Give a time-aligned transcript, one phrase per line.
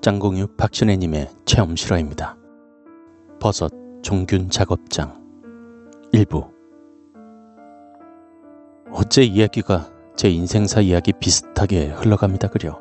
[0.00, 2.34] 짱공유 박신혜님의 체험 실화입니다.
[3.38, 3.70] 버섯
[4.00, 5.14] 종균 작업장
[6.10, 6.50] 일부
[8.90, 12.80] 어째 이야기가 제 인생사 이야기 비슷하게 흘러갑니다 그려.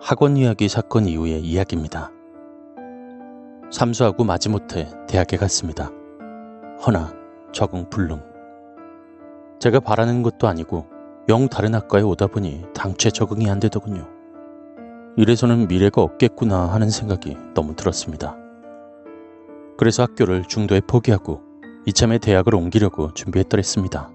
[0.00, 2.12] 학원 이야기 사건 이후의 이야기입니다.
[3.72, 5.90] 삼수하고 마지못해 대학에 갔습니다.
[6.86, 7.12] 허나
[7.50, 8.22] 적응 불능.
[9.58, 10.86] 제가 바라는 것도 아니고
[11.28, 14.13] 영 다른 학과에 오다 보니 당최 적응이 안 되더군요.
[15.16, 18.36] 이래서는 미래가 없겠구나 하는 생각이 너무 들었습니다.
[19.76, 21.40] 그래서 학교를 중도에 포기하고
[21.86, 24.10] 이참에 대학을 옮기려고 준비했더랬습니다.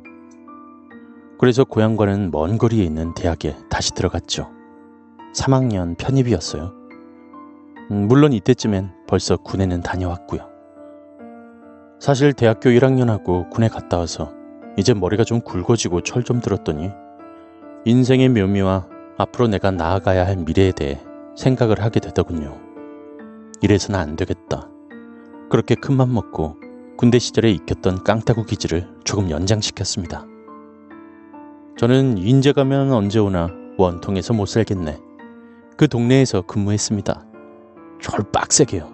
[1.40, 4.50] 그래서 고향과는 먼 거리에 있는 대학에 다시 들어갔죠.
[5.34, 6.74] 3학년 편입이었어요.
[7.92, 10.50] 음, 물론 이때쯤엔 벌써 군에는 다녀왔고요.
[12.00, 14.34] 사실 대학교 1학년하고 군에 갔다 와서
[14.78, 16.90] 이제 머리가 좀 굵어지고 철 좀 들었더니
[17.86, 20.98] 인생의 묘미와 앞으로 내가 나아가야 할 미래에 대해
[21.36, 22.58] 생각을 하게 되더군요.
[23.62, 24.70] 이래서는 안 되겠다.
[25.50, 26.56] 그렇게 큰 맘 먹고
[26.98, 30.26] 군대 시절에 익혔던 깡따구 기질을 조금 연장시켰습니다.
[31.78, 34.98] 저는 인제 가면 언제 오나 원통에서 못 살겠네.
[35.76, 37.26] 그 동네에서 근무했습니다.
[38.02, 38.90] 절 빡세게요.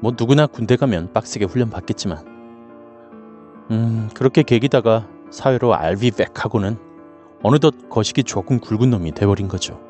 [0.00, 2.24] 뭐 누구나 군대 가면 빡세게 훈련 받겠지만.
[3.70, 6.76] 음, 그렇게 계기다가 사회로 알비백하고는
[7.42, 9.80] 어느덧 거시기 조금 굵은 놈이 돼버린 거죠.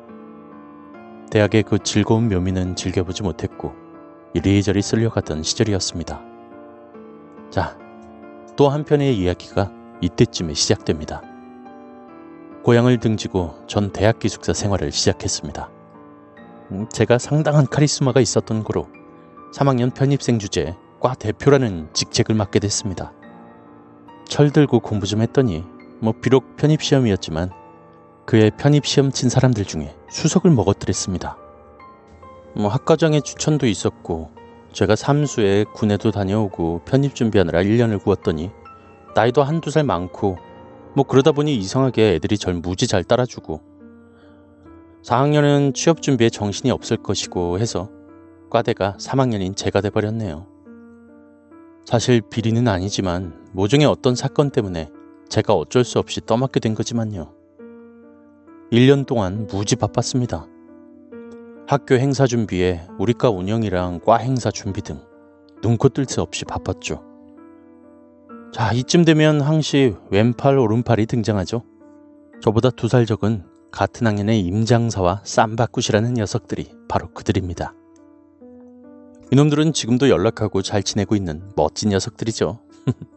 [1.29, 3.73] 대학의 그 즐거운 묘미는 즐겨보지 못했고
[4.33, 6.21] 이리저리 쓸려갔던 시절이었습니다.
[7.49, 7.77] 자,
[8.55, 11.21] 또 한편의 이야기가 이때쯤에 시작됩니다.
[12.63, 15.69] 고향을 등지고 전 대학 기숙사 생활을 시작했습니다.
[16.71, 18.87] 음, 제가 상당한 카리스마가 있었던 거로
[19.53, 23.11] 3학년 편입생 주제 과 대표라는 직책을 맡게 됐습니다.
[24.29, 25.65] 철들고 공부 좀 했더니
[26.01, 27.51] 뭐 비록 편입시험이었지만
[28.25, 31.37] 그의 편입시험 친 사람들 중에 수석을 먹었더랬습니다.
[32.55, 34.31] 뭐 학과장의 추천도 있었고
[34.73, 38.51] 제가 삼수에 군에도 다녀오고 편입 준비하느라 1년을 구웠더니
[39.15, 40.37] 나이도 한두 살 많고
[40.95, 43.61] 뭐 그러다 보니 이상하게 애들이 절 무지 잘 따라주고
[45.03, 47.89] 4학년은 취업 준비에 정신이 없을 것이고 해서
[48.49, 50.47] 과대가 3학년인 제가 돼버렸네요.
[51.85, 54.89] 사실 비리는 아니지만 모종의 어떤 사건 때문에
[55.31, 57.33] 제가 어쩔 수 없이 떠맡게 된 거지만요.
[58.71, 60.45] 1년 동안 무지 바빴습니다.
[61.67, 64.99] 학교 행사 준비에 우리과 운영이랑 과 행사 준비 등
[65.63, 67.01] 눈코 뜰 새 없이 바빴죠.
[68.53, 71.63] 자, 이쯤 되면 항시 왼팔 오른팔이 등장하죠.
[72.41, 77.73] 저보다 두 살 적은 같은 학년의 임장사와 쌈바꾸시라는 녀석들이 바로 그들입니다.
[79.31, 82.59] 이놈들은 지금도 연락하고 잘 지내고 있는 멋진 녀석들이죠.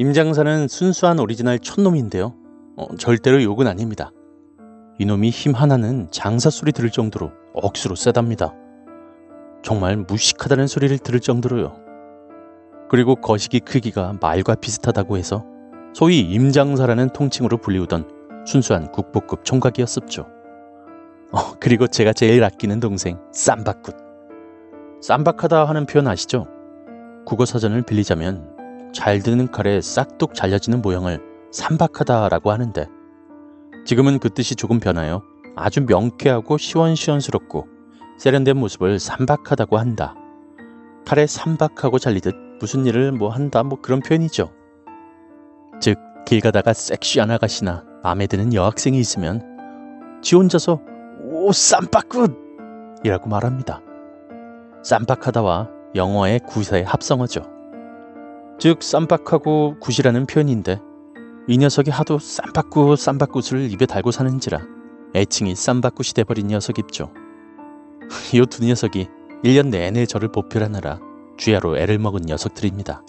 [0.00, 2.32] 임장사는 순수한 오리지널 촌놈인데요.
[2.78, 4.12] 어, 절대로 욕은 아닙니다.
[4.98, 8.54] 이놈이 힘 하나는 장사 소리 들을 정도로 억수로 세답니다.
[9.62, 11.76] 정말 무식하다는 소리를 들을 정도로요.
[12.88, 15.44] 그리고 거시기 크기가 말과 비슷하다고 해서
[15.92, 20.26] 소위 임장사라는 통칭으로 불리우던 순수한 국보급 총각이었었죠.
[21.32, 23.94] 어, 그리고 제가 제일 아끼는 동생 쌈박굿.
[25.02, 26.46] 쌈박하다 하는 표현 아시죠?
[27.26, 28.59] 국어 사전을 빌리자면
[28.92, 31.20] 잘 드는 칼에 싹둑 잘려지는 모양을
[31.52, 32.86] 삼박하다라고 하는데
[33.86, 35.22] 지금은 그 뜻이 조금 변하여
[35.56, 37.66] 아주 명쾌하고 시원시원스럽고
[38.18, 40.14] 세련된 모습을 삼박하다고 한다.
[41.06, 44.52] 칼에 삼박하고 잘리듯 무슨 일을 뭐 한다 뭐 그런 표현이죠.
[45.80, 45.98] 즉
[46.30, 49.42] 길 가다가 섹시한 아가씨나 마음에 드는 여학생이 있으면
[50.22, 50.80] 지 혼자서
[51.24, 53.80] 오 쌈박굿 이라고 말합니다.
[54.84, 57.42] 쌈박하다와 영어의 구사의 합성어죠.
[58.60, 60.82] 즉 쌈박하고 굿이라는 표현인데
[61.48, 64.60] 이 녀석이 하도 쌈박굿 쌈박굿을 입에 달고 사는지라
[65.14, 67.10] 애칭이 쌈박굿이 돼버린 녀석입죠.
[68.34, 69.08] 이 두 녀석이
[69.44, 71.00] 1년 내내 저를 보필하느라
[71.38, 73.02] 쥐야로 애를 먹은 녀석들입니다.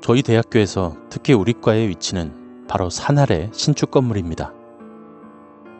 [0.00, 4.54] 저희 대학교에서 특히 우리 과의 위치는 바로 산 아래 신축 건물입니다.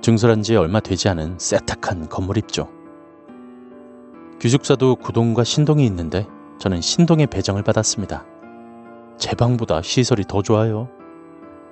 [0.03, 2.71] 증설한 지 얼마 되지 않은 세탁한 건물입죠.
[4.39, 6.27] 기숙사도 구동과 신동이 있는데
[6.59, 8.34] 저는 신동에 배정을 받았습니다.
[9.19, 10.89] 제 방보다 시설이 더 좋아요.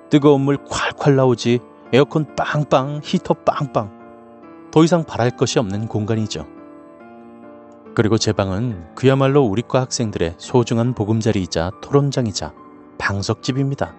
[0.09, 1.59] 뜨거운 물 콸콸 나오지
[1.91, 6.47] 에어컨 빵빵 히터 빵빵 더 이상 바랄 것이 없는 공간이죠.
[7.95, 12.53] 그리고 제 방은 그야말로 우리과 학생들의 소중한 보금자리이자 토론장이자
[12.97, 13.95] 방석집입니다.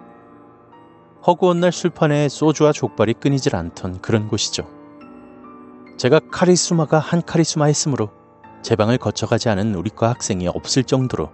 [1.26, 4.69] 허구한 날 술판에 소주와 족발이 끊이질 않던 그런 곳이죠.
[5.97, 8.11] 제가 카리스마가 한 카리스마였으므로
[8.62, 11.31] 제 방을 거쳐가지 않은 우리과 학생이 없을 정도로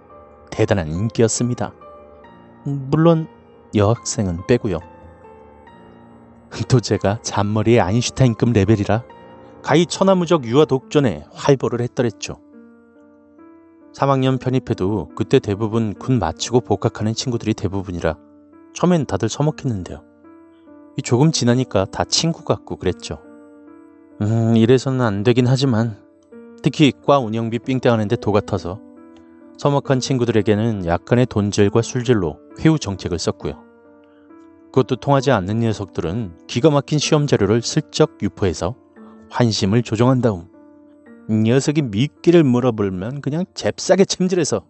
[0.51, 1.73] 대단한 인기였습니다.
[2.65, 3.27] 물론
[3.75, 4.79] 여학생은 빼고요.
[6.69, 9.05] 또 제가 잔머리의 아인슈타인급 레벨이라
[9.62, 12.37] 가히 천하무적 유아 독전에 활보를 했더랬죠.
[13.95, 18.17] 3학년 편입해도 그때 대부분 군 마치고 복학하는 친구들이 대부분이라
[18.75, 20.03] 처음엔 다들 서먹했는데요.
[21.03, 23.19] 조금 지나니까 다 친구 같고 그랬죠.
[24.23, 25.97] 음, 이래서는 안 되긴 하지만
[26.63, 28.81] 특히 과 운영비 삥땅하는데 도 같아서
[29.61, 33.62] 서먹한 친구들에게는 약간의 돈질과 술질로 회유 정책을 썼고요.
[34.73, 38.75] 그것도 통하지 않는 녀석들은 기가 막힌 시험 자료를 슬쩍 유포해서
[39.29, 40.47] 환심을 조정한 다음
[41.29, 44.65] 녀석이 미끼를 물어불면 그냥 잽싸게 챔질해서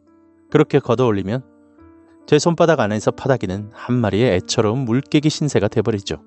[0.50, 1.44] 그렇게 걷어올리면
[2.26, 6.20] 제 손바닥 안에서 파닥이는 한 마리의 애처로운 물개기 신세가 돼버리죠.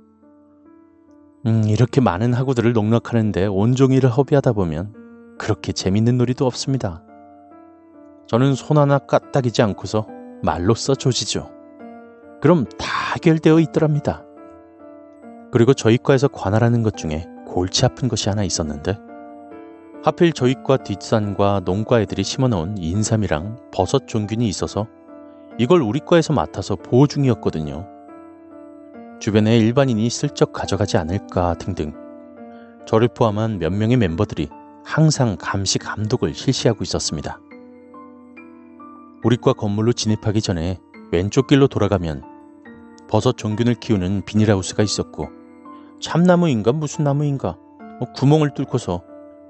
[1.48, 7.04] 음, 이렇게 많은 학우들을 농락하는데 온종일을 허비하다 보면 그렇게 재밌는 놀이도 없습니다.
[8.27, 10.07] 저는 손 하나 까딱이지 않고서
[10.41, 11.49] 말로써 조지죠.
[12.41, 14.23] 그럼 다 해결되어 있더랍니다.
[15.51, 18.97] 그리고 저희 과에서 관할하는 것 중에 골치 아픈 것이 하나 있었는데
[20.03, 24.87] 하필 저희과 뒷산과 농과 애들이 심어놓은 인삼이랑 버섯 종균이 있어서
[25.57, 27.87] 이걸 우리 과에서 맡아서 보호 중이었거든요.
[29.19, 31.93] 주변에 일반인이 슬쩍 가져가지 않을까 등등
[32.85, 34.49] 저를 포함한 몇 명의 멤버들이
[34.83, 37.39] 항상 감시 감독을 실시하고 있었습니다.
[39.23, 40.79] 우리과 건물로 진입하기 전에
[41.11, 42.23] 왼쪽 길로 돌아가면
[43.07, 45.29] 버섯 종균을 키우는 비닐하우스가 있었고
[46.01, 47.57] 참나무인가 무슨 나무인가
[47.99, 49.01] 뭐 구멍을 뚫고서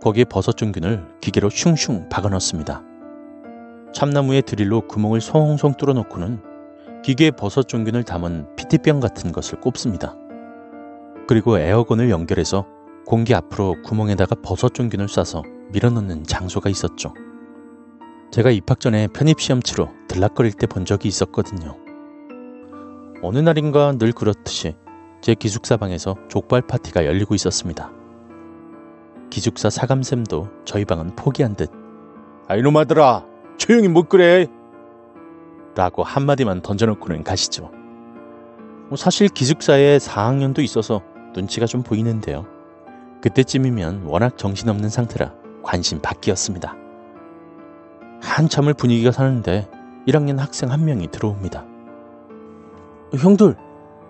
[0.02, 2.84] 거기에 버섯 종균을 기계로 슝슝 박아 넣습니다.
[3.94, 6.42] 참나무에 드릴로 구멍을 송송 뚫어 놓고는
[7.04, 10.16] 기계에 버섯 종균을 담은 피티병 같은 것을 꼽습니다.
[11.28, 12.66] 그리고 에어건을 연결해서
[13.06, 17.14] 공기 앞으로 구멍에다가 버섯 종균을 쏴서 밀어넣는 장소가 있었죠.
[18.34, 21.78] 제가 입학 전에 편입시험 치러 들락거릴 때 본 적이 있었거든요.
[23.22, 24.76] 어느 날인가 늘 그렇듯이
[25.22, 27.92] 제 기숙사 방에서 족발 파티가 열리고 있었습니다.
[29.30, 31.70] 기숙사 사감샘도 저희 방은 포기한 듯
[32.48, 33.24] 아이놈아들아
[33.58, 34.48] 조용히 못 그래
[35.76, 37.70] 라고 한마디만 던져놓고는 가시죠.
[38.88, 41.04] 뭐 사실 기숙사에 4학년도 있어서
[41.36, 42.48] 눈치가 좀 보이는데요.
[43.22, 46.83] 그때쯤이면 워낙 정신없는 상태라 관심 밖이었습니다.
[48.34, 49.70] 한참을 분위기가 사는데
[50.08, 51.66] 1학년 학생 한 명이 들어옵니다.
[53.20, 53.56] 형들,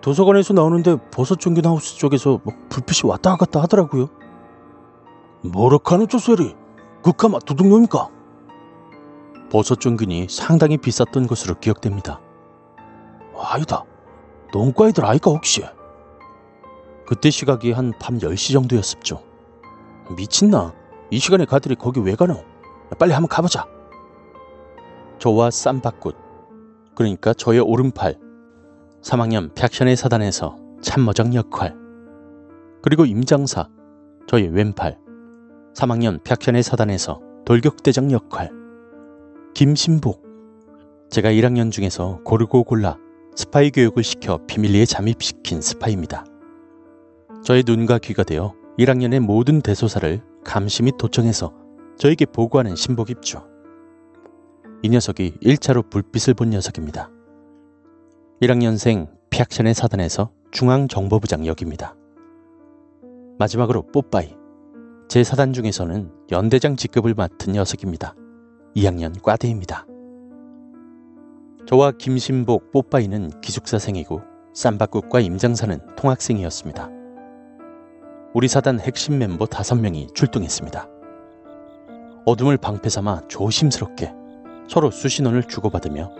[0.00, 4.08] 도서관에서 나오는데 버섯 종균 하우스 쪽에서 뭐 불빛이 왔다 갔다 하더라고요.
[5.42, 6.54] 뭐라카노 쪼소리?
[7.02, 8.08] 그까마 도둑놈입니까?
[9.50, 12.20] 버섯 종균이 상당히 비쌌던 것으로 기억됩니다.
[13.36, 13.84] 아니다.
[14.52, 15.64] 농과 애들 아이가 혹시?
[17.06, 19.22] 그때 시각이 한 밤 10시 정도였습죠.
[20.16, 20.72] 미친나?
[21.10, 22.42] 이 시간에 가들이 거기 왜 가노?
[22.98, 23.66] 빨리 한번 가보자.
[25.24, 26.14] 저와 쌈바꽃,
[26.94, 28.18] 그러니까 저의 오른팔,
[29.00, 31.74] 3학년 팩션의 사단에서 참모장 역할,
[32.82, 33.70] 그리고 임장사,
[34.26, 34.98] 저의 왼팔,
[35.74, 38.50] 3학년 팩션의 사단에서 돌격대장 역할,
[39.54, 40.22] 김신복,
[41.08, 42.98] 제가 1학년 중에서 고르고 골라
[43.34, 46.26] 스파이 교육을 시켜 비밀리에 잠입시킨 스파이입니다.
[47.42, 51.54] 저의 눈과 귀가 되어 1학년의 모든 대소사를 감시 및 도청해서
[51.96, 53.53] 저에게 보고하는 신복 입죠.
[54.84, 57.08] 이 녀석이 1차로 불빛을 본 녀석입니다.
[58.42, 61.96] 1학년생 피악션의 사단에서 중앙정보부장 역입니다.
[63.38, 64.36] 마지막으로 뽀빠이.
[65.08, 68.14] 제 사단 중에서는 연대장 직급을 맡은 녀석입니다.
[68.76, 69.86] 2학년 과대입니다.
[71.66, 74.20] 저와 김신복 뽀빠이는 기숙사생이고
[74.52, 76.90] 쌈바국과 임장사는 통학생이었습니다.
[78.34, 80.86] 우리 사단 핵심 멤버 5명이 출동했습니다.
[82.26, 84.23] 어둠을 방패 삼아 조심스럽게
[84.68, 86.10] 서로 수신원을 주고받으며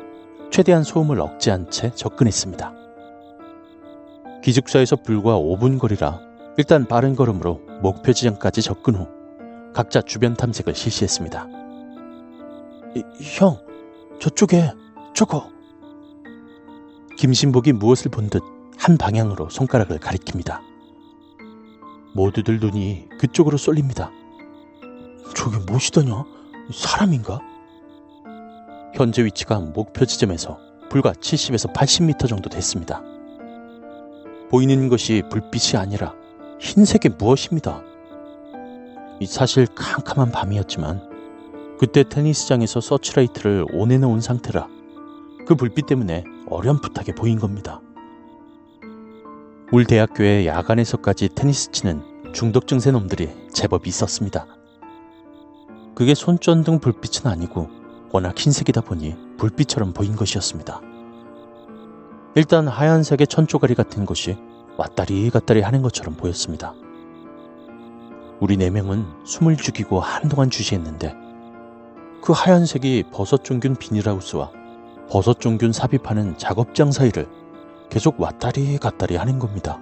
[0.50, 2.72] 최대한 소음을 억제한 채 접근했습니다.
[4.42, 6.20] 기숙사에서 불과 5분 거리라
[6.56, 9.08] 일단 빠른 걸음으로 목표 지점까지 접근 후
[9.72, 11.48] 각자 주변 탐색을 실시했습니다.
[12.96, 13.02] 이,
[13.38, 13.58] 형,
[14.20, 14.70] 저쪽에
[15.14, 15.50] 저거.
[17.18, 20.60] 김신복이 무엇을 본 듯 한 방향으로 손가락을 가리킵니다.
[22.14, 24.10] 모두들 눈이 그쪽으로 쏠립니다.
[25.34, 26.24] 저게 무엇이더냐?
[26.70, 27.40] 사람인가?
[28.94, 30.58] 현재 위치가 목표 지점에서
[30.88, 33.02] 불과 70에서 80m 정도 됐습니다.
[34.50, 36.14] 보이는 것이 불빛이 아니라
[36.60, 37.82] 흰색의 무엇입니다.
[39.18, 41.08] 이 사실 캄캄한 밤이었지만
[41.78, 44.68] 그때 테니스장에서 서치라이트를 온해놓은 상태라
[45.44, 47.80] 그 불빛 때문에 어렴풋하게 보인 겁니다.
[49.72, 54.46] 울 대학교에 야간에서까지 테니스 치는 중독 증세 놈들이 제법 있었습니다.
[55.96, 57.83] 그게 손전등 불빛은 아니고
[58.14, 60.80] 워낙 흰색이다 보니 불빛처럼 보인 것이었습니다.
[62.36, 64.36] 일단 하얀색의 천조가리 같은 것이
[64.76, 66.74] 왔다리 갔다리 하는 것처럼 보였습니다.
[68.38, 71.12] 우리 네 명은 숨을 죽이고 한동안 주시했는데
[72.22, 74.52] 그 하얀색이 버섯 종균 비닐하우스와
[75.10, 77.28] 버섯 종균 삽입하는 작업장 사이를
[77.90, 79.80] 계속 왔다리 갔다리 하는 겁니다.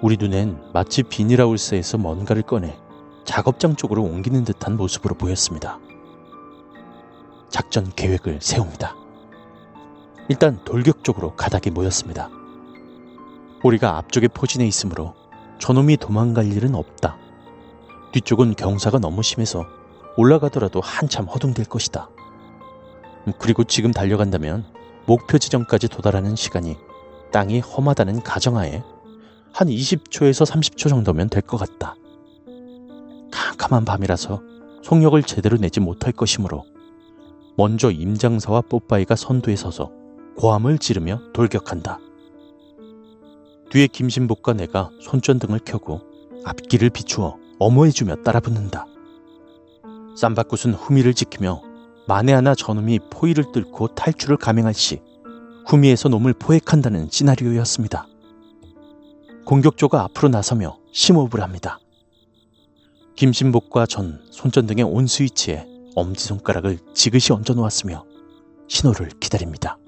[0.00, 2.78] 우리 눈엔 마치 비닐하우스에서 뭔가를 꺼내
[3.24, 5.78] 작업장 쪽으로 옮기는 듯한 모습으로 보였습니다.
[7.48, 8.94] 작전 계획을 세웁니다.
[10.28, 12.30] 일단 돌격 쪽으로 가닥이 모였습니다.
[13.62, 15.14] 우리가 앞쪽에 포진해 있으므로
[15.58, 17.16] 저놈이 도망갈 일은 없다.
[18.12, 19.64] 뒤쪽은 경사가 너무 심해서
[20.16, 22.08] 올라가더라도 한참 허둥댈 것이다.
[23.38, 24.64] 그리고 지금 달려간다면
[25.06, 26.76] 목표 지점까지 도달하는 시간이
[27.32, 28.82] 땅이 험하다는 가정하에
[29.52, 31.96] 한 20초에서 30초 정도면 될 것 같다.
[33.30, 34.40] 캄캄한 밤이라서
[34.82, 36.64] 속력을 제대로 내지 못할 것이므로
[37.56, 39.92] 먼저 임장사와 뽀빠이가 선두에 서서
[40.36, 42.00] 고함을 지르며 돌격한다.
[43.70, 46.00] 뒤에 김신복과 내가 손전등을 켜고
[46.44, 48.86] 앞길을 비추어 어머해주며 따라붙는다.
[50.16, 51.62] 쌈바굿은 후미를 지키며
[52.06, 55.00] 만에 하나 저놈이 포위를 뚫고 탈출을 감행할 시
[55.66, 58.06] 후미에서 놈을 포획한다는 시나리오였습니다.
[59.46, 61.78] 공격조가 앞으로 나서며 심호흡을 합니다.
[63.16, 68.04] 김신복과 전 손전등의 온 스위치에 엄지손가락을 지그시 얹어 놓았으며
[68.68, 69.78] 신호를 기다립니다.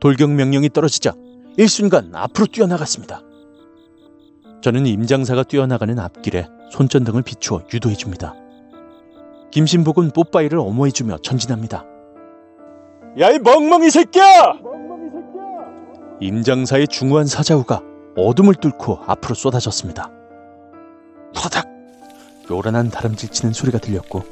[0.00, 1.12] 돌격 명령이 떨어지자
[1.56, 3.22] 일순간 앞으로 뛰어나갔습니다.
[4.62, 8.34] 저는 임장사가 뛰어나가는 앞길에 손전등을 비추어 유도해 줍니다.
[9.50, 11.84] 김신복은 뽀빠이를 엄호해 주며 전진합니다.
[13.20, 14.54] 야 이 멍멍이 새끼야!
[16.20, 17.82] 임장사의 중후한 사자후가
[18.16, 20.10] 어둠을 뚫고 앞으로 쏟아졌습니다.
[21.34, 21.66] 후다닥
[22.50, 24.22] 요란한 다람질 치는 소리가 들렸고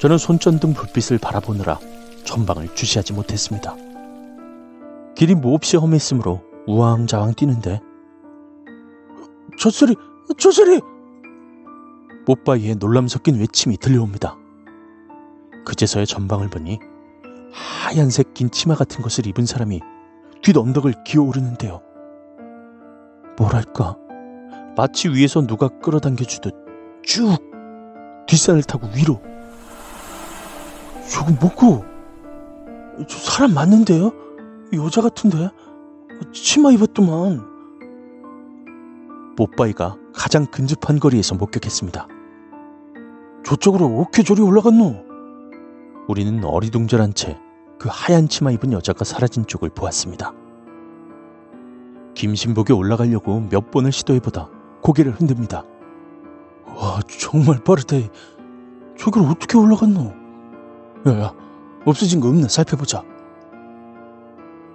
[0.00, 1.78] 저는 손전등 불빛을 바라보느라
[2.24, 3.76] 전방을 주시하지 못했습니다.
[5.14, 7.80] 길이 몹시 험했으므로 우왕좌왕 뛰는데
[9.58, 9.94] 저 소리!
[10.38, 10.80] 저 소리!
[12.26, 14.38] 뽀빠이의 놀람 섞인 외침이 들려옵니다.
[15.66, 16.78] 그제서야 전방을 보니
[17.52, 19.80] 하얀색 긴 치마 같은 것을 입은 사람이
[20.40, 21.82] 뒷 언덕을 기어오르는데요.
[23.36, 23.96] 뭐랄까
[24.78, 26.54] 마치 위에서 누가 끌어당겨 주듯
[27.02, 27.36] 쭉
[28.26, 29.20] 뒷산을 타고 위로
[31.10, 31.84] 저거 뭐고
[33.08, 34.12] 저 사람 맞는데요?
[34.74, 35.50] 여자 같은데
[36.32, 37.48] 치마 입었더만
[39.36, 42.06] 뽀빠이가 가장 근접한 거리에서 목격했습니다.
[43.44, 45.04] 저쪽으로 오케저리 올라갔노?
[46.08, 47.38] 우리는 어리둥절한 채
[47.80, 50.34] 그 하얀 치마 입은 여자가 사라진 쪽을 보았습니다.
[52.14, 54.50] 김신복이 올라가려고 몇 번을 시도해보다
[54.82, 55.64] 고개를 흔듭니다.
[56.66, 58.10] 와, 정말 빠르대.
[58.98, 60.12] 저길 어떻게 올라갔노?
[61.06, 61.32] 야야,
[61.86, 63.02] 없어진 거 없나 살펴보자.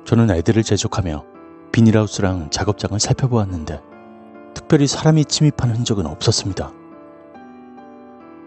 [0.05, 1.23] 저는 애들을 재촉하며
[1.71, 3.81] 비닐하우스랑 작업장을 살펴보았는데
[4.55, 6.71] 특별히 사람이 침입한 흔적은 없었습니다.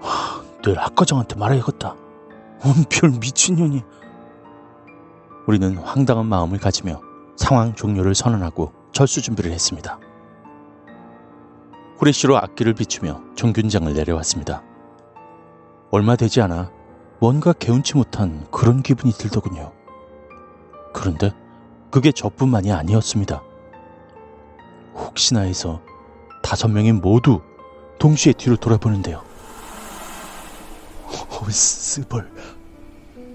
[0.00, 1.94] 와, 늘 학과장한테 말해야겠다.
[2.64, 3.85] 원별 미친년이.
[5.47, 7.00] 우리는 황당한 마음을 가지며
[7.37, 10.00] 상황 종료를 선언하고 철수 준비를 했습니다.
[11.99, 14.62] 후레쉬로 앞길을 비추며 종균장을 내려왔습니다.
[15.90, 16.77] 얼마 되지 않아
[17.21, 19.73] 뭔가 개운치 못한 그런 기분이 들더군요.
[20.93, 21.33] 그런데
[21.91, 23.43] 그게 저뿐만이 아니었습니다.
[24.95, 25.81] 혹시나 해서
[26.43, 27.41] 다섯 명이 모두
[27.99, 29.23] 동시에 뒤로 돌아보는데요.
[31.07, 32.31] 어, 스벌.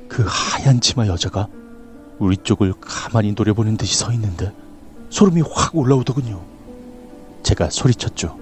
[0.07, 1.47] 그 하얀 치마 여자가
[2.19, 4.53] 우리 쪽을 가만히 노려보는 듯이 서 있는데
[5.09, 6.41] 소름이 확 올라오더군요.
[7.41, 8.37] 제가 소리쳤죠.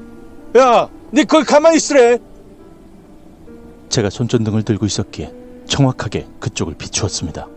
[0.58, 2.20] 야, 니 거기 가만히 있으래.
[3.92, 5.34] 제가 손전등을 들고 있었기에
[5.68, 7.48] 정확하게 그쪽을 비추었습니다.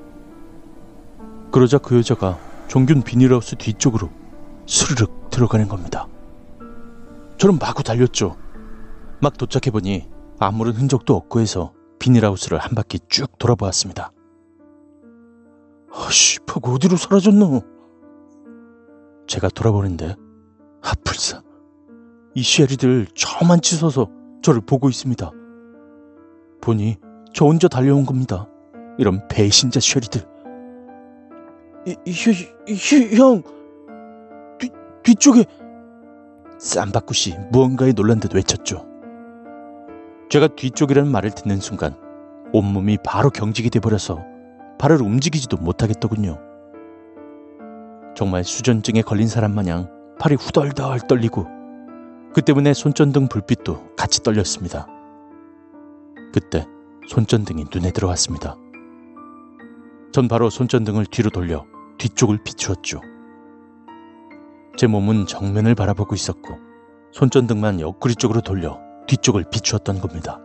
[1.52, 4.10] 그러자 그 여자가 종균 비닐하우스 뒤쪽으로
[4.66, 6.08] 스르륵 들어가는 겁니다.
[7.38, 8.36] 저는 마구 달렸죠.
[9.20, 10.08] 막 도착해보니
[10.40, 14.10] 아무런 흔적도 없고 해서 비닐하우스를 한 바퀴 쭉 돌아보았습니다.
[15.92, 17.62] 아씨, 퍽 어디로 사라졌노?
[19.28, 20.16] 제가 돌아보는데
[20.82, 21.42] 아플사
[22.34, 24.10] 이 쉐리들 저만 치서서
[24.42, 25.30] 저를 보고 있습니다.
[26.64, 26.96] 보니
[27.32, 28.48] 저 혼자 달려온 겁니다.
[28.98, 30.22] 이런 배신자 쉐리들.
[31.86, 32.12] 이, 이,
[32.68, 33.42] 이, 형,
[34.58, 34.70] 뒤,
[35.02, 35.44] 뒤쪽에
[36.58, 38.86] 쌈바꾸시 무언가에 놀란 듯 외쳤죠.
[40.30, 41.94] 제가 뒤쪽이라는 말을 듣는 순간
[42.52, 44.24] 온몸이 바로 경직이 돼버려서
[44.78, 46.38] 발을 움직이지도 못하겠더군요.
[48.16, 51.46] 정말 수전증에 걸린 사람 마냥 팔이 후덜덜 떨리고
[52.32, 54.93] 그 때문에 손전등 불빛도 같이 떨렸습니다.
[56.34, 56.66] 그때
[57.06, 58.56] 손전등이 눈에 들어왔습니다.
[60.10, 61.64] 전 바로 손전등을 뒤로 돌려
[61.98, 63.00] 뒤쪽을 비추었죠.
[64.76, 66.58] 제 몸은 정면을 바라보고 있었고
[67.12, 70.40] 손전등만 옆구리 쪽으로 돌려 뒤쪽을 비추었던 겁니다.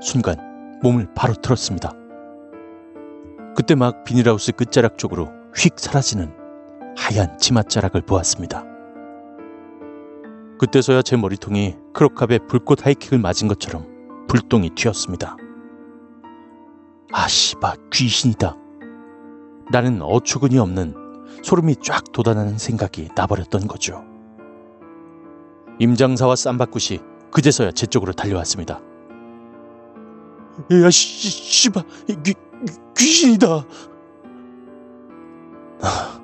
[0.00, 1.92] 순간 몸을 바로 틀었습니다.
[3.56, 6.32] 그때 막 비닐하우스 끝자락 쪽으로 휙 사라지는
[6.96, 8.64] 하얀 치맛자락을 보았습니다.
[10.60, 13.89] 그때서야 제 머리통이 크로캅의 불꽃 하이킥을 맞은 것처럼
[14.30, 15.36] 불똥이 튀었습니다.
[17.12, 18.56] 아, 씨바, 귀신이다.
[19.72, 20.94] 나는 어처구니 없는
[21.42, 24.04] 소름이 쫙 돋아나는 생각이 나버렸던 거죠.
[25.80, 27.00] 임장사와 쌈바굿이
[27.32, 28.80] 그제서야 제 쪽으로 달려왔습니다.
[30.84, 31.82] 야, 씨, 씨바,
[32.22, 32.34] 귀,
[32.96, 33.64] 귀신이다.
[35.82, 36.20] 아,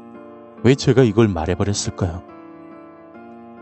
[0.62, 2.22] 왜 제가 이걸 말해버렸을까요?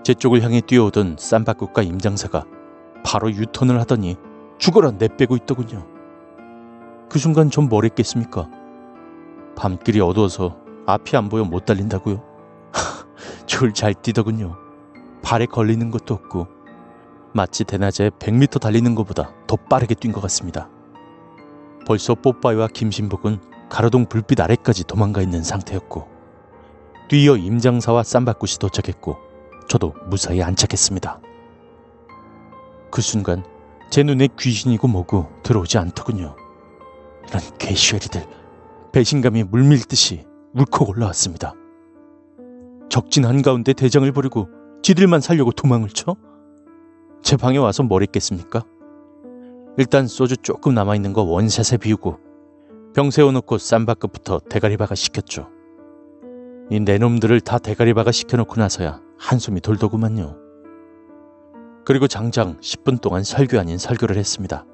[0.02, 2.44] 제 쪽을 향해 뛰어오던 쌈바굿과 임장사가
[3.06, 4.18] 바로 유턴을 하더니
[4.58, 5.86] 죽어라 내빼고 있더군요.
[7.08, 8.48] 그 순간 좀 뭐랬겠습니까?
[9.56, 10.56] 밤길이 어두워서
[10.86, 12.22] 앞이 안 보여 못 달린다고요?
[13.46, 14.56] 줄 잘 뛰더군요.
[15.22, 16.48] 발에 걸리는 것도 없고
[17.32, 20.68] 마치 대낮에 100m 달리는 것보다 더 빠르게 뛴 것 같습니다.
[21.86, 26.08] 벌써 뽀빠이와 김신복은 가로등 불빛 아래까지 도망가 있는 상태였고
[27.08, 29.18] 뒤이어 임장사와 쌈바굿이 도착했고
[29.68, 31.20] 저도 무사히 안착했습니다.
[32.90, 33.44] 그 순간
[33.90, 36.36] 제 눈에 귀신이고 뭐고 들어오지 않더군요.
[37.28, 38.26] 이런 개쉐리들
[38.92, 40.24] 배신감이 물밀듯이
[40.54, 41.54] 울컥 올라왔습니다.
[42.88, 44.48] 적진 한가운데 대장을 부리고
[44.82, 46.16] 지들만 살려고 도망을 쳐?
[47.22, 48.64] 제 방에 와서 뭘 했겠습니까?
[49.78, 52.18] 일단 소주 조금 남아있는 거 원샷에 비우고
[52.94, 55.48] 병 세워놓고 쌈바끝부터 대가리바가 시켰죠.
[56.70, 60.43] 이 내놈들을 다 대가리바가 시켜놓고 나서야 한숨이 돌더구만요.
[61.84, 64.64] 그리고 장장 10분 동안 설교 아닌 설교를 했습니다.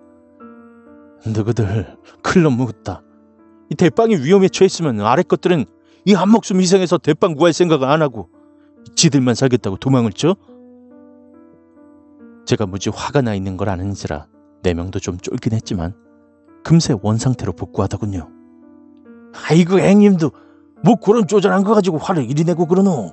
[1.26, 3.02] 너희들 클럽 묵었다.
[3.68, 5.64] 이 대빵이 위험에 처했으면 아래 것들은
[6.06, 8.30] 이 한 목숨 희생해서 대빵 구할 생각을 안 하고
[8.96, 10.34] 지들만 살겠다고 도망을 쳐?
[12.46, 14.26] 제가 무지 화가 나 있는 걸 아는지라
[14.62, 15.94] 네 명도 좀 쫄긴 했지만
[16.64, 18.28] 금세 원상태로 복구하더군요.
[19.48, 20.30] 아이고 행님도
[20.82, 23.12] 뭐 그런 쪼잔한 거 가지고 화를 이리 내고 그러노.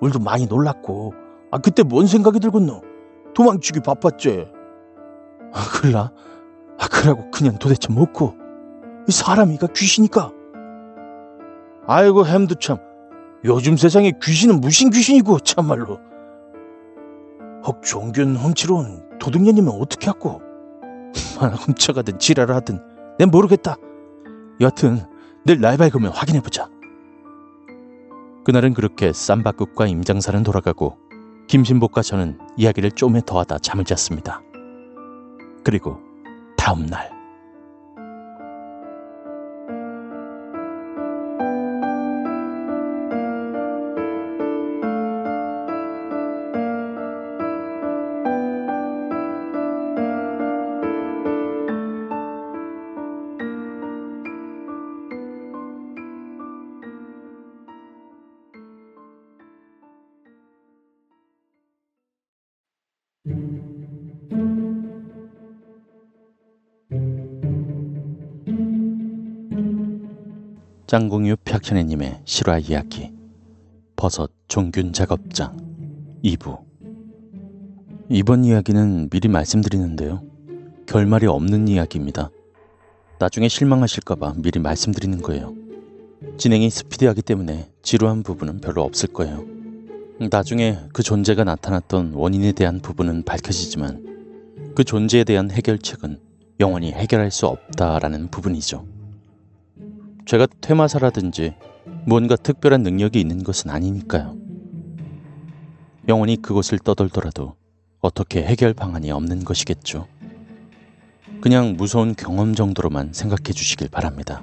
[0.00, 1.12] 우리도 많이 놀랐고
[1.50, 2.82] 아 그때 뭔 생각이 들겠노.
[3.36, 4.48] 도망치기 바빴지.
[5.52, 6.10] 아 그라?
[6.78, 8.34] 아 그러고 그냥 도대체 뭐고?
[9.06, 10.32] 이 사람이가 귀신이까?
[11.86, 12.78] 아이고 햄도 참
[13.44, 16.00] 요즘 세상에 귀신은 무신 귀신이고 참말로.
[17.62, 20.40] 혹 종균 훔치러 온 도둑년이면 어떻게 하고?
[21.38, 22.80] 하나 훔쳐가든 지랄을 하든
[23.18, 23.76] 난 모르겠다.
[24.62, 25.04] 여하튼
[25.44, 26.70] 내일 날 밝으면 확인해보자.
[28.46, 30.96] 그날은 그렇게 쌈바국과 임장사는 돌아가고
[31.48, 34.42] 김신복과 저는 이야기를 좀에 더하다 잠을 잤습니다.
[35.64, 35.98] 그리고
[36.56, 37.15] 다음 날
[70.86, 73.10] 짱공유 벽현애님의 실화 이야기
[73.96, 75.56] 버섯 종균 작업장
[76.22, 76.60] 2부
[78.08, 80.22] 이번 이야기는 미리 말씀드리는데요.
[80.86, 82.30] 결말이 없는 이야기입니다.
[83.18, 85.54] 나중에 실망하실까봐 미리 말씀드리는 거예요.
[86.38, 89.44] 진행이 스피디하기 때문에 지루한 부분은 별로 없을 거예요.
[90.30, 94.04] 나중에 그 존재가 나타났던 원인에 대한 부분은 밝혀지지만
[94.76, 96.20] 그 존재에 대한 해결책은
[96.60, 98.95] 영원히 해결할 수 없다라는 부분이죠.
[100.26, 101.54] 제가 퇴마사라든지
[102.04, 104.36] 뭔가 특별한 능력이 있는 것은 아니니까요.
[106.08, 107.54] 영원히 그곳을 떠돌더라도
[108.00, 110.08] 어떻게 해결 방안이 없는 것이겠죠.
[111.40, 114.42] 그냥 무서운 경험 정도로만 생각해 주시길 바랍니다.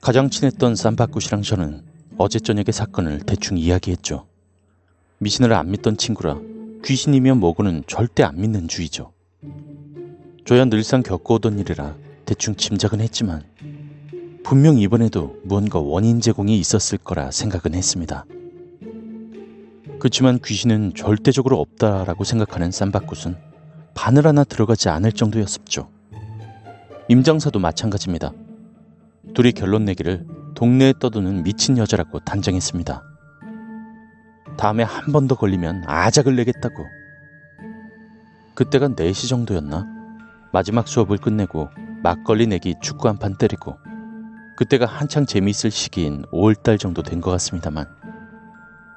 [0.00, 1.82] 가장 친했던 쌈바굿이랑 저는
[2.18, 4.26] 어제 저녁의 사건을 대충 이야기했죠.
[5.18, 6.38] 미신을 안 믿던 친구라
[6.84, 9.12] 귀신이면 뭐고는 절대 안 믿는 주의죠.
[10.44, 13.42] 저야 늘상 겪어오던 일이라 대충 짐작은 했지만
[14.42, 18.24] 분명 이번에도 무언가 원인 제공이 있었을 거라 생각은 했습니다.
[19.98, 23.36] 그렇지만 귀신은 절대적으로 없다라고 생각하는 쌈바꽃은
[23.92, 25.90] 바늘 하나 들어가지 않을 정도였었죠.
[27.08, 28.32] 임장사도 마찬가지입니다.
[29.34, 33.02] 둘이 결론 내기를 동네에 떠도는 미친 여자라고 단정했습니다.
[34.56, 36.82] 다음에 한 번 더 걸리면 아작을 내겠다고.
[38.54, 39.86] 그때가 4시 정도였나?
[40.50, 41.68] 마지막 수업을 끝내고
[42.02, 43.78] 막걸리 내기 축구 한 판 때리고
[44.56, 47.86] 그때가 한창 재미있을 시기인 5월달 정도 된 것 같습니다만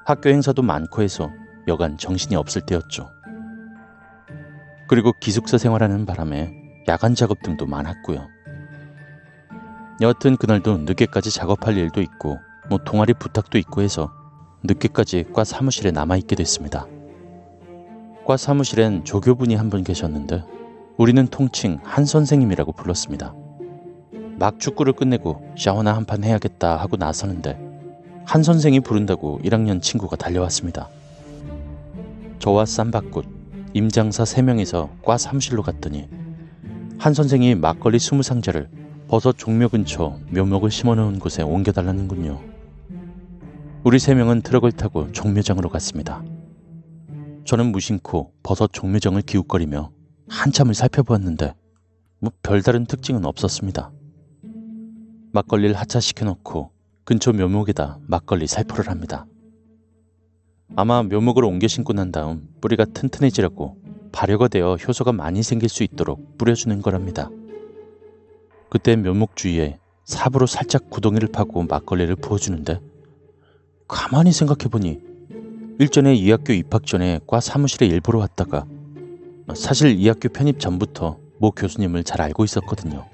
[0.04, 1.30] 학교 행사도 많고 해서
[1.68, 3.10] 여간 정신이 없을 때였죠.
[4.88, 6.52] 그리고 기숙사 생활하는 바람에
[6.88, 8.28] 야간 작업 등도 많았고요.
[10.00, 12.38] 여하튼 그날도 늦게까지 작업할 일도 있고
[12.68, 14.12] 뭐 동아리 부탁도 있고 해서
[14.64, 16.86] 늦게까지 과 사무실에 남아있게 됐습니다.
[18.26, 20.44] 과 사무실엔 조교분이 한 분 계셨는데
[20.96, 23.34] 우리는 통칭 한 선생님이라고 불렀습니다.
[24.38, 27.58] 막 축구를 끝내고 샤워나 한 판 해야겠다 하고 나서는데
[28.24, 30.88] 한 선생이 부른다고 1학년 친구가 달려왔습니다.
[32.38, 33.26] 저와 쌈바꽃,
[33.74, 36.08] 임장사 3명이서 과 사무실로 갔더니
[36.98, 38.68] 한 선생이 막걸리 20상자를
[39.08, 42.40] 버섯 종묘 근처 묘목을 심어놓은 곳에 옮겨달라는군요.
[43.84, 46.24] 우리 세 명은 트럭을 타고 종묘장으로 갔습니다.
[47.44, 49.90] 저는 무심코 버섯 종묘장을 기웃거리며
[50.28, 51.54] 한참을 살펴보았는데
[52.20, 53.92] 뭐 별다른 특징은 없었습니다.
[55.32, 56.70] 막걸리를 하차시켜 놓고
[57.04, 59.26] 근처 묘목에다 막걸리 살포를 합니다.
[60.74, 63.76] 아마 묘목을 옮겨 신고 난 다음 뿌리가 튼튼해지려고
[64.10, 67.30] 발효가 되어 효소가 많이 생길 수 있도록 뿌려주는 거랍니다.
[68.68, 72.80] 그때 묘목 주위에 삽으로 살짝 구덩이를 파고 막걸리를 부어주는데
[73.86, 75.00] 가만히 생각해보니
[75.78, 78.66] 일전에 이 학교 입학 전에 과 사무실에 일부러 왔다가
[79.54, 83.06] 사실 이 학교 편입 전부터 모 교수님을 잘 알고 있었거든요.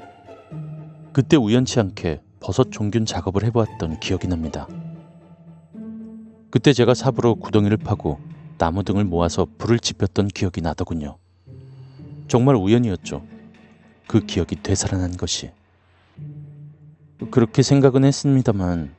[1.12, 4.66] 그때 우연치 않게 버섯 종균 작업을 해보았던 기억이 납니다.
[6.51, 8.18] 그때 제가 삽으로 구덩이를 파고
[8.59, 11.18] 나무 등을 모아서 불을 지폈던 기억이 나더군요.
[12.29, 13.25] 정말 우연이었죠.
[14.07, 15.51] 그 기억이 되살아난 것이.
[17.31, 18.95] 그렇게 생각은 했습니다만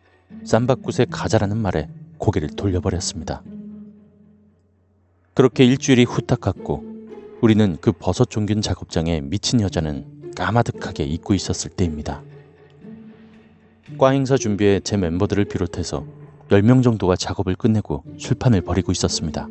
[0.46, 3.41] 쌈박굿의 가자라는 말에 고개를 돌려버렸습니다.
[5.34, 6.92] 그렇게 일주일이 후딱 갔고
[7.43, 12.21] 우리는 그 버섯 종균 작업장에 미친 여자는 까마득하게 잊고 있었을 때입니다.
[13.97, 16.06] 과 행사 준비에 제 멤버들을 비롯해서
[16.47, 19.49] 10명 정도가 작업을 끝내고 술판을 벌이고 있었습니다.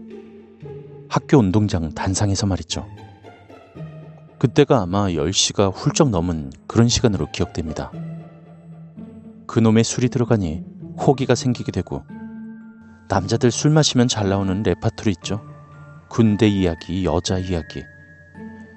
[1.10, 2.86] 학교 운동장 단상에서 말이죠.
[4.38, 7.92] 그때가 아마 10시가 훌쩍 넘은 그런 시간으로 기억됩니다.
[9.46, 10.64] 그놈의 술이 들어가니
[10.96, 12.04] 호기가 생기게 되고
[13.10, 15.51] 남자들 술 마시면 잘 나오는 레파토리 있죠.
[16.12, 17.86] 군대 이야기, 여자 이야기.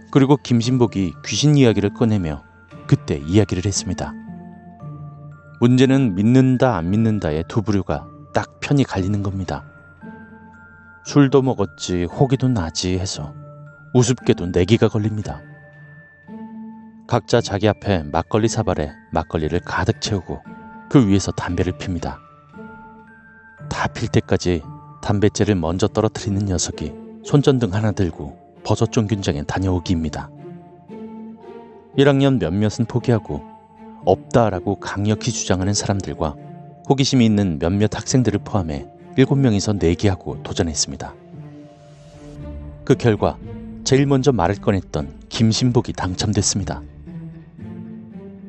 [0.10, 2.45] 그리고 김신복이 귀신 이야기를 꺼내며
[2.88, 4.13] 그때 이야기를 했습니다.
[5.60, 9.65] 문제는 믿는다 안 믿는다의 두 부류가 딱 편이 갈리는 겁니다.
[11.04, 13.36] 술도 먹었지 호기도 나지 해서
[13.93, 15.41] 우습게도 내기가 걸립니다.
[17.06, 20.41] 각자 자기 앞에 막걸리 사발에 막걸리를 가득 채우고
[20.89, 22.17] 그 위에서 담배를 핍니다.
[23.67, 24.63] 다 필 때까지
[25.02, 30.29] 담뱃재를 먼저 떨어뜨리는 녀석이 손전등 하나 들고 버섯 종균장에 다녀오기입니다.
[31.97, 33.41] 1학년 몇몇은 포기하고
[34.05, 36.35] 없다라고 강력히 주장하는 사람들과
[36.88, 38.85] 호기심이 있는 몇몇 학생들을 포함해
[39.17, 41.15] 7명이서 내기하고 도전했습니다.
[42.83, 43.38] 그 결과
[43.83, 46.83] 제일 먼저 말을 꺼냈던 김신복이 당첨됐습니다.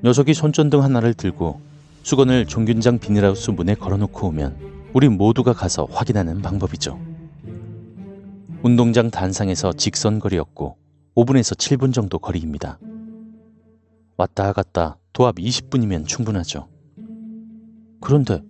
[0.05, 1.61] 녀석이 손전등 하나를 들고
[2.03, 4.57] 수건을 종균장 비닐하우스 문에 걸어놓고 오면
[4.93, 7.16] 우리 모두가 가서 확인하는 방법이죠.
[8.63, 10.77] 운동장 단상에서 직선 거리였고
[11.15, 12.79] 5분에서 7분 정도 거리입니다.
[14.17, 16.69] 왔다 갔다 도합 20분이면 충분하죠.
[18.01, 18.43] 그런데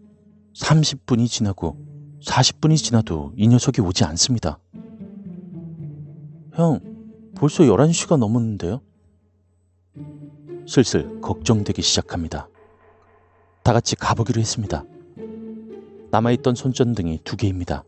[0.55, 1.77] 30분이 지나고
[2.25, 4.59] 40분이 지나도 이 녀석이 오지 않습니다.
[6.55, 6.81] 형,
[7.35, 8.81] 벌써 11시가 넘었는데요?
[10.67, 12.49] 슬슬 걱정되기 시작합니다.
[13.63, 14.85] 다 같이 가보기로 했습니다.
[16.11, 17.85] 남아있던 손전등이 두 개입니다.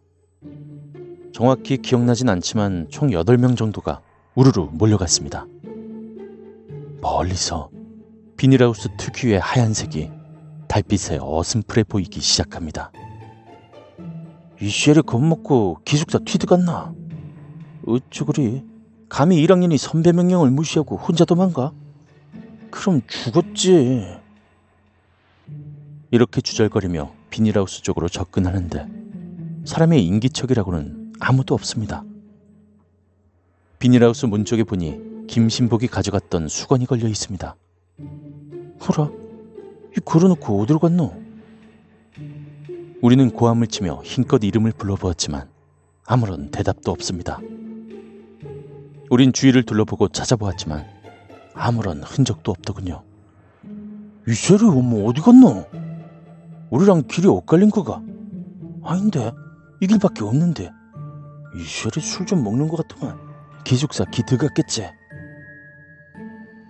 [1.38, 4.00] 정확히 기억나진 않지만 총 8명 정도가
[4.34, 5.46] 우르르 몰려갔습니다.
[7.00, 7.70] 멀리서
[8.36, 10.10] 비닐하우스 특유의 하얀색이
[10.66, 12.90] 달빛에 어슴풀해 보이기 시작합니다.
[14.60, 16.92] 이 쉐를 겁먹고 기숙사 튀드 갔나?
[17.86, 18.64] 어쩌 그리?
[19.08, 21.70] 감히 1학년이 선배 명령을 무시하고 혼자 도망가?
[22.72, 24.08] 그럼 죽었지.
[26.10, 28.88] 이렇게 주절거리며 비닐하우스 쪽으로 접근하는데
[29.66, 32.04] 사람의 인기척이라고는 아무도 없습니다.
[33.78, 37.54] 비닐하우스 문 쪽에 보니 김신복이 가져갔던 수건이 걸려 있습니다.
[38.80, 39.10] 호라,
[39.96, 41.22] 이 걸어놓고 어디로 갔노?
[43.02, 45.48] 우리는 고함을 치며 힘껏 이름을 불러보았지만
[46.04, 47.38] 아무런 대답도 없습니다.
[49.10, 50.84] 우린 주위를 둘러보고 찾아보았지만
[51.54, 53.02] 아무런 흔적도 없더군요.
[54.26, 55.66] 이 쇠를 엄마 어디 갔노?
[56.70, 58.02] 우리랑 길이 엇갈린 거가?
[58.82, 59.32] 아닌데
[59.80, 60.70] 이 길밖에 없는데
[61.58, 63.18] 이 쇠를 술좀 먹는 것 같더만
[63.64, 64.88] 기숙사 기 들어갔겠지.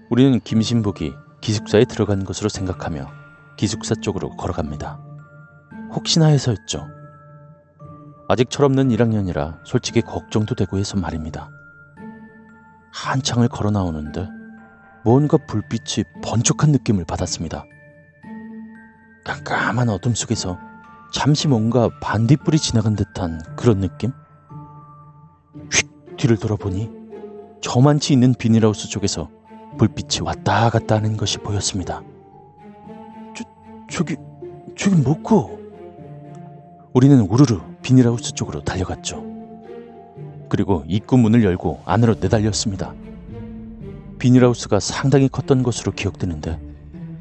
[0.08, 3.06] 우리는 김신복이 기숙사에 들어간 것으로 생각하며
[3.58, 4.98] 기숙사 쪽으로 걸어갑니다.
[5.92, 6.88] 혹시나 해서였죠.
[8.28, 11.50] 아직 철없는 1학년이라 솔직히 걱정도 되고 해서 말입니다.
[12.90, 14.26] 한창을 걸어 나오는데
[15.04, 17.64] 뭔가 불빛이 번쩍한 느낌을 받았습니다.
[19.24, 20.58] 깜깜한 어둠 속에서
[21.12, 24.12] 잠시 뭔가 반딧불이 지나간 듯한 그런 느낌?
[25.72, 26.90] 휙 뒤를 돌아보니
[27.60, 29.30] 저만치 있는 비닐하우스 쪽에서
[29.78, 32.02] 불빛이 왔다 갔다 하는 것이 보였습니다.
[33.36, 33.44] 저,
[33.90, 34.16] 저기,
[34.76, 35.58] 저기 뭐고?
[36.92, 39.24] 우리는 우르르 비닐하우스 쪽으로 달려갔죠.
[40.48, 42.94] 그리고 입구 문을 열고 안으로 내달렸습니다.
[44.18, 46.58] 비닐하우스가 상당히 컸던 것으로 기억되는데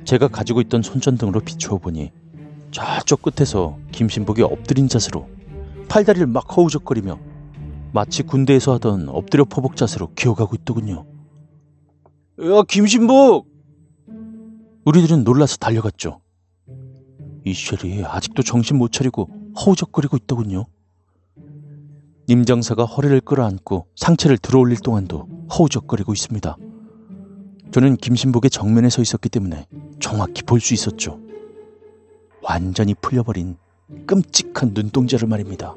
[0.06, 2.12] 제가 가지고 있던 손전등으로 비추어 보니
[2.72, 5.28] 저쪽 끝에서 김신복이 엎드린 자세로
[5.90, 7.20] 팔다리를 막 허우적거리며
[7.94, 11.06] 마치 군대에서 하던 엎드려 퍼복 자세로 기어가고 있더군요.
[12.42, 13.48] 야, 김신복!
[14.86, 16.22] 우리들은 놀라서 달려갔죠.
[17.46, 20.66] 이쉘이 아직도 정신 못 차리고 허우적거리고 있더군요.
[22.28, 26.58] 임장사가 허리를 끌어안고 상체를 들어올릴 동안도 허우적거리고 있습니다.
[27.72, 29.66] 저는 김신복의 정면에 서 있었기 때문에
[30.00, 31.20] 정확히 볼 수 있었죠.
[32.42, 33.58] 완전히 풀려버린
[34.06, 35.76] 끔찍한 눈동자를 말입니다.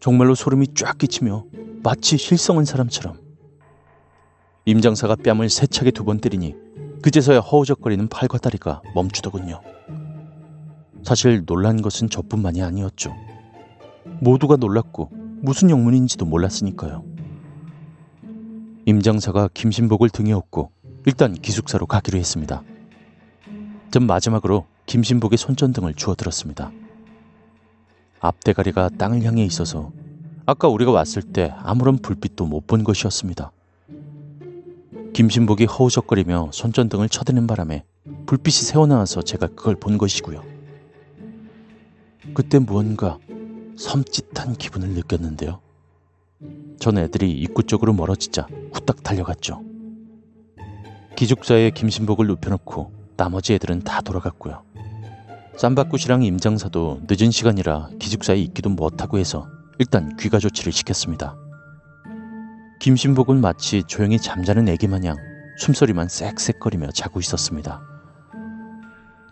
[0.00, 1.44] 정말로 소름이 쫙 끼치며
[1.82, 3.18] 마치 실성한 사람처럼
[4.64, 6.54] 임장사가 뺨을 세차게 두 번 때리니
[7.02, 9.60] 그제서야 허우적거리는 팔과 다리가 멈추더군요.
[11.02, 13.14] 사실 놀란 것은 저뿐만이 아니었죠.
[14.20, 15.10] 모두가 놀랐고
[15.42, 17.04] 무슨 영문인지도 몰랐으니까요.
[18.84, 20.70] 임장사가 김신복을 등에 업고
[21.06, 22.62] 일단 기숙사로 가기로 했습니다.
[23.90, 26.70] 전 마지막으로 김신복의 손전등을 주워 들었습니다.
[28.20, 29.92] 앞대가리가 땅을 향해 있어서
[30.46, 33.52] 아까 우리가 왔을 때 아무런 불빛도 못 본 것이었습니다.
[35.12, 37.84] 김신복이 허우적거리며 손전등을 쳐드는 바람에
[38.26, 40.42] 불빛이 새어나와서 제가 그걸 본 것이고요.
[42.34, 43.18] 그때 무언가
[43.76, 45.60] 섬찟한 기분을 느꼈는데요.
[46.78, 49.62] 전 애들이 입구 쪽으로 멀어지자 후딱 달려갔죠.
[51.16, 54.62] 기숙사에 김신복을 눕혀놓고 나머지 애들은 다 돌아갔고요.
[55.60, 59.46] 쌈바꾸시랑 임장사도 늦은 시간이라 기숙사에 있기도 못하고 해서
[59.78, 61.36] 일단 귀가 조치를 시켰습니다.
[62.80, 65.18] 김신복은 마치 조용히 잠자는 애기 마냥
[65.58, 67.82] 숨소리만 쌕쌕거리며 자고 있었습니다.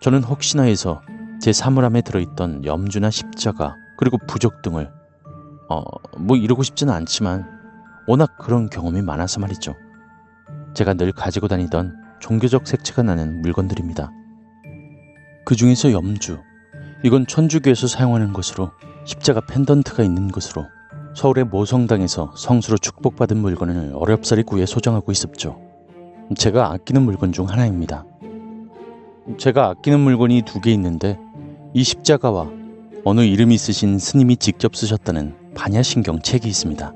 [0.02, 1.00] 저는 혹시나 해서
[1.40, 4.92] 제 사물함에 들어있던 염주나 십자가 그리고 부적 등을
[5.70, 5.82] 어,
[6.18, 7.48] 뭐 이러고 싶지는 않지만
[8.06, 9.74] 워낙 그런 경험이 많아서 말이죠.
[10.74, 14.12] 제가 늘 가지고 다니던 종교적 색채가 나는 물건들입니다.
[15.48, 16.40] 그 중에서 염주.
[17.02, 18.70] 이건 천주교에서 사용하는 것으로
[19.06, 20.66] 십자가 펜던트가 있는 것으로
[21.16, 25.58] 서울의 모성당에서 성수로 축복받은 물건을 어렵사리 구해 소장하고 있었죠.
[26.36, 28.04] 제가 아끼는 물건 중 하나입니다.
[29.38, 31.18] 제가 아끼는 물건이 두 개 있는데
[31.72, 32.50] 이 십자가와
[33.06, 36.92] 어느 이름 있으신 스님이 직접 쓰셨다는 반야신경 책이 있습니다.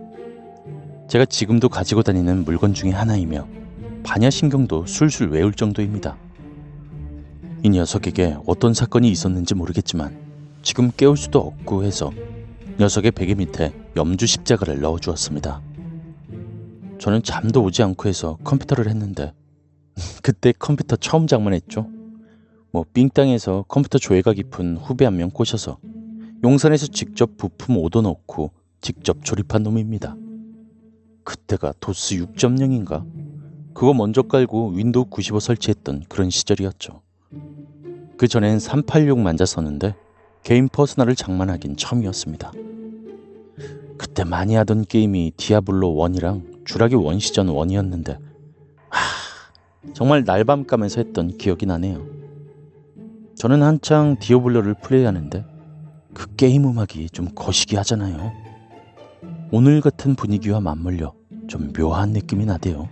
[1.09, 3.49] 제가 지금도 가지고 다니는 물건 중에 하나이며
[4.03, 6.19] 반야신경도 술술 외울 정도입니다.
[7.63, 10.17] 이 녀석에게 어떤 사건이 있었는지 모르겠지만
[10.63, 12.13] 지금 깨울 수도 없고 해서
[12.79, 15.61] 녀석의 베개 밑에 염주 십자가를 넣어 주었습니다.
[16.99, 19.33] 저는 잠도 오지 않고 해서 컴퓨터를 했는데
[20.23, 21.89] 그때 컴퓨터 처음 장만했죠.
[22.73, 25.79] 뭐 삥땅에서 컴퓨터 조예가 깊은 후배 한 명 꼬셔서
[26.43, 30.17] 용산에서 직접 부품 얻어놓고 직접 조립한 놈입니다.
[31.25, 33.05] 그때가 도스 6.0인가?
[33.75, 37.01] 그거 먼저 깔고 윈도우 95 설치했던 그런 시절이었죠.
[38.23, 39.97] 그 전엔 386 만졌었는데
[40.45, 42.53] 개인 personal을 장만하긴 처음이었습니다.
[43.99, 48.19] 그때 많이 하던 게임이 디아블로 1이랑 주라기 원시전 1이었는데
[48.91, 52.07] 하, 정말 날밤 까면서 했던 기억이 나네요.
[53.35, 55.45] 저는 한창 디아블로를 플레이하는데
[56.15, 58.31] 그 게임 음악이 좀 거시기 하잖아요.
[59.51, 61.13] 오늘 같은 분위기와 맞물려
[61.49, 62.89] 좀 묘한 느낌이 나대요.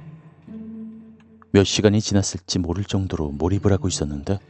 [1.53, 4.41] 몇 시간이 지났을지 모를 정도로 몰입을 하고 있었는데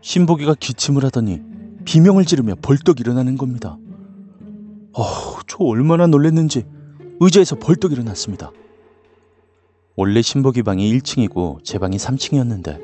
[0.00, 1.40] 신보기가 기침을 하더니
[1.84, 3.76] 비명을 지르며 벌떡 일어나는 겁니다.
[4.92, 6.64] 어우, 저 얼마나 놀랬는지
[7.20, 8.52] 의자에서 벌떡 일어났습니다.
[9.96, 12.80] 원래 신보기 방이 1층이고 제 방이 3층이었는데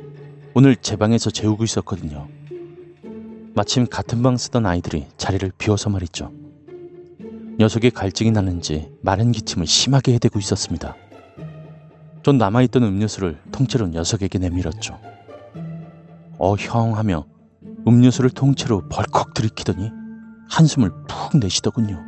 [0.54, 2.28] 오늘 제 방에서 재우고 있었거든요.
[3.54, 6.32] 마침 같은 방 쓰던 아이들이 자리를 비워서 말이죠.
[7.58, 10.96] 녀석이 갈증이 나는지 마른 기침을 심하게 해대고 있었습니다.
[12.22, 14.98] 전 남아있던 음료수를 통째로 녀석에게 내밀었죠.
[16.38, 17.24] 어형 하며
[17.86, 19.90] 음료수를 통째로 벌컥 들이키더니
[20.50, 22.04] 한숨을 푹 내쉬더군요.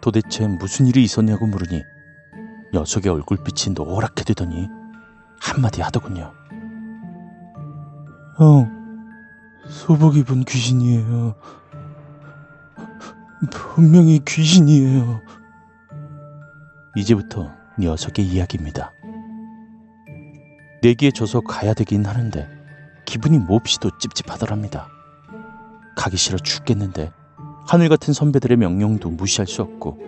[0.00, 1.82] 도대체 무슨 일이 있었냐고 물으니
[2.72, 4.68] 녀석의 얼굴빛이 노랗게 되더니
[5.40, 6.32] 한마디 하더군요.
[8.38, 8.70] 형,
[9.68, 11.34] 소복 입은 귀신이에요.
[13.50, 15.20] 분명히 귀신이에요.
[16.96, 18.92] 이제부터 녀석의 이야기입니다.
[20.82, 22.48] 내기에 져서 가야 되긴 하는데
[23.04, 24.88] 기분이 몹시도 찝찝하더랍니다.
[25.96, 27.10] 가기 싫어 죽겠는데
[27.66, 29.98] 하늘 같은 선배들의 명령도 무시할 수 없고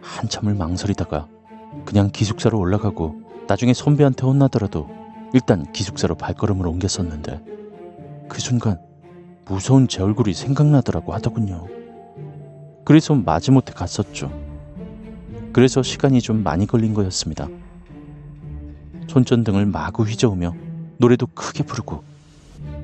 [0.00, 1.28] 한참을 망설이다가
[1.84, 4.88] 그냥 기숙사로 올라가고 나중에 선배한테 혼나더라도
[5.32, 7.42] 일단 기숙사로 발걸음을 옮겼었는데
[8.28, 8.80] 그 순간
[9.46, 11.66] 무서운 제 얼굴이 생각나더라고 하더군요.
[12.84, 14.47] 그래서 마지못해 갔었죠.
[15.58, 17.48] 그래서 시간이 좀 많이 걸린 거였습니다.
[19.08, 20.54] 손전등을 마구 휘저으며
[20.98, 22.04] 노래도 크게 부르고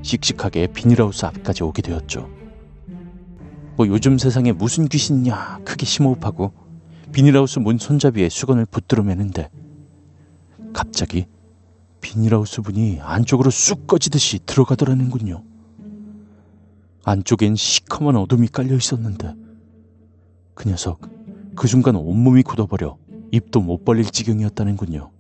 [0.03, 2.29] 씩씩하게 비닐하우스 앞까지 오게 되었죠.
[3.77, 6.53] 뭐 요즘 세상에 무슨 귀신이냐 크게 심호흡하고
[7.13, 9.51] 비닐하우스 문 손잡이에 수건을 붙들어 매는데
[10.73, 11.27] 갑자기
[12.01, 15.45] 비닐하우스 문이 안쪽으로 쑥 꺼지듯이 들어가더라는군요.
[17.05, 19.33] 안쪽엔 시커먼 어둠이 깔려 있었는데
[20.55, 21.14] 그 녀석
[21.57, 22.97] 그 순간 온몸이 굳어버려
[23.31, 25.11] 입도 못 벌릴 지경이었다는군요.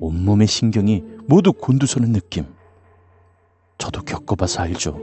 [0.00, 2.46] 온몸의 신경이 모두 곤두서는 느낌.
[3.78, 5.00] 저도 겪어봐서 알죠.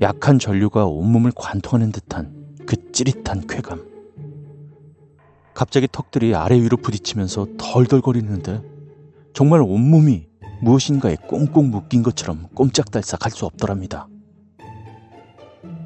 [0.00, 3.84] 약한 전류가 온몸을 관통하는 듯한 그 찌릿한 쾌감.
[5.54, 8.62] 갑자기 턱들이 아래 위로 부딪히면서 덜덜거리는데
[9.32, 10.26] 정말 온몸이
[10.60, 14.08] 무엇인가에 꽁꽁 묶인 것처럼 꼼짝달싹 할 수 없더랍니다.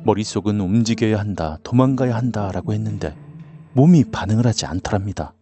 [0.04, 3.16] 머릿속은 움직여야 한다, 도망가야 한다 라고 했는데
[3.72, 5.34] 몸이 반응을 하지 않더랍니다.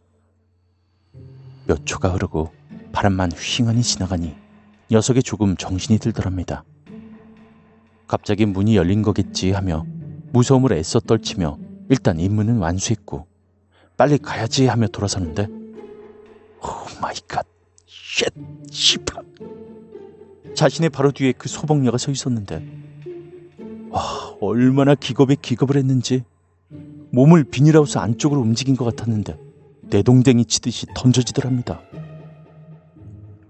[1.66, 2.52] 몇 초가 흐르고
[2.92, 4.34] 바람만 휘황하니 지나가니
[4.90, 6.64] 녀석이 조금 정신이 들더랍니다.
[8.06, 9.84] 갑자기 문이 열린 거겠지 하며
[10.32, 13.26] 무서움을 애써 떨치며 일단 입문은 완수했고
[13.96, 15.48] 빨리 가야지 하며 돌아서는데
[16.62, 17.46] Oh my god
[17.86, 18.26] shit!
[18.70, 19.24] 씨발
[20.54, 22.85] 자신의 바로 뒤에 그 소복녀가 서 있었는데
[23.96, 24.02] 와
[24.42, 26.22] 얼마나 기겁에 기겁을 했는지
[27.12, 29.38] 몸을 비닐하우스 안쪽으로 움직인 것 같았는데
[29.84, 31.80] 내동댕이 치듯이 던져지더랍니다.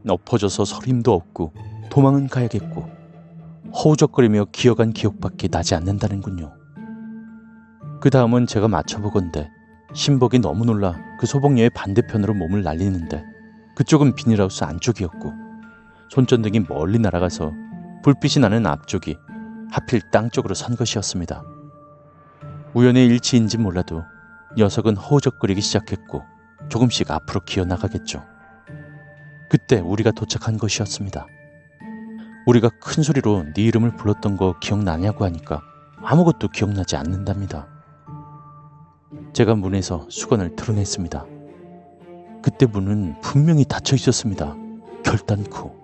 [0.07, 1.53] 엎어져서 서림도 없고
[1.91, 2.89] 도망은 가야겠고
[3.75, 6.53] 허우적거리며 기어간 기억밖에 나지 않는다는군요.
[8.01, 9.51] 그 다음은 제가 맞춰보건데
[9.95, 13.25] 신복이 너무 놀라 그 소복녀의 반대편으로 몸을 날리는데
[13.75, 15.33] 그쪽은 비닐하우스 안쪽이었고
[16.11, 17.53] 손전등이 멀리 날아가서
[18.05, 19.17] 불빛이 나는 앞쪽이
[19.71, 21.43] 하필 땅 쪽으로 선 것이었습니다.
[22.75, 24.05] 우연의 일치인지 몰라도
[24.57, 26.23] 녀석은 허우적거리기 시작했고
[26.69, 28.25] 조금씩 앞으로 기어나가겠죠.
[29.49, 31.27] 그때 우리가 도착한 것이었습니다.
[32.47, 35.63] 우리가 큰 소리로 네 이름을 불렀던 거 기억나냐고 하니까
[36.03, 37.67] 아무것도 기억나지 않는답니다.
[39.33, 41.27] 제가 문에서 수건을 드러냈습니다.
[42.43, 44.55] 그때 문은 분명히 닫혀 있었습니다.
[45.05, 45.75] 결단코.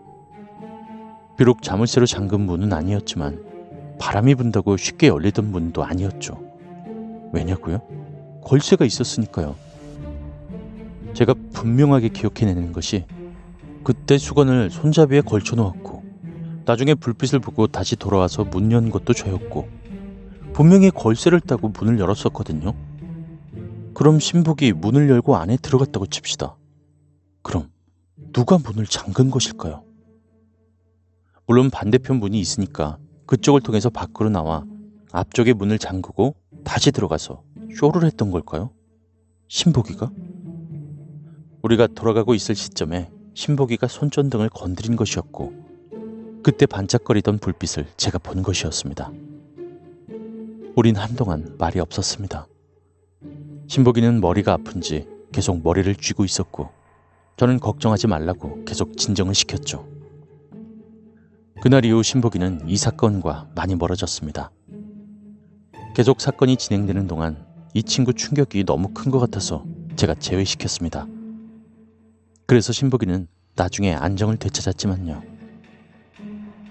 [1.37, 3.52] 비록 자물쇠로 잠근 문은 아니었지만
[3.98, 6.40] 바람이 분다고 쉽게 열리던 문도 아니었죠.
[7.33, 7.81] 왜냐고요?
[8.42, 9.57] 걸쇠가 있었으니까요.
[11.14, 13.05] 제가 분명하게 기억해내는 것이
[13.85, 16.02] 그때 수건을 손잡이에 걸쳐 놓았고
[16.64, 19.68] 나중에 불빛을 보고 다시 돌아와서 문 연 것도 저였고
[20.52, 22.74] 분명히 걸쇠를 따고 문을 열었었거든요.
[23.94, 26.57] 그럼 신복이 문을 열고 안에 들어갔다고 칩시다.
[27.42, 27.68] 그럼
[28.33, 29.83] 누가 문을 잠근 것일까요?
[31.46, 32.98] 물론 반대편 문이 있으니까
[33.33, 34.62] 그쪽을 통해서 밖으로 나와
[35.11, 37.42] 앞쪽에 문을 잠그고 다시 들어가서
[37.75, 38.68] 쇼를 했던 걸까요?
[39.49, 40.11] 신복이가?
[41.62, 45.55] 우리가 돌아가고 있을 시점에 신복이가 손전등을 건드린 것이었고
[46.42, 49.11] 그때 반짝거리던 불빛을 제가 본 것이었습니다.
[50.77, 52.47] 우린 한동안 말이 없었습니다.
[53.66, 56.68] 신복이는 머리가 아픈지 계속 머리를 쥐고 있었고
[57.38, 59.91] 저는 걱정하지 말라고 계속 진정을 시켰죠.
[61.62, 64.51] 그날 이후 신복이는 이 사건과 많이 멀어졌습니다.
[65.94, 71.06] 계속 사건이 진행되는 동안 이 친구 충격이 너무 큰 것 같아서 제가 제외시켰습니다.
[72.46, 75.23] 그래서 신복이는 나중에 안정을 되찾았지만요.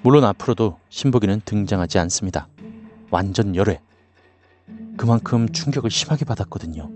[0.01, 2.49] 물론 앞으로도 신복이는 등장하지 않습니다.
[3.11, 3.79] 완전 열애.
[4.97, 6.91] 그만큼 충격을 심하게 받았거든요.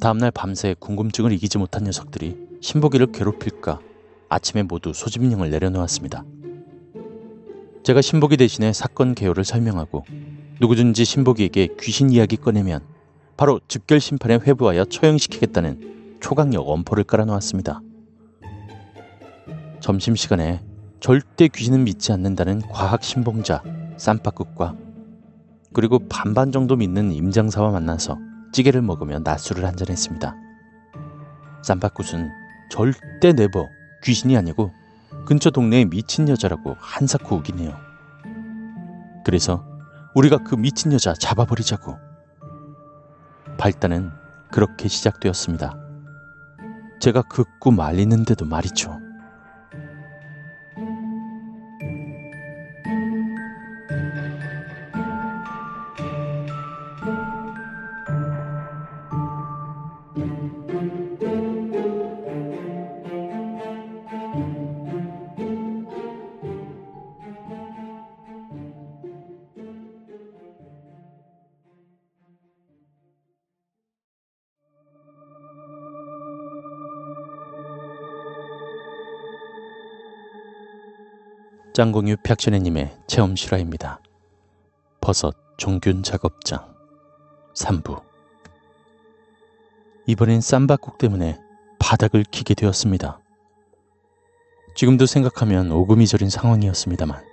[0.00, 3.78] 다음날 밤새 궁금증을 이기지 못한 녀석들이 신복이를 괴롭힐까
[4.28, 6.24] 아침에 모두 소집령을 내려놓았습니다.
[7.84, 10.06] 제가 신복이 대신에 사건 개요를 설명하고
[10.58, 12.80] 누구든지 신복이에게 귀신 이야기 꺼내면
[13.36, 17.82] 바로 즉결 심판에 회부하여 처형시키겠다는 초강력 엄포를 깔아놓았습니다.
[19.80, 20.62] 점심시간에
[20.98, 23.62] 절대 귀신은 믿지 않는다는 과학 신봉자
[23.98, 24.76] 쌈바국과
[25.74, 28.16] 그리고 반반 정도 믿는 임장사와 만나서
[28.54, 30.34] 찌개를 먹으며 낮술을 한잔했습니다.
[31.62, 32.30] 쌈바굿은
[32.70, 33.68] 절대 네버
[34.02, 34.72] 귀신이 아니고
[35.24, 37.76] 근처 동네에 미친 여자라고 한사코 우기네요.
[39.24, 39.64] 그래서
[40.14, 41.98] 우리가 그 미친 여자 잡아버리자고.
[43.58, 44.12] 발단은
[44.50, 45.76] 그렇게 시작되었습니다.
[47.00, 49.03] 제가 긋고 말리는데도 말이죠.
[81.74, 84.00] 짱공유 팩션애님의 체험 실화입니다.
[85.00, 86.72] 버섯 종균 작업장
[87.56, 88.00] 3부
[90.06, 91.36] 이번엔 쌈박국 때문에
[91.80, 93.18] 바닥을 키게 되었습니다.
[94.76, 97.24] 지금도 생각하면 오금이 저린 상황이었습니다만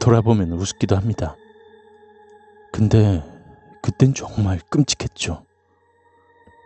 [0.00, 1.36] 돌아보면 우습기도 합니다.
[2.72, 3.22] 근데
[3.82, 5.44] 그땐 정말 끔찍했죠.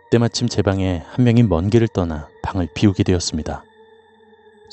[0.09, 3.65] 때마침 제 방에 한 명이 먼 길을 떠나 방을 비우게 되었습니다.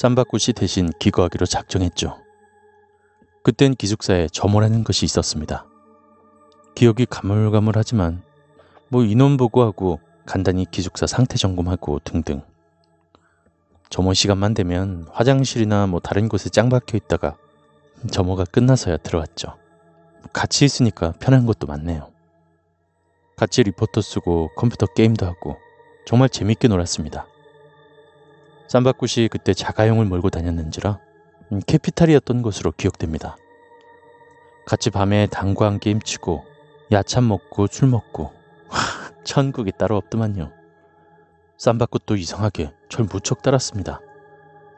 [0.01, 2.17] 쌈박굿이 대신 기거하기로 작정했죠.
[3.43, 5.67] 그땐 기숙사에 점호라는 것이 있었습니다.
[6.75, 8.23] 기억이 가물가물하지만
[8.89, 12.41] 뭐 인원 보고하고 간단히 기숙사 상태 점검하고 등등.
[13.91, 17.37] 점호 시간만 되면 화장실이나 뭐 다른 곳에 짱 박혀 있다가
[18.11, 19.59] 점호가 끝나서야 들어왔죠.
[20.33, 22.11] 같이 있으니까 편한 것도 많네요.
[23.37, 25.59] 같이 리포터 쓰고 컴퓨터 게임도 하고
[26.07, 27.27] 정말 재밌게 놀았습니다.
[28.71, 31.01] 쌈박굿이 그때 자가용을 몰고 다녔는지라
[31.51, 33.37] 음, 캐피탈이었던 것으로 기억됩니다.
[34.65, 36.45] 같이 밤에 당구한 게임 치고
[36.93, 38.33] 야참 먹고 술 먹고
[38.69, 40.53] 하, 천국이 따로 없더만요.
[41.59, 44.01] 쌈박굿도 이상하게 절 무척 따랐습니다.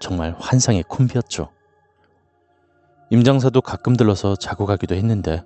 [0.00, 1.50] 정말 환상의 콤비였죠.
[3.10, 5.44] 임장사도 가끔 들러서 자고 가기도 했는데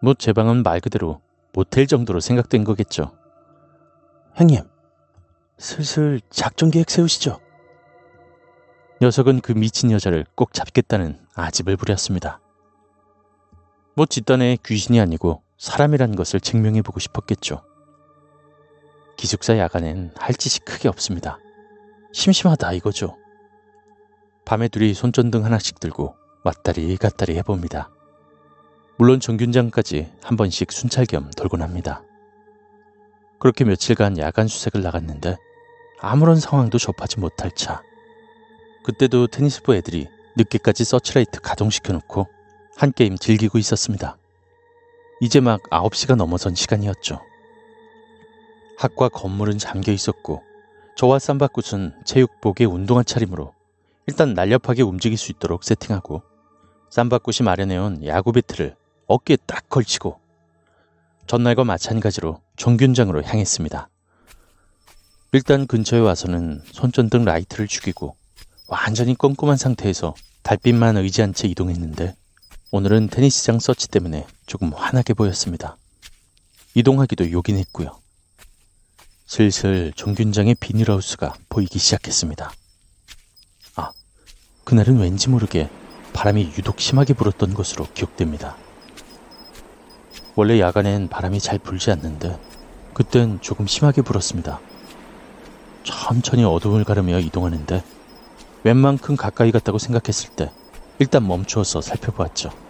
[0.00, 1.20] 뭐 제 방은 말 그대로
[1.52, 3.12] 모텔 정도로 생각된 거겠죠.
[4.34, 4.62] 형님,
[5.58, 7.38] 슬슬 작전 계획 세우시죠.
[9.02, 12.38] 녀석은 그 미친 여자를 꼭 잡겠다는 아집을 부렸습니다.
[13.96, 17.64] 뭐 집단의 귀신이 아니고 사람이라는 것을 증명해보고 싶었겠죠.
[19.16, 21.40] 기숙사 야간엔 할 짓이 크게 없습니다.
[22.12, 23.16] 심심하다 이거죠.
[24.44, 27.90] 밤에 둘이 손전등 하나씩 들고 왔다리 갔다리 해봅니다.
[28.98, 32.04] 물론 종균장까지 한 번씩 순찰 겸 돌곤 합니다.
[33.40, 35.38] 그렇게 며칠간 야간 수색을 나갔는데
[35.98, 37.82] 아무런 상황도 접하지 못할 차.
[38.82, 42.26] 그때도 테니스부 애들이 늦게까지 서치라이트 가동시켜놓고
[42.76, 44.16] 한 게임 즐기고 있었습니다.
[45.20, 47.20] 이제 막 9시가 넘어선 시간이었죠.
[48.76, 50.42] 학과 건물은 잠겨 있었고
[50.96, 53.54] 저와 쌈바굿은 체육복에 운동화 차림으로
[54.08, 56.22] 일단 날렵하게 움직일 수 있도록 세팅하고
[56.90, 58.74] 쌈바굿이 마련해온 야구 배트를
[59.06, 60.18] 어깨에 딱 걸치고
[61.26, 63.88] 전날과 마찬가지로 종균장으로 향했습니다.
[65.32, 68.16] 일단 근처에 와서는 손전등 라이트를 죽이고
[68.72, 72.16] 완전히 깜깜한 상태에서 달빛만 의지한 채 이동했는데
[72.70, 75.76] 오늘은 테니스장 서치 때문에 조금 환하게 보였습니다.
[76.74, 77.94] 이동하기도 요긴했고요.
[79.26, 82.50] 슬슬 종균장의 비닐하우스가 보이기 시작했습니다.
[83.76, 83.90] 아,
[84.64, 85.68] 그날은 왠지 모르게
[86.14, 88.56] 바람이 유독 심하게 불었던 것으로 기억됩니다.
[90.34, 92.40] 원래 야간엔 바람이 잘 불지 않는데
[92.94, 94.60] 그땐 조금 심하게 불었습니다.
[95.84, 97.91] 천천히 어둠을 가르며 이동하는데
[98.64, 100.54] 웬만큼 가까이 갔다고 생각했을 때
[100.98, 102.60] 일단 멈추어서 살펴보았죠.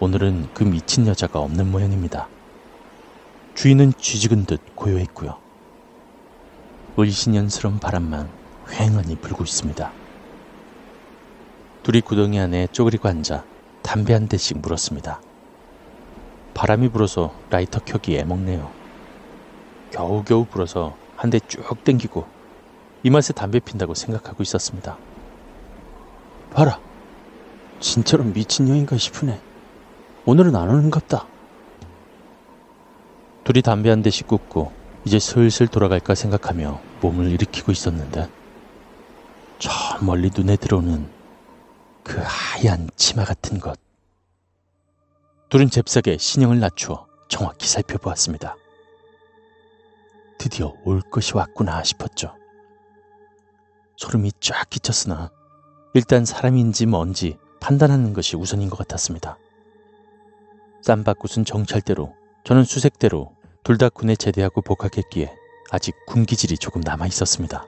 [0.00, 2.32] 오늘은 그 미친 여자가 없는 모양입니다.
[3.54, 5.42] 주인은 쥐죽은 듯 고요했고요.
[6.98, 8.36] 을신연스러운 바람만
[8.66, 9.98] 휑하니 불고 있습니다.
[11.82, 13.48] 둘이 구덩이 안에 쪼그리고 앉아
[13.82, 15.24] 담배 한 대씩 물었습니다.
[16.54, 18.76] 바람이 불어서 라이터 켜기 애먹네요.
[19.90, 22.33] 겨우겨우 불어서 한 대 쭉 땡기고
[23.04, 24.96] 이 맛에 담배 핀다고 생각하고 있었습니다.
[26.54, 26.80] 봐라.
[27.78, 29.42] 진짜로 미친 여인가 싶으네.
[30.24, 31.26] 오늘은 안 오는갑다.
[33.44, 34.72] 둘이 담배 한 대씩 굽고
[35.04, 38.30] 이제 슬슬 돌아갈까 생각하며 몸을 일으키고 있었는데
[39.58, 41.06] 저 멀리 눈에 들어오는
[42.02, 43.78] 그 하얀 치마 같은 것.
[45.50, 48.56] 둘은 잽싸게 신형을 낮추어 정확히 살펴보았습니다.
[50.38, 52.34] 드디어 올 것이 왔구나 싶었죠.
[53.96, 55.30] 소름이 쫙 끼쳤으나
[55.94, 59.38] 일단 사람인지 뭔지 판단하는 것이 우선인 것 같았습니다.
[60.82, 62.14] 쌈바굿은 정찰대로
[62.44, 63.32] 저는 수색대로
[63.62, 65.34] 둘 다 군에 제대하고 복학했기에
[65.70, 67.64] 아직 군 기질이 조금 남아 있었습니다.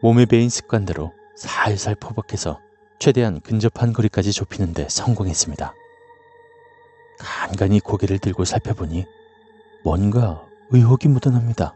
[0.00, 2.58] 몸에 배인 습관대로 살살 포박해서
[2.98, 5.74] 최대한 근접한 거리까지 좁히는데 성공했습니다.
[7.18, 9.04] 간간히 고개를 들고 살펴보니
[9.84, 11.74] 뭔가 의혹이 묻어납니다.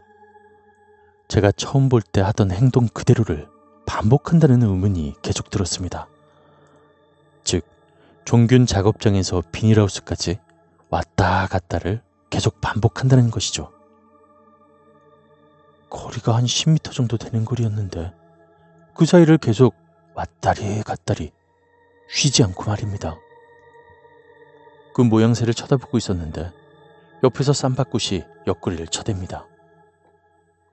[1.27, 3.47] 제가 처음 볼 때 하던 행동 그대로를
[3.85, 6.07] 반복한다는 의문이 계속 들었습니다.
[7.43, 7.65] 즉,
[8.25, 10.39] 종균 작업장에서 비닐하우스까지
[10.89, 13.71] 왔다 갔다를 계속 반복한다는 것이죠.
[15.89, 18.13] 거리가 한 10m 정도 되는 거리였는데
[18.95, 19.75] 그 사이를 계속
[20.13, 21.31] 왔다리 갔다리
[22.09, 23.17] 쉬지 않고 말입니다.
[24.93, 26.51] 그 모양새를 쳐다보고 있었는데
[27.23, 29.45] 옆에서 쌈바꽃이 옆구리를 쳐댑니다.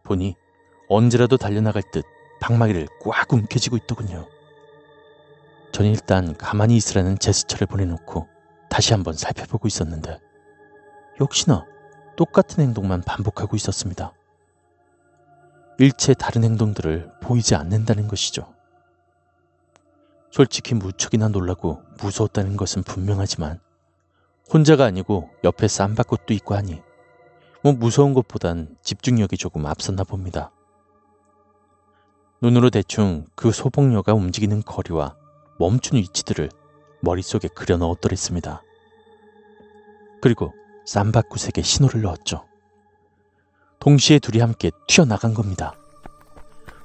[0.03, 0.37] 보니
[0.89, 2.05] 언제라도 달려나갈 듯
[2.41, 4.29] 방망이를 꽉 움켜쥐고 있더군요.
[5.73, 8.29] 전 일단 가만히 있으라는 제스처를 보내놓고
[8.69, 10.19] 다시 한번 살펴보고 있었는데
[11.21, 11.65] 역시나
[12.17, 14.13] 똑같은 행동만 반복하고 있었습니다.
[15.79, 18.53] 일체 다른 행동들을 보이지 않는다는 것이죠.
[20.31, 23.61] 솔직히 무척이나 놀라고 무서웠다는 것은 분명하지만
[24.53, 26.83] 혼자가 아니고 옆에 쌈바꽃도 있고 하니
[27.63, 30.51] 뭐 무서운 것보단 집중력이 조금 앞섰나 봅니다.
[32.41, 35.15] 눈으로 대충 그 소복녀가 움직이는 거리와
[35.61, 36.51] 멈춘 위치들을
[37.01, 38.63] 머릿속에 그려 넣었더랬습니다.
[40.21, 40.53] 그리고
[40.87, 42.47] 쌈바꽃에게 신호를 넣었죠.
[43.79, 45.75] 동시에 둘이 함께 튀어나간 겁니다.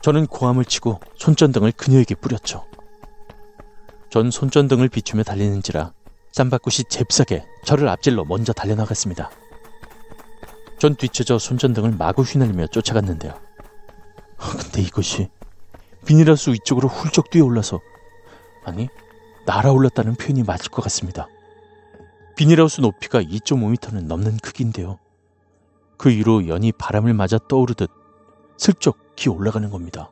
[0.02, 2.66] 저는 고함을 치고 손전등을 그녀에게 뿌렸죠.
[4.12, 5.92] 전 손전등을 비추며 달리는지라
[6.34, 9.32] 쌈바꽃이 잽싸게 저를 앞질러 먼저 달려나갔습니다.
[10.80, 13.34] 전 뒤쳐져 손전등을 마구 휘날리며 쫓아갔는데요.
[14.38, 15.30] 아, 근데 이것이
[16.06, 17.80] 비닐하우스 위쪽으로 훌쩍 뛰어올라서
[18.64, 18.88] 아니
[19.46, 21.28] 날아올랐다는 표현이 맞을 것 같습니다.
[22.36, 25.00] 비닐하우스 높이가 2.5m는 넘는 크기인데요.
[25.98, 27.90] 그 위로 연이 바람을 맞아 떠오르듯
[28.58, 30.12] 슬쩍 기어 올라가는 겁니다.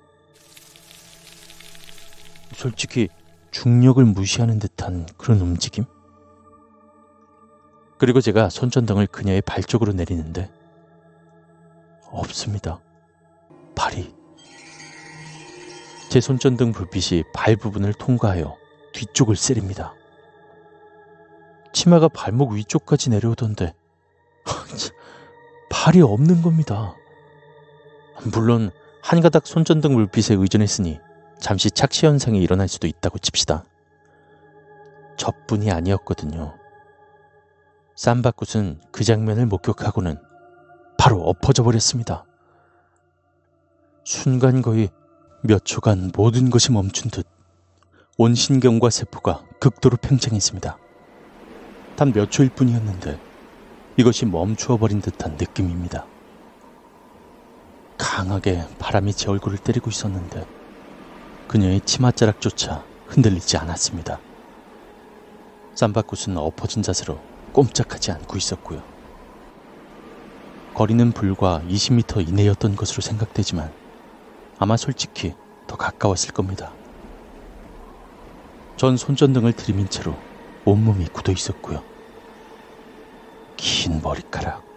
[2.55, 3.09] 솔직히
[3.51, 5.85] 중력을 무시하는 듯한 그런 움직임?
[7.97, 10.49] 그리고 제가 손전등을 그녀의 발 쪽으로 내리는데
[12.11, 12.79] 없습니다.
[13.75, 14.13] 발이
[16.09, 18.57] 제 손전등 불빛이 발 부분을 통과하여
[18.93, 19.93] 뒤쪽을 세립니다.
[21.73, 23.73] 치마가 발목 위쪽까지 내려오던데
[25.69, 26.95] 발이 없는 겁니다.
[28.33, 28.71] 물론
[29.01, 30.99] 한 가닥 손전등 불빛에 의존했으니
[31.37, 33.65] 잠시 착시 현상이 일어날 수도 있다고 칩시다.
[35.17, 36.64] 저뿐이 아니었거든요.
[37.95, 40.17] 쌈바꽃은 그 장면을 목격하고는
[40.97, 42.25] 바로 엎어져 버렸습니다.
[44.03, 44.89] 순간 거의
[45.41, 47.25] 몇 초간 모든 것이 멈춘 듯
[48.17, 50.77] 온 신경과 세포가 극도로 팽창했습니다.
[51.97, 53.19] 단 몇 초일 뿐이었는데
[53.97, 56.05] 이것이 멈추어 버린 듯한 느낌입니다.
[57.97, 60.45] 강하게 바람이 제 얼굴을 때리고 있었는데
[61.49, 64.19] 그녀의 치맛자락조차 흔들리지 않았습니다.
[65.75, 67.19] 쌈바꽃은 엎어진 자세로
[67.55, 68.83] 꼼짝하지 않고 있었고요.
[70.73, 73.73] 거리는 불과 20m 이내였던 것으로 생각되지만
[74.57, 76.81] 아마 솔직히 더 가까웠을 겁니다.
[78.75, 80.27] 전 손전등을 들이민 채로
[80.65, 81.85] 온몸이 굳어 있었고요.
[83.55, 84.67] 긴 머리카락,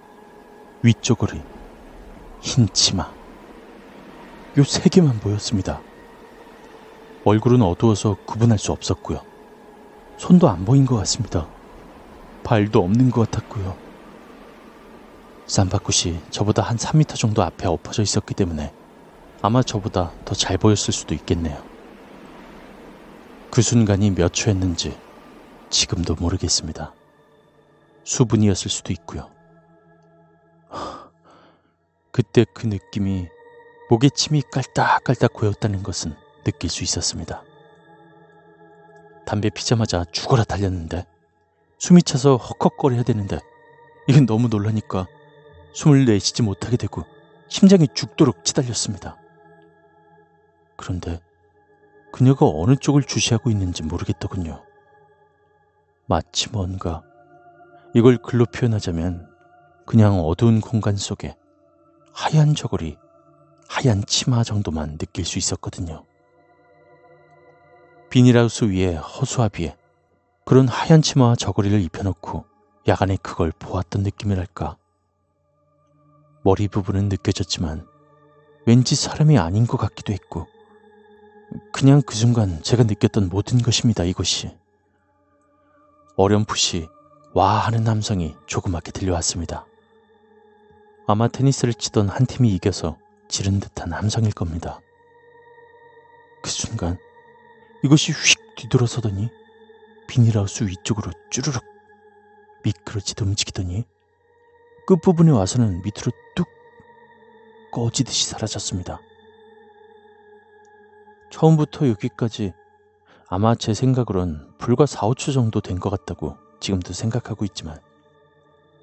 [0.85, 1.49] 위쪽 허리,
[2.39, 3.19] 흰 치마.
[4.57, 5.85] 요 세 개만 보였습니다.
[7.25, 9.27] 얼굴은 어두워서 구분할 수 없었고요.
[10.17, 11.58] 손도 안 보인 것 같습니다.
[12.49, 13.77] 발도 없는 것 같았고요.
[15.47, 18.73] 쌈바꽃이 저보다 한 3m 정도 앞에 엎어져 있었기 때문에
[19.43, 21.63] 아마 저보다 더 잘 보였을 수도 있겠네요.
[23.51, 24.99] 그 순간이 몇 초였는지
[25.69, 26.95] 지금도 모르겠습니다.
[28.05, 29.31] 수분이었을 수도 있고요.
[32.11, 33.29] 그때 그 느낌이
[33.91, 37.43] 목에 침이 깔딱깔딱 고였다는 것은 느낄 수 있었습니다.
[39.27, 41.05] 담배 피자마자 죽어라 달렸는데
[41.79, 43.39] 숨이 차서 헉헉거려야 되는데
[44.09, 45.07] 이건 너무 놀라니까
[45.73, 47.05] 숨을 내쉬지 못하게 되고
[47.49, 49.17] 심장이 죽도록 치달렸습니다.
[50.77, 51.21] 그런데
[52.13, 54.65] 그녀가 어느 쪽을 주시하고 있는지 모르겠더군요.
[56.07, 57.03] 마치 뭔가
[57.95, 59.29] 이걸 글로 표현하자면
[59.87, 61.37] 그냥 어두운 공간 속에
[62.13, 62.97] 하얀 저고리,
[63.69, 66.05] 하얀 치마 정도만 느낄 수 있었거든요.
[68.11, 69.77] 비닐하우스 위에 허수아비에
[70.49, 72.47] 그런 하얀 치마와 저고리를 입혀놓고
[72.87, 74.79] 야간에 그걸 보았던 느낌이랄까.
[76.43, 77.87] 머리 부분은 느껴졌지만
[78.65, 80.47] 왠지 사람이 아닌 것 같기도 했고
[81.71, 84.57] 그냥 그 순간 제가 느꼈던 모든 것입니다, 이것이.
[86.17, 86.89] 어렴풋이
[87.35, 89.67] 와 하는 함성이 조그맣게 들려왔습니다.
[91.07, 92.97] 아마 테니스를 치던 한 팀이 이겨서
[93.29, 94.81] 지른 듯한 함성일 겁니다.
[96.43, 96.97] 그 순간
[97.85, 99.29] 이것이 휙 뒤돌아서더니
[100.09, 101.63] 비닐하우스 위쪽으로 쭈르륵
[102.65, 103.85] 미끄러지듯 움직이더니
[104.89, 106.49] 끝부분에 와서는 밑으로 뚝
[107.73, 109.01] 꺼지듯이 사라졌습니다.
[111.31, 112.53] 처음부터 여기까지
[113.29, 117.79] 아마 제 생각으론 불과 4, 5초 정도 된 것 같다고 지금도 생각하고 있지만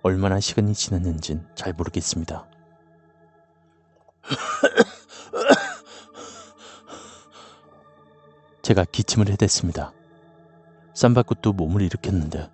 [0.03, 2.47] 얼마나 시간이 지났는진 잘 모르겠습니다.
[8.61, 9.91] 제가 기침을 해댔습니다.
[10.95, 12.49] 쌈바꽃도 몸을 일으켰는데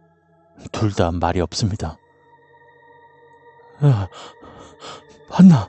[0.72, 1.98] 둘 다 말이 없습니다.
[3.84, 4.08] 야,
[5.30, 5.64] 봤나?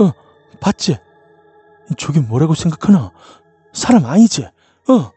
[0.00, 0.12] 어,
[0.60, 0.98] 봤지?
[1.96, 3.12] 저게 뭐라고 생각하나?
[3.72, 4.44] 사람 아니지?
[4.44, 5.10] 어?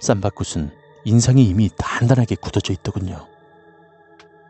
[0.00, 0.70] 쌈바꽃은
[1.04, 3.26] 인상이 이미 단단하게 굳어져 있더군요.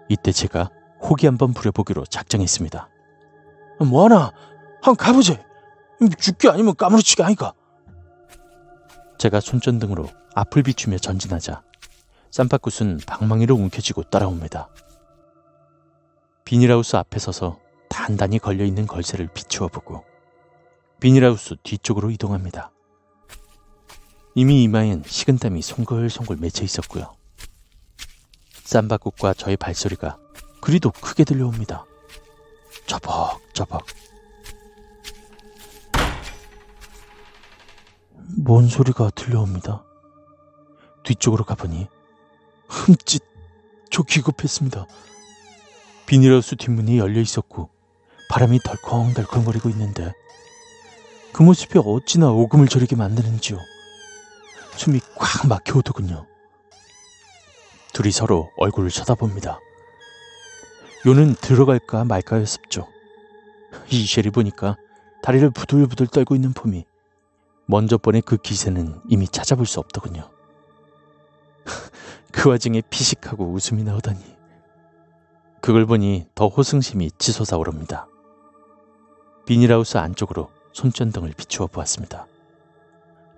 [0.08, 0.70] 이때 제가
[1.00, 2.88] 호기 한번 부려보기로 작정했습니다.
[3.80, 4.32] 뭐하나?
[4.82, 5.38] 한번 가보지.
[6.18, 7.54] 죽게 아니면 까무러치게 아니까.
[9.18, 11.62] 제가 손전등으로 앞을 비추며 전진하자
[12.30, 14.68] 쌈바꽃은 방망이로 움켜쥐고 따라옵니다.
[16.44, 17.58] 비닐하우스 앞에 서서
[17.88, 20.04] 단단히 걸려있는 걸쇠를 비추어 보고
[21.00, 22.70] 비닐하우스 뒤쪽으로 이동합니다.
[24.34, 27.14] 이미 이마엔 식은땀이 송글송글 맺혀 있었고요.
[28.64, 30.18] 쌈바꽃과 저의 발소리가
[30.60, 31.84] 그리도 크게 들려옵니다.
[32.86, 33.84] 저벅저벅.
[38.26, 39.84] 뭔 소리가 들려옵니다.
[41.02, 41.86] 뒤쪽으로 가보니
[42.68, 43.22] 흠칫
[43.90, 44.86] 저 기겁했습니다.
[46.06, 47.70] 비닐하우스 뒷문이 열려 있었고
[48.30, 50.12] 바람이 덜컹덜컹거리고 있는데
[51.32, 53.58] 그 모습이 어찌나 오금을 저리게 만드는지요.
[54.76, 56.26] 숨이 꽉 막혀오더군요.
[57.92, 59.60] 둘이 서로 얼굴을 쳐다봅니다.
[61.06, 62.88] 요는 들어갈까 말까였었죠.
[63.90, 64.76] 이셸이 보니까
[65.22, 66.84] 다리를 부들부들 떨고 있는 폼이
[67.66, 70.30] 먼저 번의 그 기세는 이미 찾아볼 수 없더군요.
[72.32, 74.20] 그 와중에 피식하고 웃음이 나오다니.
[75.60, 78.06] 그걸 보니 더 호승심이 치솟아 오릅니다.
[79.46, 82.26] 비닐하우스 안쪽으로 손전등을 비추어 보았습니다.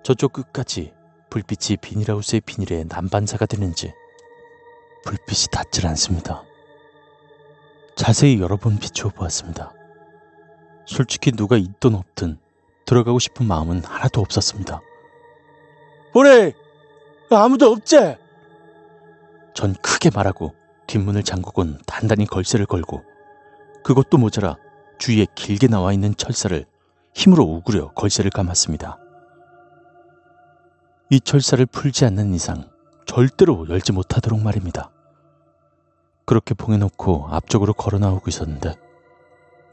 [0.03, 0.93] 저쪽 끝까지
[1.29, 3.93] 불빛이 비닐하우스의 비닐에 난반사가 되는지
[5.05, 6.43] 불빛이 닿질 않습니다.
[7.95, 9.73] 자세히 여러 번 비추어 보았습니다.
[10.85, 12.39] 솔직히 누가 있든 없든
[12.87, 14.81] 들어가고 싶은 마음은 하나도 없었습니다.
[16.13, 16.53] 보래!
[17.29, 18.15] 아무도 없지?
[19.53, 20.55] 전 크게 말하고
[20.87, 23.03] 뒷문을 잠그곤 단단히 걸쇠를 걸고
[23.83, 24.55] 그것도 모자라
[24.97, 26.65] 주위에 길게 나와 있는 철사를
[27.13, 28.97] 힘으로 우구려 걸쇠를 감았습니다.
[31.09, 32.69] 이 철사를 풀지 않는 이상
[33.05, 34.91] 절대로 열지 못하도록 말입니다.
[36.25, 38.75] 그렇게 봉해놓고 앞쪽으로 걸어 나오고 있었는데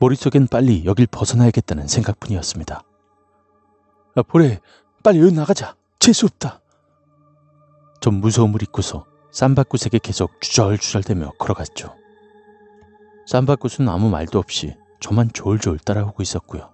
[0.01, 2.83] 머릿속엔 빨리 여길 벗어나야겠다는 생각뿐이었습니다.
[4.17, 4.61] 아, 보래,
[5.03, 5.75] 빨리 여기 나가자.
[5.99, 6.61] 재수 없다.
[8.01, 11.97] 전 무서움을 잊고서 쌈바꽃에게 계속 주절주절대며 걸어갔죠.
[13.27, 16.73] 쌈바꽃은 아무 말도 없이 저만 졸졸 따라오고 있었고요.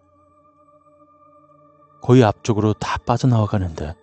[2.03, 3.95] 거의 앞쪽으로 다 빠져나와 가는데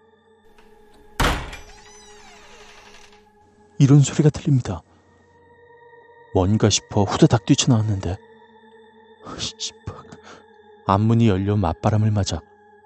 [3.79, 4.81] 이런 소리가 들립니다.
[6.33, 8.17] 뭔가 싶어 후다닥 뛰쳐나왔는데
[9.38, 9.95] 씨발
[10.85, 12.41] 앞문이 열려 맞바람을 맞아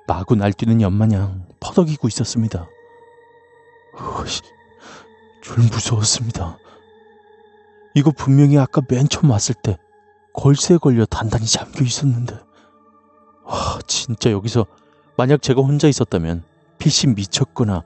[0.07, 2.67] 마구 날뛰는 연마냥 퍼덕이고 있었습니다.
[3.97, 4.41] 어씨,
[5.41, 6.57] 졸 무서웠습니다.
[7.93, 9.77] 이거 분명히 아까 맨 처음 왔을 때
[10.33, 12.39] 걸쇠에 걸려 단단히 잠겨 있었는데
[13.43, 14.65] 와 진짜 여기서
[15.17, 16.43] 만약 제가 혼자 있었다면
[16.77, 17.83] 빛이 미쳤거나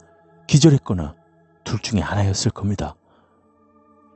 [0.47, 1.16] 기절했거나
[1.63, 2.95] 둘 중에 하나였을 겁니다.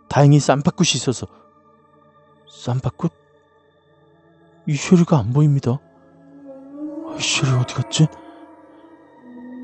[0.09, 1.27] 다행히 쌈바꽃이 있어서
[2.49, 3.11] 쌈바꽃?
[4.67, 5.79] 이쇼리가 안 보입니다.
[7.17, 8.07] 이쇼리 어디 갔지?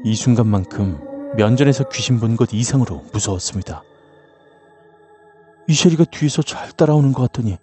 [0.04, 3.84] 이 순간만큼 면전에서 귀신 본 것 이상으로 무서웠습니다.
[5.68, 7.58] 이쇼리가 뒤에서 잘 따라오는 것 같더니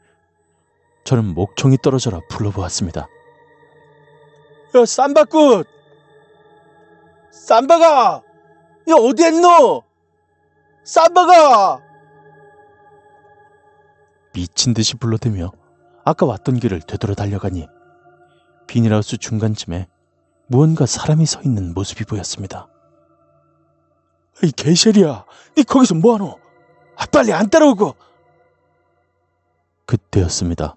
[1.04, 3.06] 저는 목청이 떨어져라 불러보았습니다.
[4.74, 5.66] 야, 쌈바꽃!
[7.30, 8.22] 쌈바가!
[8.88, 9.82] 야, 어디 했노?
[10.84, 11.80] 쌈바가!
[14.32, 15.52] 미친 듯이 불러대며
[16.04, 17.66] 아까 왔던 길을 되돌아 달려가니
[18.72, 19.86] 비닐하우스 중간쯤에
[20.46, 22.68] 무언가 사람이 서 있는 모습이 보였습니다.
[24.42, 25.26] 이 개셜이야.
[25.58, 26.40] 니 거기서 뭐하노?
[26.96, 27.94] 아, 빨리 안 따라오고!
[29.84, 30.76] 그때였습니다.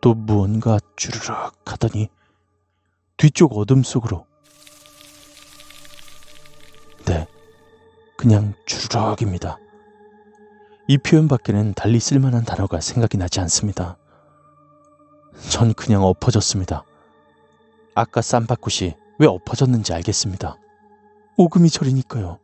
[0.00, 2.08] 또 무언가 주르륵 하더니
[3.18, 4.24] 뒤쪽 어둠 속으로
[7.04, 7.26] 네,
[8.16, 9.58] 그냥 주르륵입니다.
[10.88, 13.98] 이 표현밖에는 달리 쓸만한 단어가 생각이 나지 않습니다.
[15.50, 16.84] 전 그냥 엎어졌습니다.
[17.94, 20.56] 아까 쌈바꽃이 왜 엎어졌는지 알겠습니다.
[21.36, 22.38] 오금이 저리니까요.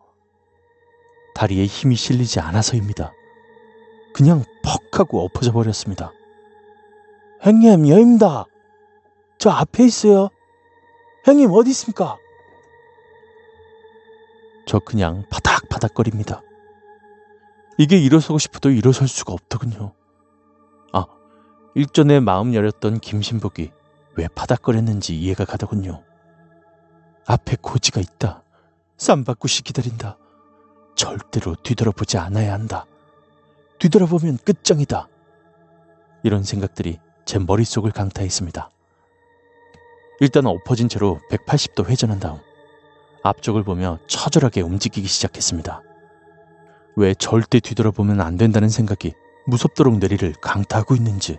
[1.34, 3.12] 다리에 힘이 실리지 않아서입니다.
[4.14, 6.12] 그냥 퍽 하고 엎어져 버렸습니다.
[7.41, 8.45] 형님, 여입니다.
[9.39, 10.28] 저 앞에 있어요.
[11.24, 12.16] 형님, 어디 있습니까?
[14.66, 16.43] 저 그냥 바닥바닥거립니다.
[17.78, 19.93] 이게 일어서고 싶어도 일어설 수가 없더군요.
[21.79, 23.70] 아, 일전에 마음 열렸던 김신복이
[24.16, 26.03] 왜 바닥거렸는지 이해가 가더군요.
[27.24, 28.43] 앞에 고지가 있다.
[28.97, 30.18] 쌈바꾸시 기다린다.
[30.97, 32.85] 절대로 뒤돌아보지 않아야 한다.
[33.79, 35.07] 뒤돌아보면 끝장이다.
[36.24, 38.70] 이런 생각들이 제 머릿속을 강타했습니다.
[40.18, 42.41] 일단 엎어진 채로 180도 회전한 다음
[43.22, 45.83] 앞쪽을 보며 처절하게 움직이기 시작했습니다.
[46.97, 49.12] 왜 절대 뒤돌아보면 안 된다는 생각이
[49.47, 51.39] 무섭도록 뇌리를 강타하고 있는지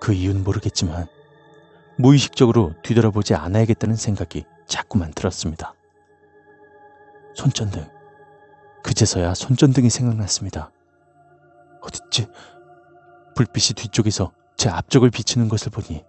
[0.00, 1.06] 그 이유는 모르겠지만
[1.96, 5.74] 무의식적으로 뒤돌아보지 않아야겠다는 생각이 자꾸만 들었습니다.
[7.34, 7.88] 손전등.
[8.82, 10.70] 그제서야 손전등이 생각났습니다.
[11.80, 12.26] 어딨지?
[13.34, 16.04] 불빛이 뒤쪽에서 제 앞쪽을 비추는 것을 보니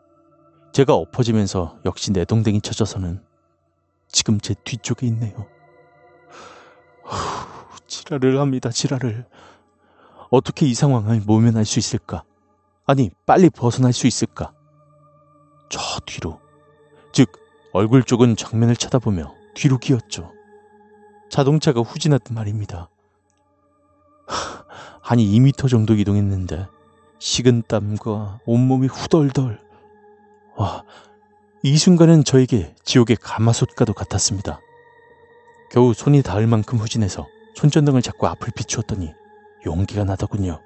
[0.71, 3.23] 제가 엎어지면서 역시 내동댕이 쳐져서는
[4.07, 5.47] 지금 제 뒤쪽에 있네요.
[7.03, 9.25] 후, 지랄을 합니다, 지랄을.
[10.29, 12.23] 어떻게 이 상황을 모면할 수 있을까?
[12.86, 14.53] 아니, 빨리 벗어날 수 있을까?
[15.69, 16.39] 저 뒤로.
[17.11, 17.31] 즉,
[17.73, 20.31] 얼굴 쪽은 정면을 쳐다보며 뒤로 기었죠.
[21.29, 22.89] 자동차가 후진하듯 말입니다.
[25.01, 26.67] 한 2미터 정도 이동했는데
[27.19, 29.59] 식은 땀과 온몸이 후덜덜.
[30.55, 30.83] 와,
[31.63, 34.59] 이 순간은 저에게 지옥의 가마솥과도 같았습니다.
[35.71, 39.13] 겨우 손이 닿을 만큼 후진해서 손전등을 잡고 앞을 비추었더니
[39.65, 40.61] 용기가 나더군요.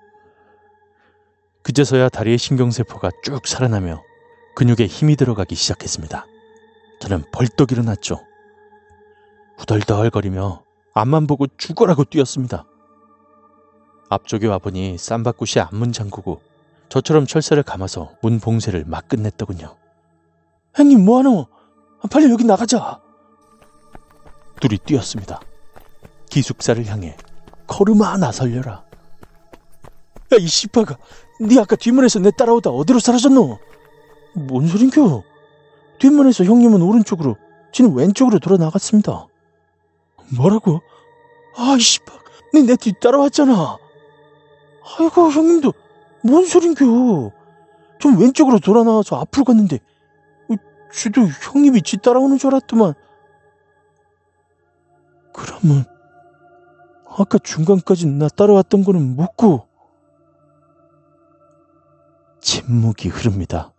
[1.63, 4.03] 그제서야 다리의 신경세포가 쭉 살아나며
[4.55, 6.25] 근육에 힘이 들어가기 시작했습니다.
[6.99, 8.19] 저는 벌떡 일어났죠.
[9.57, 12.65] 후덜덜거리며 앞만 보고 죽어라고 뛰었습니다.
[14.09, 16.41] 앞쪽에 와보니 쌈바꽃이 앞문 잠그고
[16.89, 19.75] 저처럼 철사를 감아서 문 봉쇄를 막 끝냈더군요.
[20.73, 21.47] 형님, 뭐하노?
[22.11, 22.99] 빨리 여기 나가자.
[24.59, 25.39] 둘이 뛰었습니다.
[26.29, 27.15] 기숙사를 향해
[27.67, 28.83] 걸음아 나설려라.
[30.31, 30.97] 야, 이 씨빠가,
[31.39, 33.59] 네 아까 뒷문에서 내 따라오다 어디로 사라졌노?
[34.33, 35.23] 뭔 소린겨?
[35.99, 37.37] 뒷문에서 형님은 오른쪽으로,
[37.71, 39.27] 지는 왼쪽으로 돌아 나갔습니다.
[40.35, 40.81] 뭐라고?
[41.55, 42.13] 아, 이 씨빠,
[42.53, 43.77] 네내 뒤 따라왔잖아.
[44.97, 45.73] 아이고, 형님도,
[46.23, 47.31] 뭔 소린겨?
[47.99, 49.79] 좀 왼쪽으로 돌아 나와서 앞으로 갔는데,
[50.91, 52.93] 쥐도 형님이 지 따라오는 줄 알았더만.
[55.33, 55.85] 그러면
[57.05, 59.68] 아까 중간까지 나 따라왔던 거는 묻고
[62.41, 63.73] 침묵이 흐릅니다.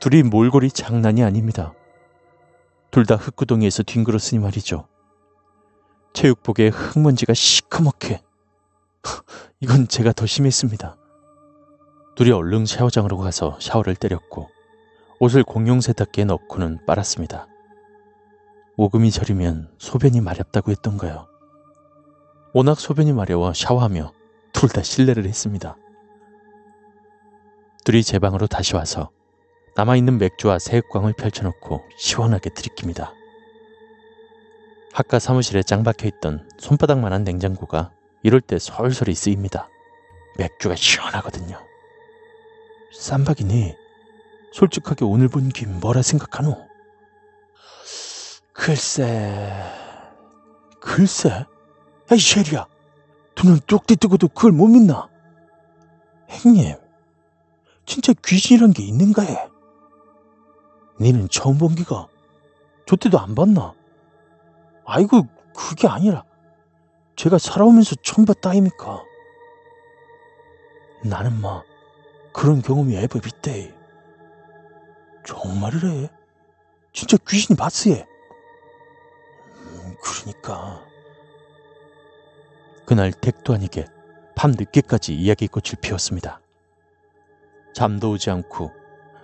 [0.00, 1.74] 둘이 몰골이 장난이 아닙니다.
[2.90, 4.86] 둘 다 흙구덩이에서 뒹굴었으니 말이죠.
[6.14, 8.22] 체육복에 흙먼지가 시커멓게.
[9.60, 10.96] 이건 제가 더 심했습니다.
[12.16, 14.48] 둘이 얼른 샤워장으로 가서 샤워를 때렸고
[15.20, 17.46] 옷을 공용 세탁기에 넣고는 빨았습니다.
[18.76, 21.26] 오금이 저리면 소변이 마렵다고 했던가요.
[22.54, 24.12] 워낙 소변이 마려워 샤워하며
[24.52, 25.76] 둘 다 실례를 했습니다.
[27.88, 29.08] 둘이 제 방으로 다시 와서
[29.74, 33.14] 남아있는 맥주와 새우광을 펼쳐놓고 시원하게 들이킵니다.
[34.92, 37.90] 학과 사무실에 짱 박혀있던 손바닥만한 냉장고가
[38.22, 39.70] 이럴 때 솔솔이 쓰입니다.
[40.36, 41.58] 맥주가 시원하거든요.
[42.92, 43.74] 쌈박이니
[44.52, 46.58] 솔직하게 오늘 본김 뭐라 생각하노?
[48.52, 49.50] 글쎄,
[50.78, 51.46] 글쎄?
[52.12, 52.66] 야이 쉐리야,
[53.34, 55.08] 두눈 뚝 뜨고도 그걸 못 믿나?
[56.28, 56.76] 형님,
[57.88, 59.48] 진짜 귀신이란 게 있는가 해?
[61.00, 62.06] 니는 처음 본 기가
[62.86, 63.72] 저 때도 안 봤나?
[64.84, 66.22] 아이고, 그게 아니라
[67.16, 69.02] 제가 살아오면서 처음 봤다 아닙니까?
[71.02, 71.64] 나는 막
[72.32, 73.74] 그런 경험이 애법 있대.
[75.26, 76.10] 정말을 해?
[76.92, 77.56] 진짜 귀신이
[77.90, 78.06] 얘.
[79.56, 80.84] 음, 그러니까
[82.84, 83.86] 그날 택도 아니게
[84.34, 86.40] 밤 늦게까지 이야기꽃을 피웠습니다.
[87.78, 88.72] 잠도 오지 않고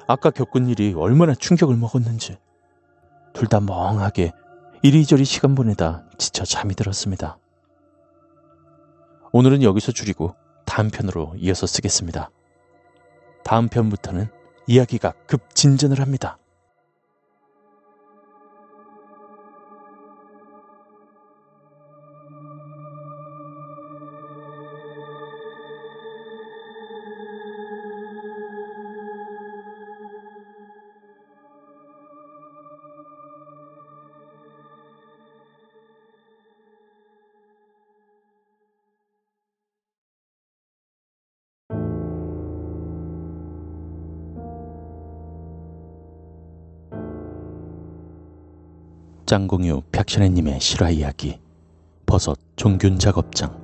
[0.07, 2.37] 아까 겪은 일이 얼마나 충격을 먹었는지
[3.33, 4.31] 둘 다 멍하게
[4.81, 7.37] 이리저리 시간 보내다 지쳐 잠이 들었습니다.
[9.33, 10.37] 오늘은 여기서 줄이고
[10.67, 12.31] 다음 편으로 이어서 쓰겠습니다.
[13.43, 14.29] 다음 편부터는
[14.69, 16.39] 이야기가 급 진전을 합니다.
[49.35, 51.41] 짱공유 백션혜님의 실화 이야기
[52.07, 53.61] 버섯 종균 작업장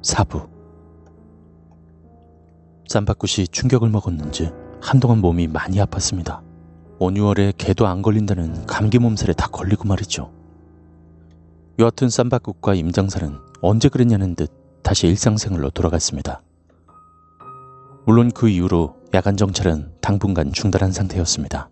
[0.00, 0.48] 4부
[2.88, 4.50] 쌈바꽃이 충격을 먹었는지
[4.80, 6.40] 한동안 몸이 많이 아팠습니다.
[7.00, 10.32] 5, 6월에 개도 안 걸린다는 감기 몸살에 다 걸리고 말이죠.
[11.78, 14.50] 여하튼 쌈바꽃과 임장사는 언제 그랬냐는 듯
[14.82, 16.40] 다시 일상생활로 돌아갔습니다.
[18.06, 21.68] 물론 그 이후로 야간 정찰은 당분간 중단한 상태였습니다.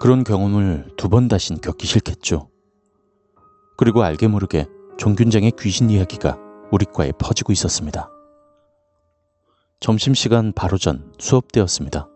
[0.00, 2.48] 그런 경험을 두 번 다신 겪기 싫겠죠.
[3.76, 4.66] 그리고 알게 모르게
[4.98, 6.38] 종균장의 귀신 이야기가
[6.70, 8.08] 우리 과에 퍼지고 있었습니다.
[9.80, 12.08] 점심시간 바로 전 수업되었습니다.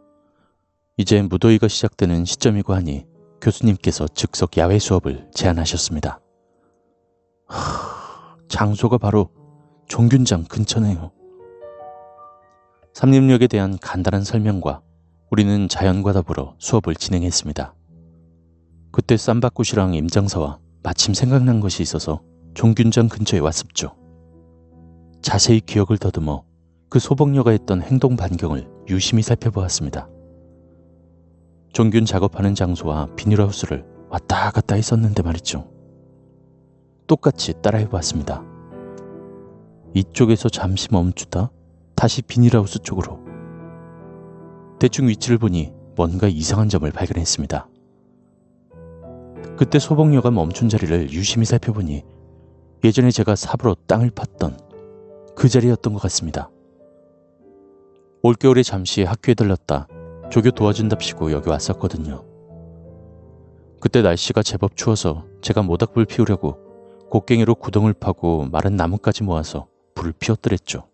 [0.97, 3.07] 이제 무더위가 시작되는 시점이고 하니
[3.41, 6.20] 교수님께서 즉석 야외 수업을 제안하셨습니다.
[7.47, 9.31] 하, 장소가 바로
[9.89, 11.12] 종균장 근처네요.
[12.95, 14.81] 삼림역에 대한 간단한 설명과
[15.31, 17.74] 우리는 자연과 더불어 수업을 진행했습니다.
[18.93, 22.22] 그때 쌈바꽃이랑 임장사와 마침 생각난 것이 있어서
[22.55, 23.97] 종균장 근처에 왔습죠.
[25.22, 26.45] 자세히 기억을 더듬어
[26.89, 30.09] 그 소복녀가 했던 행동 반경을 유심히 살펴보았습니다.
[31.72, 35.68] 종균 작업하는 장소와 비닐하우스를 왔다 갔다 했었는데 말이죠.
[37.09, 38.45] 똑같이 따라해 보았습니다.
[39.95, 41.51] 이쪽에서 잠시 멈추다
[41.97, 43.26] 다시 비닐하우스 쪽으로.
[44.79, 47.68] 대충 위치를 보니 뭔가 이상한 점을 발견했습니다.
[49.57, 52.05] 그때 소복녀가 멈춘 자리를 유심히 살펴보니
[52.85, 56.51] 예전에 제가 삽으로 땅을 팠던 그 자리였던 것 같습니다.
[58.22, 59.89] 올겨울에 잠시 학교에 들렀다
[60.31, 62.24] 조교 도와준답시고 여기 왔었거든요.
[63.81, 66.59] 그때 날씨가 제법 추워서 제가 모닥불 피우려고
[67.11, 70.89] 곡괭이로 구덩을 파고 마른 나뭇가지 모아서 불을 피웠더랬죠.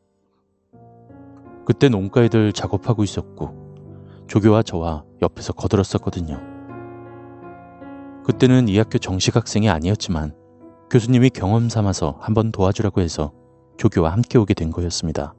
[1.65, 3.62] 그때 농가애들 작업하고 있었고
[4.27, 6.41] 조교와 저와 옆에서 거들었었거든요.
[8.25, 10.35] 그때는 이 학교 정식 학생이 아니었지만
[10.91, 13.33] 교수님이 경험 삼아서 한번 도와주라고 해서
[13.79, 15.35] 조교와 함께 오게 된 거였습니다.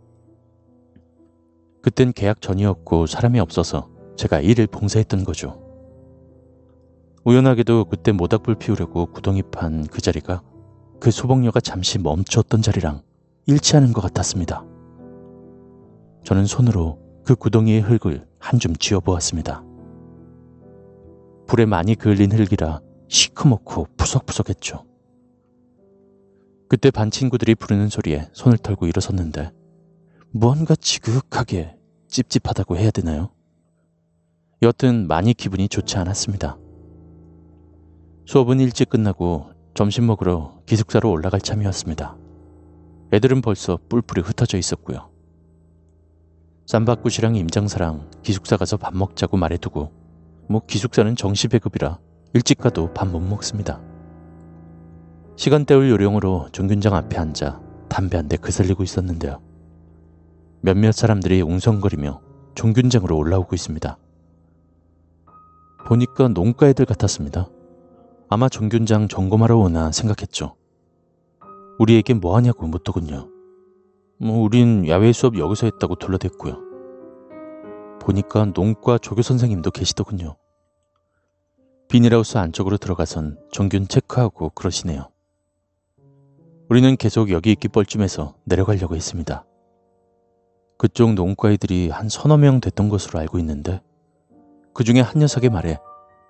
[1.82, 5.62] 그땐 계약 전이었고 사람이 없어서 제가 일을 봉사했던 거죠.
[7.26, 10.42] 우연하게도 그때 모닥불 피우려고 구덩이 판 그 자리가
[11.00, 13.02] 그 소복녀가 잠시 멈췄던 자리랑
[13.46, 14.66] 일치하는 것 같았습니다.
[16.24, 19.64] 저는 손으로 그 구덩이의 흙을 한 줌 쥐어보았습니다.
[21.48, 24.86] 불에 많이 그을린 흙이라 시커멓고 푸석푸석했죠.
[26.68, 29.52] 그때 반 친구들이 부르는 소리에 손을 털고 일어섰는데
[30.32, 31.78] 무언가 지극하게
[32.10, 33.32] 찝찝하다고 해야 되나요?
[34.62, 36.58] 여튼 많이 기분이 좋지 않았습니다.
[38.26, 42.18] 수업은 일찍 끝나고 점심 먹으러 기숙사로 올라갈 참이었습니다.
[43.14, 45.13] 애들은 벌써 뿔뿔이 흩어져 있었고요.
[46.66, 49.92] 쌈바꽃이랑 임장사랑 기숙사 가서 밥 먹자고 말해두고
[50.50, 52.00] 뭐 기숙사는 정시 배급이라
[52.34, 53.82] 일찍 가도 밥 못 먹습니다.
[55.36, 57.60] 시간 때울 요령으로 종균장 앞에 앉아
[57.90, 59.42] 담배 한 대 그슬리고 있었는데요.
[60.62, 62.22] 몇몇 사람들이 웅성거리며
[62.56, 63.98] 종균장으로 올라오고 있습니다.
[65.88, 67.48] 보니까 농가 애들 같았습니다.
[68.30, 70.56] 아마 종균장 점검하러 오나 생각했죠.
[71.80, 73.28] 우리에게 뭐 하냐고 묻더군요.
[74.24, 76.58] 뭐 우린 야외 수업 여기서 했다고 둘러댔고요.
[78.00, 80.38] 보니까 농과 조교 선생님도 계시더군요.
[81.90, 85.10] 비닐하우스 안쪽으로 들어가선 종균 체크하고 그러시네요.
[86.70, 89.46] 우리는 계속 여기 있기 뻘쭘해서 내려가려고 했습니다.
[90.78, 93.82] 그쪽 농과이들이 한 서너 명 됐던 것으로 알고 있는데
[94.74, 95.78] 그 중에 한 녀석의 말에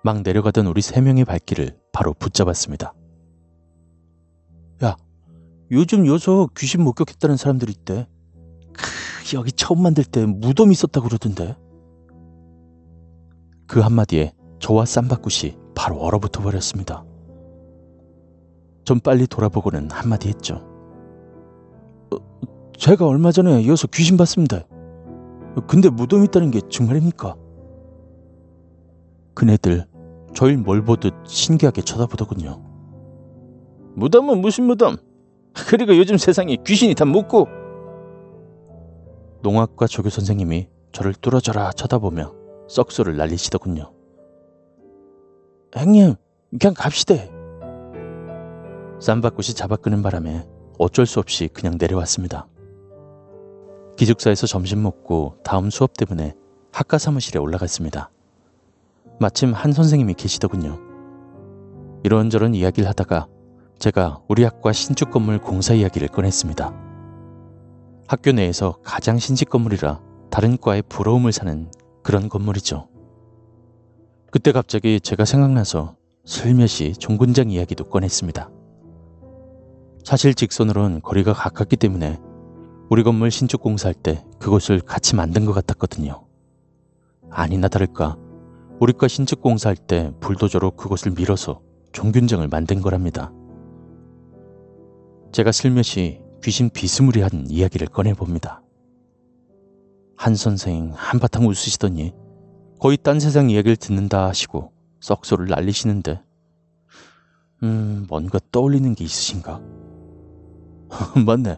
[0.02, 2.92] 막 내려가던 우리 세 명의 발길을 바로 붙잡았습니다.
[4.82, 4.96] 야,
[5.74, 8.06] 요즘 요소 귀신 목격했다는 사람들이 있대.
[8.72, 11.56] 크, 여기 처음 만들 때 무덤 있었다고 그러던데.
[13.66, 17.04] 그 한마디에 저와 쌈바꽃이 바로 얼어붙어 버렸습니다.
[18.84, 20.64] 좀 빨리 돌아보고는 한마디 했죠.
[22.12, 22.18] 어,
[22.78, 24.60] 제가 얼마 전에 이어서 귀신 봤습니다.
[25.66, 27.34] 근데 무덤 있다는 게 정말입니까?
[29.34, 29.86] 그네들
[30.34, 32.62] 저일 뭘 보듯 신기하게 쳐다보더군요.
[33.96, 34.96] 무덤은 무슨 무덤?
[35.54, 37.48] 그리고 요즘 세상에 귀신이 다 묻고.
[39.42, 42.32] 농학과 조교 선생님이 저를 뚫어져라 쳐다보며
[42.68, 43.92] 썩소를 날리시더군요.
[45.74, 46.14] 형님,
[46.58, 47.14] 그냥 갑시다.
[49.00, 50.46] 쌈바꽃이 잡아끄는 바람에
[50.78, 52.46] 어쩔 수 없이 그냥 내려왔습니다.
[53.96, 56.34] 기숙사에서 점심 먹고 다음 수업 때문에
[56.72, 58.10] 학과 사무실에 올라갔습니다.
[59.20, 60.80] 마침 한 선생님이 계시더군요.
[62.02, 63.28] 이런저런 이야기를 하다가
[63.78, 66.72] 제가 우리 학과 신축 건물 공사 이야기를 꺼냈습니다.
[68.06, 70.00] 학교 내에서 가장 신식 건물이라
[70.30, 71.70] 다른 과의 부러움을 사는
[72.02, 72.88] 그런 건물이죠.
[74.30, 78.50] 그때 갑자기 제가 생각나서 슬며시 종군장 이야기도 꺼냈습니다.
[80.04, 82.20] 사실 직선으론 거리가 가깝기 때문에
[82.90, 86.26] 우리 건물 신축 공사할 때 그곳을 같이 만든 것 같았거든요.
[87.30, 88.16] 아니나 다를까
[88.80, 91.60] 우리과 신축 공사할 때 불도저로 그곳을 밀어서
[91.92, 93.32] 종균장을 만든 거랍니다.
[95.34, 98.62] 제가 슬며시 귀신 비스무리한 이야기를 꺼내봅니다.
[100.16, 102.12] 한 선생 한바탕 웃으시더니
[102.78, 104.70] 거의 딴 세상 이야기를 듣는다 하시고
[105.00, 106.22] 썩소를 날리시는데
[107.64, 109.60] 음 뭔가 떠올리는 게 있으신가?
[111.26, 111.56] 맞네.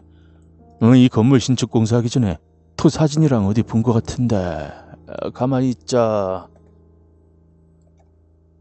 [0.81, 2.39] 어, 이 건물 신축 공사하기 전에
[2.77, 4.71] 토 사진이랑 어디 본 것 같은데
[5.07, 6.47] 어, 가만히 있자.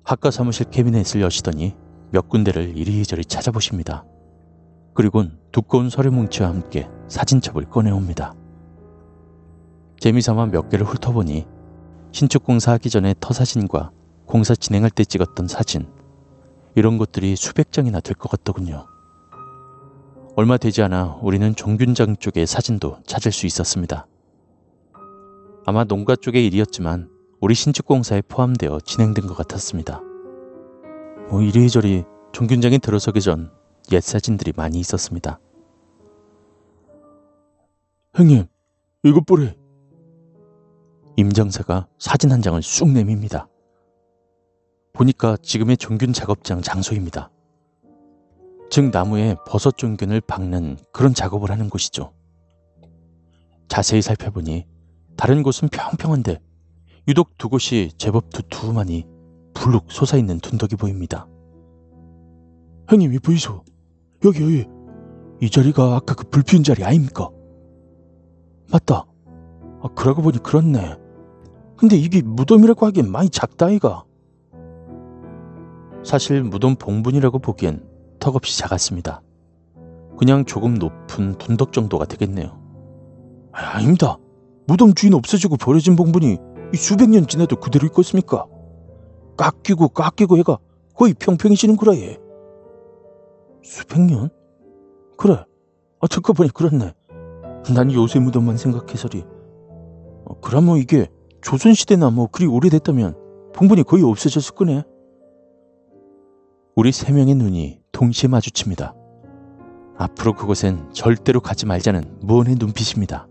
[0.04, 1.74] 학과 사무실 캐비넷을 여시더니
[2.10, 4.04] 몇 군데를 이리저리 찾아보십니다.
[4.96, 8.34] 그리곤 두꺼운 서류 뭉치와 함께 사진첩을 꺼내옵니다.
[10.00, 11.46] 재미삼아 몇 개를 훑어보니
[12.12, 13.92] 신축 공사 하기 전에 터사진과
[14.24, 15.86] 공사 진행할 때 찍었던 사진
[16.74, 18.86] 이런 것들이 수백 장이나 될 것 같더군요.
[20.34, 24.06] 얼마 되지 않아 우리는 종균장 쪽의 사진도 찾을 수 있었습니다.
[25.66, 30.00] 아마 농가 쪽의 일이었지만 우리 신축 공사에 포함되어 진행된 것 같았습니다.
[31.28, 33.50] 뭐 이리저리 종균장이 들어서기 전
[33.92, 35.38] 옛 사진들이 많이 있었습니다.
[38.14, 38.46] 형님,
[39.04, 39.56] 이것 보래.
[41.16, 43.48] 임정사가 사진 한 장을 쑥 내밉니다.
[44.92, 47.30] 보니까 지금의 종균 작업장 장소입니다.
[48.70, 52.12] 즉 나무에 버섯 종균을 박는 그런 작업을 하는 곳이죠.
[53.68, 54.66] 자세히 살펴보니
[55.16, 56.40] 다른 곳은 평평한데
[57.08, 59.06] 유독 두 곳이 제법 두툼하니
[59.54, 61.28] 불룩 솟아있는 둔덕이 보입니다.
[62.88, 63.64] 형님, 이 보이소.
[64.26, 64.64] 여기, 여기.
[65.40, 67.30] 이 자리가 아까 그 불 피운 자리 아닙니까?
[68.70, 69.04] 맞다.
[69.82, 70.96] 아, 그러고 보니 그렇네.
[71.76, 74.04] 근데 이게 무덤이라고 하기엔 많이 작다, 이가.
[76.04, 77.84] 사실 무덤 봉분이라고 보기엔
[78.18, 79.22] 턱없이 작았습니다.
[80.18, 82.58] 그냥 조금 높은 둔덕 정도가 되겠네요.
[83.52, 84.16] 아, 아닙니다.
[84.66, 86.38] 무덤 주인 없어지고 버려진 봉분이
[86.72, 88.46] 이 수백 년 지나도 그대로 있겠습니까?
[89.36, 90.58] 깎이고 깎이고 해가
[90.94, 92.18] 거의 평평해지는 거라 예.
[93.66, 94.30] 수백 년?
[95.18, 95.44] 그래.
[96.00, 96.06] 아,
[96.36, 96.94] 보니 그렇네.
[97.74, 99.24] 난 요새 무덤만 생각해서리.
[100.24, 101.08] 어, 그러면 이게
[101.42, 103.16] 조선시대나 뭐 그리 오래됐다면
[103.54, 104.84] 봉분이 거의 없어졌을 거네.
[106.76, 108.94] 우리 세 명의 눈이 동시에 마주칩니다.
[109.98, 113.26] 앞으로 그곳엔 절대로 가지 말자는 무언의 눈빛입니다.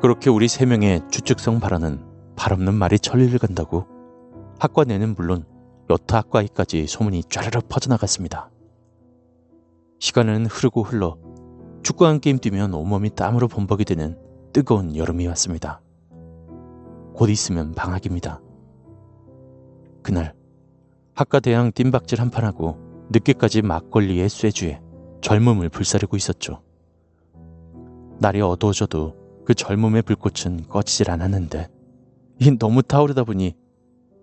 [0.00, 2.04] 그렇게 우리 세 명의 주축성 발언은
[2.36, 3.86] 발없는 말이 천리를 간다고
[4.60, 5.44] 학과 내는 물론
[5.88, 8.50] 여타 학과에까지 소문이 쫘르르 퍼져나갔습니다.
[9.98, 11.16] 시간은 흐르고 흘러
[11.82, 14.18] 축구 한 게임 뛰면 온몸이 땀으로 범벅이 되는
[14.52, 15.80] 뜨거운 여름이 왔습니다.
[17.14, 18.40] 곧 있으면 방학입니다.
[20.02, 20.34] 그날
[21.14, 22.78] 학과 대항 뜀박질 한 판하고
[23.10, 24.80] 늦게까지 막걸리에 쇠주에
[25.20, 26.62] 젊음을 불사르고 있었죠.
[28.18, 31.68] 날이 어두워져도 그 젊음의 불꽃은 꺼지질 않았는데
[32.40, 33.54] 이 너무 타오르다 보니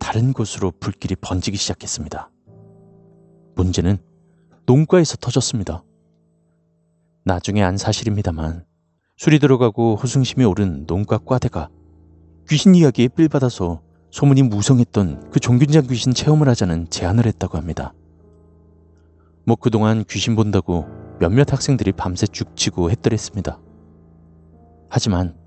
[0.04, 2.30] 다른 곳으로 불길이 번지기 시작했습니다.
[3.56, 4.00] 문제는
[4.66, 5.86] 농가에서 터졌습니다.
[7.24, 8.66] 나중에 안 사실입니다만
[9.16, 11.70] 술이 들어가고 호승심이 오른 농가 과대가
[12.50, 13.82] 귀신 이야기에 삘받아서
[14.12, 17.94] 소문이 무성했던 그 종균장 귀신 체험을 하자는 제안을 했다고 합니다.
[19.46, 20.86] 뭐 그동안 귀신 본다고
[21.22, 23.58] 몇몇 학생들이 밤새 죽치고 했더랬습니다.
[24.90, 25.38] 하지만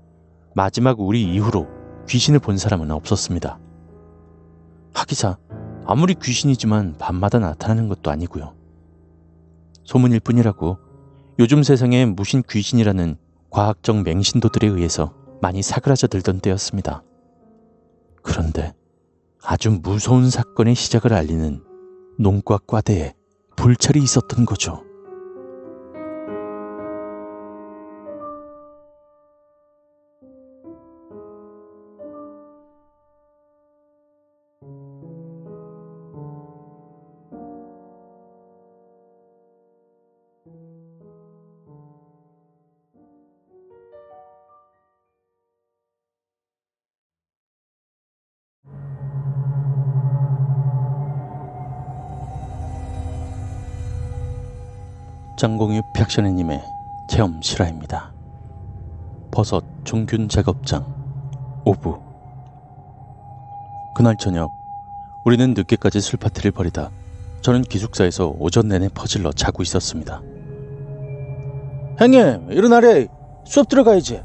[0.55, 1.67] 마지막 우리 이후로
[2.09, 3.66] 귀신을 본 사람은 없었습니다.
[4.97, 5.37] 하기사
[5.85, 8.55] 아무리 귀신이지만 밤마다 나타나는 것도 아니고요.
[9.83, 10.79] 소문일 뿐이라고
[11.37, 13.17] 요즘 세상에 무신 귀신이라는
[13.51, 17.03] 과학적 맹신도들에 의해서 많이 사그라져 들던 때였습니다.
[18.23, 18.73] 그런데
[19.43, 21.63] 아주 무서운 사건의 시작을 알리는
[22.17, 23.13] 농과 과대에
[23.55, 24.83] 불찰이 있었던 거죠.
[55.37, 56.63] 장공유 팩션의님의
[57.07, 58.11] 체험 실화입니다.
[59.29, 60.83] 버섯 종균 작업장
[61.63, 62.01] 오부
[63.93, 64.49] 그날 저녁
[65.25, 66.89] 우리는 늦게까지 술 파티를 벌이다
[67.41, 70.23] 저는 기숙사에서 오전 내내 퍼질러 자고 있었습니다.
[71.99, 73.07] 형님, 일어나래.
[73.45, 74.23] 수업 들어가야지.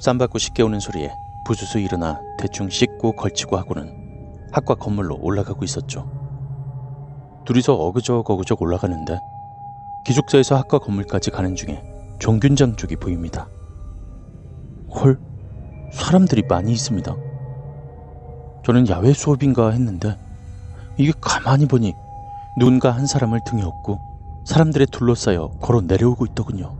[0.00, 1.12] 쌈받고 씻게 오는 소리에
[1.46, 6.18] 부수수 일어나 대충 씻고 걸치고 하고는 학과 건물로 올라가고 있었죠.
[7.48, 9.18] 둘이서 어그적 올라가는데
[10.08, 11.82] 기숙사에서 학과 건물까지 가는 중에
[12.18, 13.46] 종균장 쪽이 보입니다.
[14.90, 15.20] 헐,
[15.92, 17.14] 사람들이 많이 있습니다.
[18.64, 20.16] 저는 야외 수업인가 했는데
[20.96, 21.92] 이게 가만히 보니
[22.56, 24.00] 누군가 한 사람을 등에 업고
[24.46, 26.74] 사람들에 둘러싸여 걸어 내려오고 있더군요.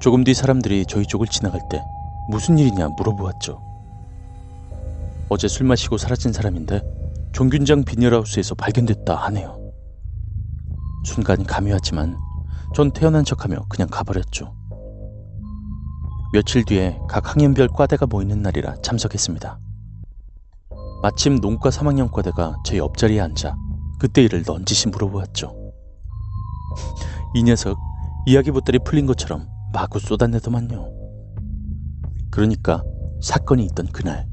[0.00, 1.82] 조금 뒤 사람들이 저희 쪽을 지나갈 때
[2.28, 3.58] 무슨 일이냐 물어보았죠.
[5.30, 6.82] 어제 술 마시고 사라진 사람인데
[7.32, 9.57] 종균장 비닐하우스에서 발견됐다 하네요.
[11.08, 12.16] 순간 감이 왔지만
[12.74, 14.54] 전 태어난 척하며 그냥 가버렸죠.
[16.32, 19.58] 며칠 뒤에 각 학년별 과대가 모이는 날이라 참석했습니다.
[21.02, 23.56] 마침 농과 3학년 과대가 제 옆자리에 앉아
[23.98, 25.72] 그때 일을 넌지시 물어보았죠.
[27.34, 27.78] 이 녀석
[28.26, 30.92] 이야기 보따리 풀린 것처럼 마구 쏟아내더만요.
[32.30, 32.82] 그러니까
[33.22, 34.28] 사건이 있던 그날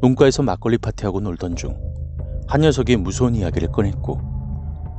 [0.00, 1.90] 농가에서 막걸리 파티하고 놀던 중
[2.50, 4.20] 한 녀석이 무서운 이야기를 꺼냈고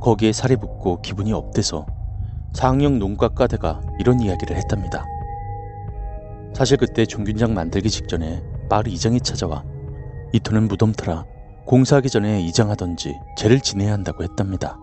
[0.02, 1.86] 거기에 살이 붙고 기분이 up돼서
[2.54, 5.06] 4학년 농가 과대가 이런 이야기를 했답니다.
[6.54, 9.64] 사실 그때 종균장 만들기 직전에 마을 이장이 찾아와
[10.32, 11.24] 이 터는 무덤터라
[11.66, 14.76] 공사하기 전에 이장하던지 제를 지내야 한다고 했답니다.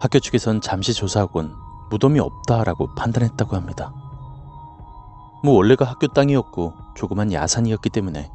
[0.00, 1.52] 학교 측에선 잠시 조사하곤
[1.90, 3.92] 무덤이 없다라고 판단했다고 합니다.
[5.44, 8.30] 뭐 원래가 학교 땅이었고 조그만 야산이었기 때문에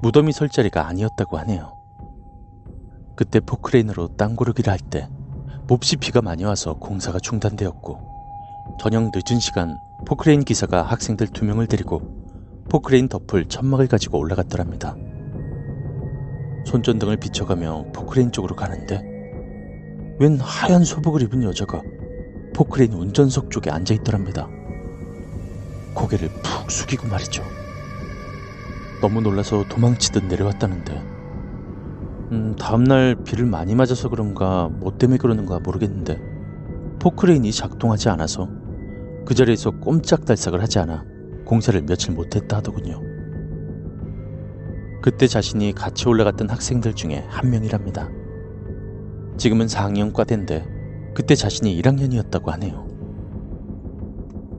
[0.00, 1.79] 무덤이 설 자리가 아니었다고 하네요.
[3.20, 5.06] 그때 포크레인으로 땅 고르기를 할 때
[5.68, 12.00] 몹시 비가 많이 와서 공사가 중단되었고 저녁 늦은 시간 포크레인 기사가 학생들 두 명을 데리고
[12.70, 14.96] 포크레인 덮을 천막을 가지고 올라갔더랍니다.
[16.64, 19.02] 손전등을 비춰가며 포크레인 쪽으로 가는데
[20.18, 21.82] 웬 하얀 소복을 입은 여자가
[22.54, 24.48] 포크레인 운전석 쪽에 앉아 있더랍니다.
[25.92, 27.44] 고개를 푹 숙이고 말이죠.
[29.02, 31.19] 너무 놀라서 도망치듯 내려왔다는데,
[32.32, 36.20] 음, 다음날 비를 많이 맞아서 그런가, 뭐 때문에 그러는가 모르겠는데,
[37.00, 38.48] 포크레인이 작동하지 않아서
[39.24, 41.04] 그 자리에서 꼼짝달싹을 하지 않아
[41.44, 43.00] 공사를 며칠 못했다 하더군요.
[45.02, 48.10] 그때 자신이 같이 올라갔던 학생들 중에 한 명이랍니다.
[49.38, 50.66] 지금은 4학년 과대인데
[51.14, 52.86] 그때 자신이 1학년이었다고 하네요.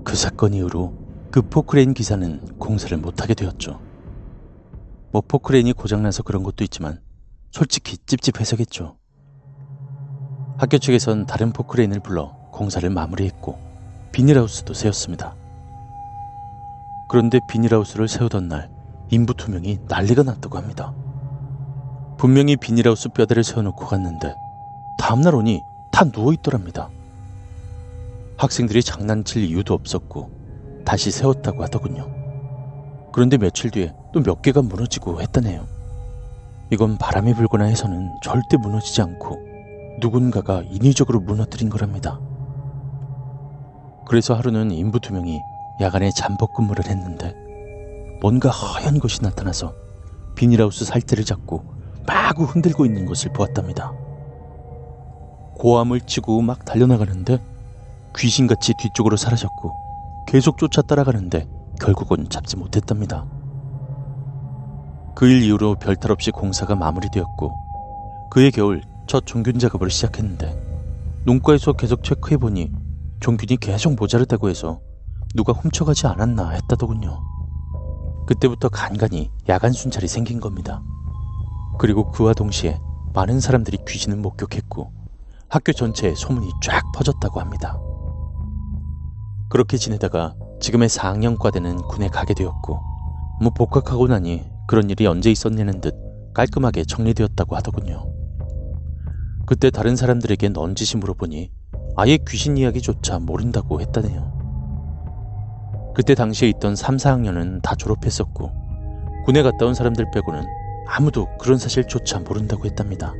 [0.03, 0.93] 그 사건 이후로
[1.29, 3.79] 그 포크레인 기사는 공사를 못하게 되었죠.
[5.11, 6.99] 뭐 포크레인이 고장나서 그런 것도 있지만
[7.51, 8.95] 솔직히 찝찝해서겠죠.
[10.57, 13.59] 학교 측에선 다른 포크레인을 불러 공사를 마무리했고
[14.11, 15.35] 비닐하우스도 세웠습니다.
[17.09, 18.69] 그런데 비닐하우스를 세우던 날
[19.09, 20.93] 인부 두 명이 난리가 났다고 합니다.
[22.17, 24.33] 분명히 비닐하우스 뼈대를 세워놓고 갔는데
[24.97, 26.89] 다음날 오니 다 누워있더랍니다.
[28.37, 32.09] 학생들이 장난칠 이유도 없었고 다시 세웠다고 하더군요.
[33.11, 35.80] 그런데 며칠 뒤에 또 몇 개가 무너지고 했다네요.
[36.71, 39.37] 이건 바람이 불거나 해서는 절대 무너지지 않고
[39.99, 42.21] 누군가가 인위적으로 무너뜨린 거랍니다.
[44.07, 45.41] 그래서 하루는 인부 두 명이
[45.81, 47.35] 야간에 잠복 근무를 했는데
[48.21, 49.75] 뭔가 하얀 것이 나타나서
[50.35, 51.65] 비닐하우스 살대를 잡고
[52.07, 53.91] 마구 흔들고 있는 것을 보았답니다.
[55.55, 57.37] 고함을 치고 막 달려나가는데
[58.17, 59.73] 귀신같이 뒤쪽으로 사라졌고
[60.25, 61.47] 계속 쫓아 따라가는데
[61.81, 63.25] 결국은 잡지 못했답니다.
[65.15, 67.51] 그 일 이후로 별탈 없이 공사가 마무리되었고
[68.31, 70.55] 그해 겨울 첫 종균 작업을 시작했는데
[71.25, 72.71] 농가에서 계속 체크해보니
[73.19, 74.79] 종균이 계속 모자를 떼고 해서
[75.35, 77.19] 누가 훔쳐가지 않았나 했다더군요.
[78.25, 80.81] 그때부터 간간히 야간 순찰이 생긴 겁니다.
[81.77, 82.79] 그리고 그와 동시에
[83.13, 84.91] 많은 사람들이 귀신을 목격했고
[85.49, 87.77] 학교 전체에 소문이 쫙 퍼졌다고 합니다.
[89.49, 92.79] 그렇게 지내다가 지금의 4학년 과대는 군에 가게 되었고
[93.41, 95.93] 뭐 복학하고 나니 그런 일이 언제 있었냐는 듯
[96.33, 98.09] 깔끔하게 정리되었다고 하더군요.
[99.45, 101.51] 그때 다른 사람들에게 넌지시 물어보니
[101.97, 105.91] 아예 귀신 이야기조차 모른다고 했다네요.
[105.93, 108.49] 그때 당시에 있던 3, 4학년은 다 졸업했었고
[109.25, 110.45] 군에 갔다 온 사람들 빼고는
[110.87, 113.13] 아무도 그런 사실조차 모른다고 했답니다.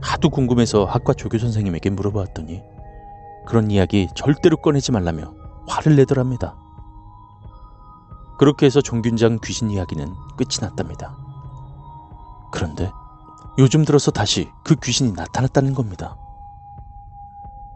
[0.00, 2.62] 하도 궁금해서 학과 조교 선생님에게 물어보았더니
[3.46, 5.36] 그런 이야기 절대로 꺼내지 말라며
[5.68, 6.56] 화를 내더랍니다.
[8.42, 10.04] 그렇게 해서 종균장 귀신 이야기는
[10.36, 11.16] 끝이 났답니다.
[12.50, 12.90] 그런데
[13.56, 16.16] 요즘 들어서 다시 그 귀신이 나타났다는 겁니다.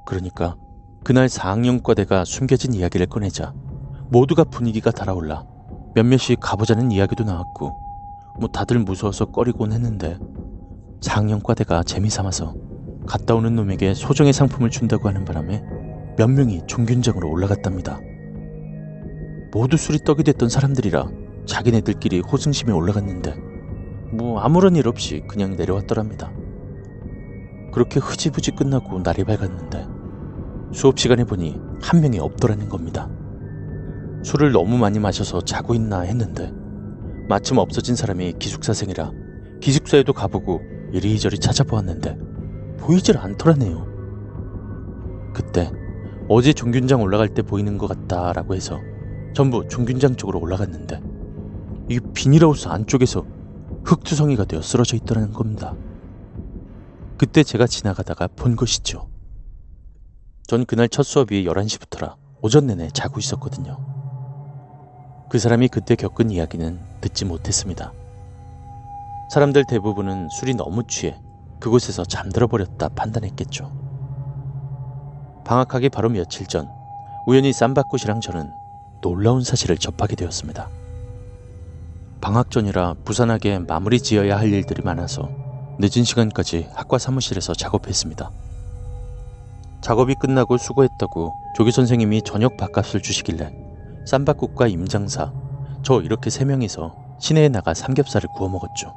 [0.04, 0.56] 그러니까
[1.04, 3.54] 그날 4학년 과대가 숨겨진 이야기를 꺼내자
[4.10, 5.44] 모두가 분위기가 달아올라
[5.94, 7.76] 몇몇이 가보자는 이야기도 나왔고
[8.40, 10.18] 뭐 다들 무서워서 꺼리곤 했는데
[11.00, 12.56] 4학년 과대가 재미삼아서
[13.06, 15.62] 갔다 오는 놈에게 소정의 상품을 준다고 하는 바람에
[16.16, 18.00] 몇 명이 종균장으로 올라갔답니다.
[19.56, 21.08] 모두 술이 떡이 됐던 사람들이라
[21.46, 23.34] 자기네들끼리 호승심에 올라갔는데
[24.12, 26.30] 뭐 아무런 일 없이 그냥 내려왔더랍니다.
[27.72, 29.86] 그렇게 흐지부지 끝나고 날이 밝았는데
[30.74, 33.08] 수업 시간에 보니 한 명이 없더라는 겁니다.
[34.24, 36.52] 술을 너무 많이 마셔서 자고 있나 했는데
[37.26, 39.10] 마침 없어진 사람이 기숙사생이라
[39.62, 40.60] 기숙사에도 가보고
[40.92, 42.18] 이리저리 찾아보았는데
[42.76, 43.86] 보이질 않더라네요.
[45.32, 45.72] 그때
[46.28, 48.78] 어제 종균장 올라갈 때 보이는 것 같다라고 해서
[49.36, 50.98] 전부 종균장 쪽으로 올라갔는데
[51.90, 53.22] 이 비닐하우스 안쪽에서
[53.84, 55.74] 흙투성이가 되어 쓰러져 있더라는 겁니다.
[57.18, 59.10] 그때 제가 지나가다가 본 것이죠.
[60.46, 63.76] 전 그날 첫 수업이 11시부터라 오전 내내 자고 있었거든요.
[65.28, 67.92] 그 사람이 그때 겪은 이야기는 듣지 못했습니다.
[69.28, 71.20] 사람들 대부분은 술이 너무 취해
[71.60, 73.70] 그곳에서 잠들어 버렸다 판단했겠죠.
[75.44, 76.70] 방학하기 바로 며칠 전
[77.26, 78.50] 우연히 쌈바꽃이랑 저는
[79.06, 80.68] 놀라운 사실을 접하게 되었습니다.
[82.20, 85.30] 방학 전이라 부산하게 마무리 지어야 할 일들이 많아서
[85.78, 88.32] 늦은 시간까지 학과 사무실에서 작업했습니다.
[89.80, 93.52] 작업이 끝나고 수고했다고 조교 선생님이 저녁 밥값을 주시길래
[94.06, 95.32] 쌈밥국과 임장사,
[95.84, 98.92] 저 이렇게 세 명이서 시내에 나가 삼겹살을 구워 먹었죠.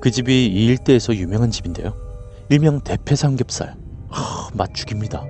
[0.00, 1.94] 그 집이 이 일대에서 유명한 집인데요.
[2.48, 3.76] 일명 대패 삼겹살.
[4.08, 5.24] 하, 맛 죽입니다.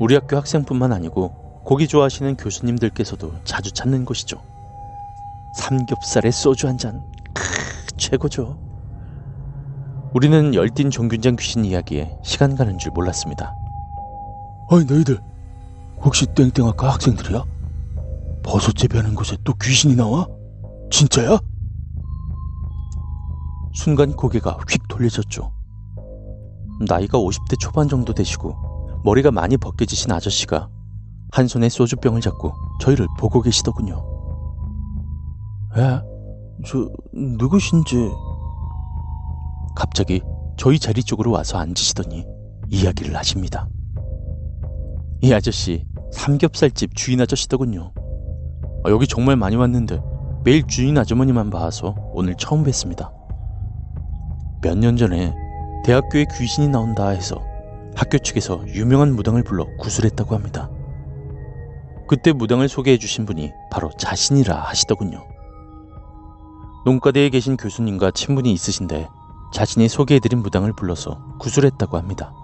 [0.00, 4.40] 우리 학교 학생뿐만 아니고 고기 좋아하시는 교수님들께서도 자주 찾는 곳이죠.
[5.54, 7.02] 삼겹살에 소주 한 잔.
[7.32, 8.58] 크, 최고죠.
[10.12, 13.54] 우리는 열띤 종균장 귀신 이야기에 시간 가는 줄 몰랐습니다.
[14.70, 15.18] 아니 너희들
[16.02, 17.44] 혹시 땡땡학과 학생들이야?
[18.42, 20.28] 버섯 재배하는 곳에 또 귀신이 나와?
[20.90, 21.38] 진짜야?
[23.72, 25.50] 순간 고개가 휙 돌려졌죠.
[26.86, 30.68] 나이가 50대 초반 정도 되시고 머리가 많이 벗겨지신 아저씨가
[31.34, 33.96] 한 손에 소주병을 잡고 저희를 보고 계시더군요.
[35.76, 36.00] 에?
[36.64, 38.08] 저 누구신지
[39.74, 40.22] 갑자기
[40.56, 42.24] 저희 자리 쪽으로 와서 앉으시더니
[42.70, 43.66] 이야기를 하십니다.
[45.22, 47.92] 이 아저씨 삼겹살집 주인 아저씨더군요.
[48.84, 50.00] 아, 여기 정말 많이 왔는데
[50.44, 53.10] 매일 주인 아주머니만 봐서 오늘 처음 뵀습니다.
[54.62, 55.34] 몇 년 전에
[55.84, 57.42] 대학교에 귀신이 나온다 해서
[57.96, 60.70] 학교 측에서 유명한 무당을 불러 구술했다고 합니다.
[62.06, 65.26] 그때 무당을 소개해 주신 분이 바로 자신이라 하시더군요.
[66.84, 69.08] 농가대에 계신 교수님과 친분이 있으신데
[69.52, 72.34] 자신이 소개해드린 무당을 불러서 구술했다고 합니다.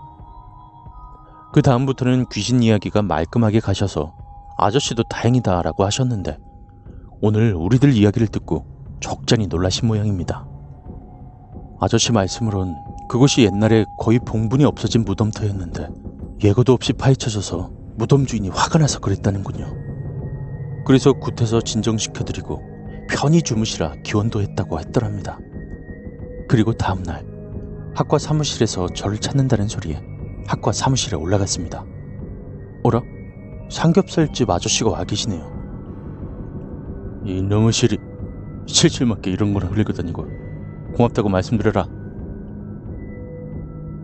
[1.52, 4.14] 그 다음부터는 귀신 이야기가 말끔하게 가셔서
[4.56, 6.38] 아저씨도 다행이다 라고 하셨는데
[7.20, 8.64] 오늘 우리들 이야기를 듣고
[9.00, 10.46] 적잖이 놀라신 모양입니다.
[11.80, 12.76] 아저씨 말씀으론
[13.08, 15.88] 그곳이 옛날에 거의 봉분이 없어진 무덤터였는데
[16.44, 19.76] 예고도 없이 파헤쳐져서 무덤 주인이 화가 나서 그랬다는군요.
[20.86, 22.62] 그래서 굿해서 진정시켜드리고
[23.10, 25.38] 편히 주무시라 기원도 했다고 했더랍니다.
[26.48, 27.26] 그리고 다음날
[27.94, 30.02] 학과 사무실에서 저를 찾는다는 소리에
[30.46, 31.84] 학과 사무실에 올라갔습니다.
[32.84, 33.02] 어라?
[33.70, 35.60] 삼겹살집 아저씨가 와 계시네요.
[37.26, 37.98] 이놈의 실이
[38.64, 40.26] 실실맞게 이런 거나 흘리고 다니고
[40.96, 41.86] 고맙다고 말씀드려라.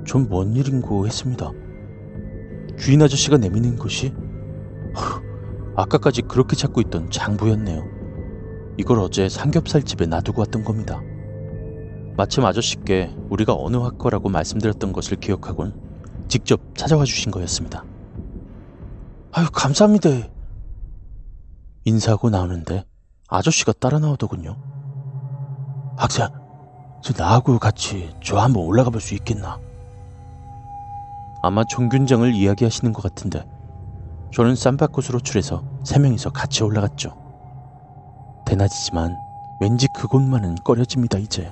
[0.05, 1.51] 좀뭔 일인고 했습니다.
[2.79, 4.09] 주인 아저씨가 내미는 것이
[4.95, 5.23] 허,
[5.77, 7.85] 아까까지 그렇게 찾고 있던 장부였네요.
[8.79, 11.01] 이걸 어제 삼겹살 집에 놔두고 왔던 겁니다.
[12.17, 15.75] 마침 아저씨께 우리가 어느 학과라고 말씀드렸던 것을 기억하곤
[16.29, 17.85] 직접 찾아와 주신 거였습니다.
[19.33, 20.11] 아유 감사합니다.
[21.85, 22.85] 인사하고 나오는데
[23.29, 24.57] 아저씨가 따라 나오더군요.
[25.97, 26.29] 학생,
[27.03, 29.61] 저 나하고 같이 저 한번 올라가 볼 수 있겠나?
[31.47, 33.47] 아마 종균장을 이야기하시는 것 같은데
[34.35, 37.17] 저는 쌈바꽃으로 출해서 세 명이서 같이 올라갔죠.
[38.45, 39.17] 대낮이지만
[39.61, 41.49] 왠지 그곳만은 꺼려집니다 이제.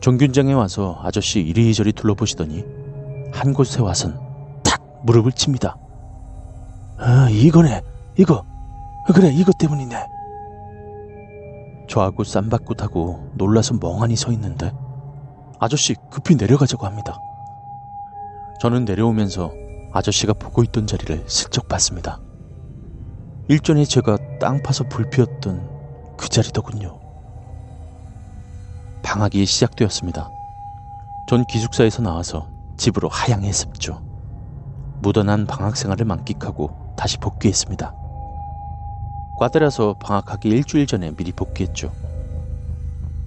[0.00, 2.64] 종균장에 와서 아저씨 이리저리 둘러보시더니
[3.32, 4.18] 한 곳에 와선
[4.64, 5.76] 탁 무릎을 칩니다.
[6.98, 7.82] 아 이거네
[8.18, 8.44] 이거
[9.14, 10.08] 그래 이것 때문이네.
[11.88, 14.72] 저하고 쌈바꽃하고 놀라서 멍하니 서 있는데
[15.60, 17.16] 아저씨 급히 내려가자고 합니다.
[18.60, 19.52] 저는 내려오면서
[19.92, 22.20] 아저씨가 보고 있던 자리를 슬쩍 봤습니다.
[23.48, 26.98] 일전에 제가 땅 파서 불 피웠던 그 자리더군요.
[29.02, 30.30] 방학이 시작되었습니다.
[31.28, 34.02] 전 기숙사에서 나와서 집으로 하향 했습죠.
[35.00, 37.94] 묻어난 방학 생활을 만끽하고 다시 복귀했습니다.
[39.38, 41.92] 과대라서 방학하기 일주일 전에 미리 복귀했죠.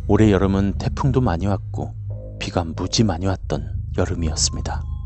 [0.08, 1.94] 올해 여름은 태풍도 많이 왔고
[2.40, 4.97] 비가 무지 많이 왔던 여름이었습니다.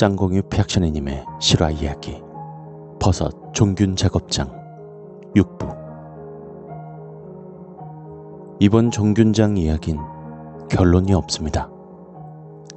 [0.00, 2.22] 짱공유 팩션이님의 실화 이야기
[2.98, 4.48] 버섯 종균 작업장
[5.36, 5.76] 6부
[8.60, 9.98] 이번 종균장 이야긴
[10.70, 11.68] 결론이 없습니다.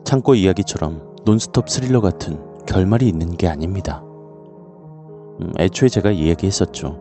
[0.04, 4.04] 창고 이야기처럼 논스톱 스릴러 같은 결말이 있는 게 아닙니다.
[5.40, 7.00] 음, 애초에 제가 이야기했었죠.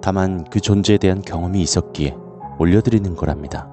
[0.00, 2.16] 다만 그 존재에 대한 경험이 있었기에
[2.58, 3.70] 올려드리는 거랍니다.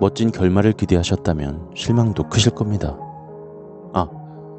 [0.00, 2.96] 멋진 결말을 기대하셨다면 실망도 크실 겁니다.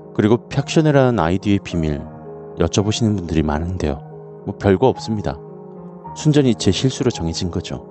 [0.10, 2.02] 아, 그리고 팩션이라는 아이디의 비밀
[2.60, 4.00] 여쭤보시는 분들이 많은데요.
[4.46, 5.38] 뭐 별거 없습니다.
[6.16, 7.86] 순전히 제 실수로 정해진 거죠.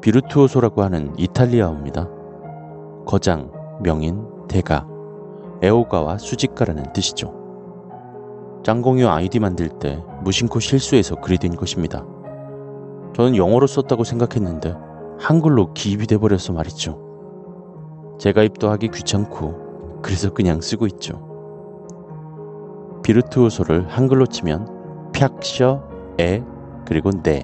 [0.00, 2.08] 비루투오소라고 하는 이탈리아어입니다.
[3.06, 3.50] 거장,
[3.82, 4.86] 명인, 대가,
[5.62, 7.34] 애호가와 수직가라는 뜻이죠.
[8.64, 12.04] 짱공유 아이디 만들 때 무심코 실수해서 글이 된 것입니다.
[13.14, 14.74] 저는 영어로 썼다고 생각했는데
[15.18, 18.16] 한글로 기입이 돼버려서 말이죠.
[18.18, 19.61] 제가 입도 하기 귀찮고
[20.02, 21.30] 그래서 그냥 쓰고 있죠.
[23.02, 25.82] 비르투오소를 한글로 치면 팍셔,
[26.20, 26.42] 에,
[26.86, 27.42] 그리고 네.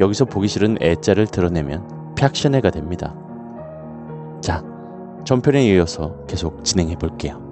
[0.00, 3.14] 여기서 보기 싫은 애자를 드러내면 팍셔네가 됩니다.
[4.40, 4.62] 자,
[5.24, 7.42] 전편에 이어서 계속 진행해 볼게요.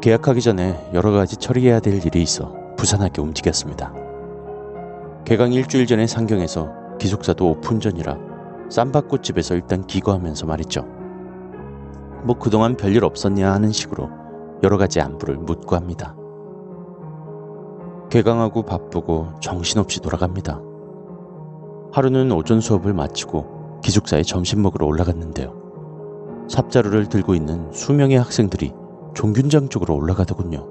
[0.00, 3.92] 계약하기 전에 여러 가지 처리해야 될 일이 있어 부산하게 움직였습니다.
[5.24, 8.18] 개강 일주일 전에 상경해서 기숙사도 오픈 전이라
[8.68, 11.03] 쌈밥꽃집에서 일단 기거하면서 말이죠.
[12.24, 14.08] 뭐 그동안 별일 없었냐 하는 식으로
[14.62, 16.16] 여러 가지 안부를 묻고 합니다.
[18.10, 20.60] 개강하고 바쁘고 정신없이 돌아갑니다.
[21.92, 26.46] 하루는 오전 수업을 마치고 기숙사에 점심 먹으러 올라갔는데요.
[26.48, 28.72] 삽자루를 들고 있는 수명의 학생들이
[29.14, 30.66] 종균장 쪽으로 올라가더군요.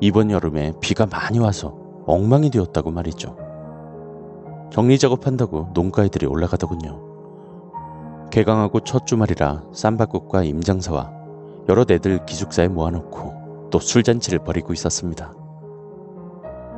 [0.00, 1.74] 이번 여름에 비가 많이 와서
[2.06, 3.36] 엉망이 되었다고 말이죠.
[4.70, 7.05] 정리 작업한다고 농가 애들이 올라가더군요.
[8.30, 11.12] 개강하고 첫 주말이라 쌈밥국과 임장사와
[11.68, 15.32] 여러 애들 기숙사에 모아놓고 또 술잔치를 벌이고 있었습니다.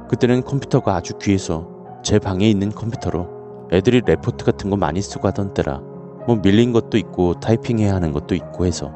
[0.09, 1.69] 그때는 컴퓨터가 아주 귀해서
[2.03, 5.81] 제 방에 있는 컴퓨터로 애들이 레포트 같은 거 많이 쓰고 하던 때라
[6.27, 8.95] 뭐 밀린 것도 있고 타이핑해야 하는 것도 있고 해서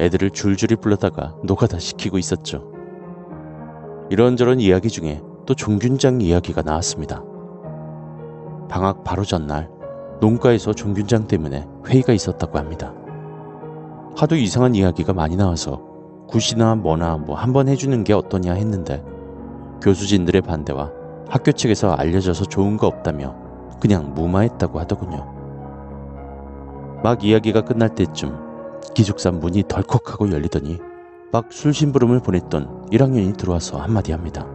[0.00, 2.70] 애들을 줄줄이 불러다가 노가다 시키고 있었죠.
[4.10, 7.22] 이런저런 이야기 중에 또 종균장 이야기가 나왔습니다.
[8.68, 9.70] 방학 바로 전날
[10.20, 12.92] 농가에서 종균장 때문에 회의가 있었다고 합니다.
[14.16, 15.82] 하도 이상한 이야기가 많이 나와서
[16.28, 19.04] 굿이나 뭐나 뭐 한 번 해주는 게 어떠냐 했는데
[19.82, 20.90] 교수진들의 반대와
[21.28, 23.36] 학교 측에서 알려져서 좋은 거 없다며
[23.80, 25.34] 그냥 무마했다고 하더군요.
[27.02, 28.34] 막 이야기가 끝날 때쯤
[28.94, 30.78] 기숙사 문이 덜컥 하고 열리더니
[31.32, 34.46] 막 술심부름을 보냈던 1학년이 들어와서 한마디 합니다.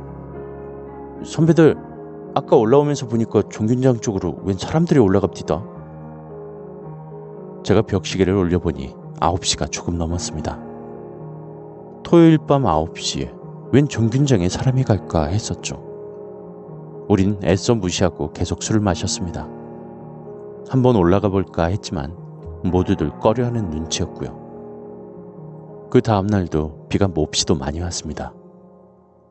[1.24, 1.78] 선배들,
[2.34, 5.64] 아까 올라오면서 보니까 종균장 쪽으로 웬 사람들이 올라갑디다.
[7.64, 10.60] 제가 벽시계를 올려보니 9시가 조금 넘었습니다.
[12.04, 13.34] 토요일 밤 9시에
[13.74, 15.92] 웬 종균장에 사람이 갈까 했었죠.
[17.08, 19.48] 우린 애써 무시하고 계속 술을 마셨습니다.
[20.70, 22.16] 한번 올라가 볼까 했지만
[22.64, 24.42] 모두들 꺼려하는 눈치였고요.
[25.90, 28.34] 그 다음날도 비가 몹시도 많이 왔습니다.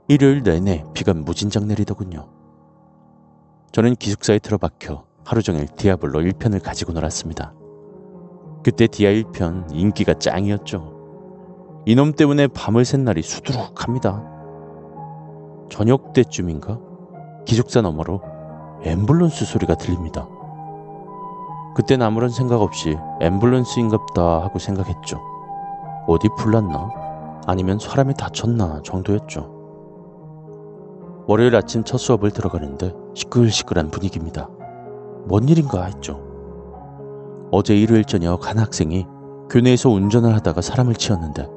[0.09, 2.40] 일요일 내내 비가 무진장 내리더군요.
[3.73, 7.55] 저는 기숙사에 들어박혀 하루 종일 디아블로 1편을 가지고 놀았습니다.
[8.65, 11.83] 그때 디아 1편 인기가 짱이었죠.
[11.87, 14.25] 이놈 때문에 밤을 샌 날이 수두룩합니다.
[15.71, 16.81] 저녁 때쯤인가
[17.47, 18.21] 기숙사 너머로
[18.83, 20.29] 앰뷸런스 소리가 들립니다.
[21.77, 25.21] 그땐 아무런 생각 없이 앰뷸런스인갑다 하고 생각했죠.
[26.09, 26.91] 어디 불났나?
[27.47, 29.60] 아니면 사람이 다쳤나 정도였죠.
[31.31, 34.48] 월요일 아침 첫 수업을 들어가는데 시끌시끌한 분위기입니다.
[35.28, 36.20] 뭔 일인가 했죠.
[37.52, 39.07] 어제 일요일 저녁 한 학생이
[39.48, 41.48] 교내에서 운전을 하다가 사람을 치었는데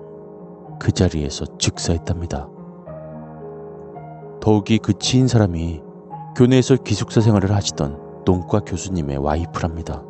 [0.79, 2.47] 그 자리에서 즉사했답니다.
[4.41, 5.81] 더욱이 그 치인 사람이
[6.37, 10.03] 교내에서 기숙사 생활을 하시던 농과 교수님의 와이프랍니다.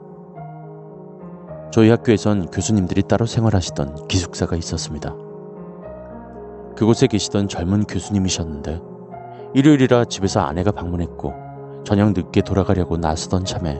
[1.72, 5.16] 저희 학교에선 교수님들이 따로 생활하시던 기숙사가 있었습니다.
[6.76, 8.92] 그곳에 계시던 젊은 교수님이셨는데
[9.54, 11.34] 일요일이라 집에서 아내가 방문했고
[11.84, 13.80] 저녁 늦게 돌아가려고 나서던 참에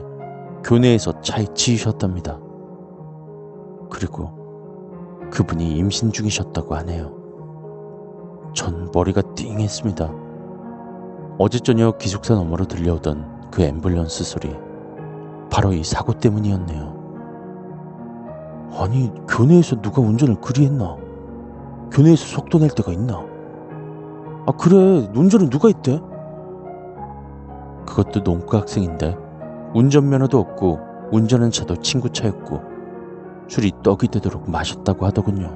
[0.62, 2.38] 교내에서 차에 치이셨답니다.
[3.90, 4.44] 그리고
[5.32, 7.12] 그분이 임신 중이셨다고 하네요.
[8.54, 10.12] 전 머리가 띵했습니다.
[11.38, 14.56] 어제 저녁 기숙사 너머로 들려오던 그 앰뷸런스 소리.
[15.50, 17.04] 바로 이 사고 때문이었네요.
[18.78, 20.96] 아니, 교내에서 누가 운전을 그리 했나?
[21.90, 23.33] 교내에서 속도 낼 때가 있나?
[24.46, 25.08] 아, 그래.
[25.14, 26.00] 운전은 누가 있대?
[27.86, 29.16] 그것도 농가 학생인데
[29.74, 30.78] 운전면허도 없고
[31.12, 32.60] 운전한 차도 친구 차였고
[33.48, 35.50] 술이 떡이 되도록 마셨다고 하더군요.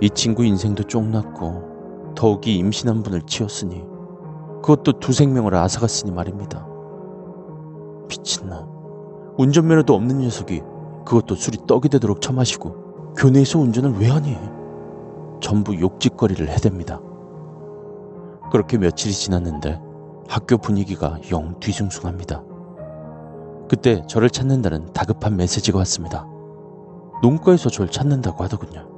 [0.00, 3.84] 이 친구 인생도 쫑났고 더욱이 임신한 분을 치웠으니
[4.62, 6.66] 그것도 두 생명을 앗아갔으니 말입니다.
[8.08, 8.66] 미친놈.
[9.36, 10.62] 운전면허도 없는 녀석이
[11.04, 14.36] 그것도 술이 떡이 되도록 처마시고 교내에서 운전을 왜 하니?
[15.40, 17.13] 전부 욕짓거리를 해댑니다.
[18.54, 19.80] 그렇게 며칠이 지났는데
[20.28, 22.44] 학교 분위기가 영 뒤숭숭합니다.
[23.68, 26.24] 그때 저를 찾는다는 다급한 메시지가 왔습니다.
[27.20, 28.88] 농가에서 저를 찾는다고 하더군요.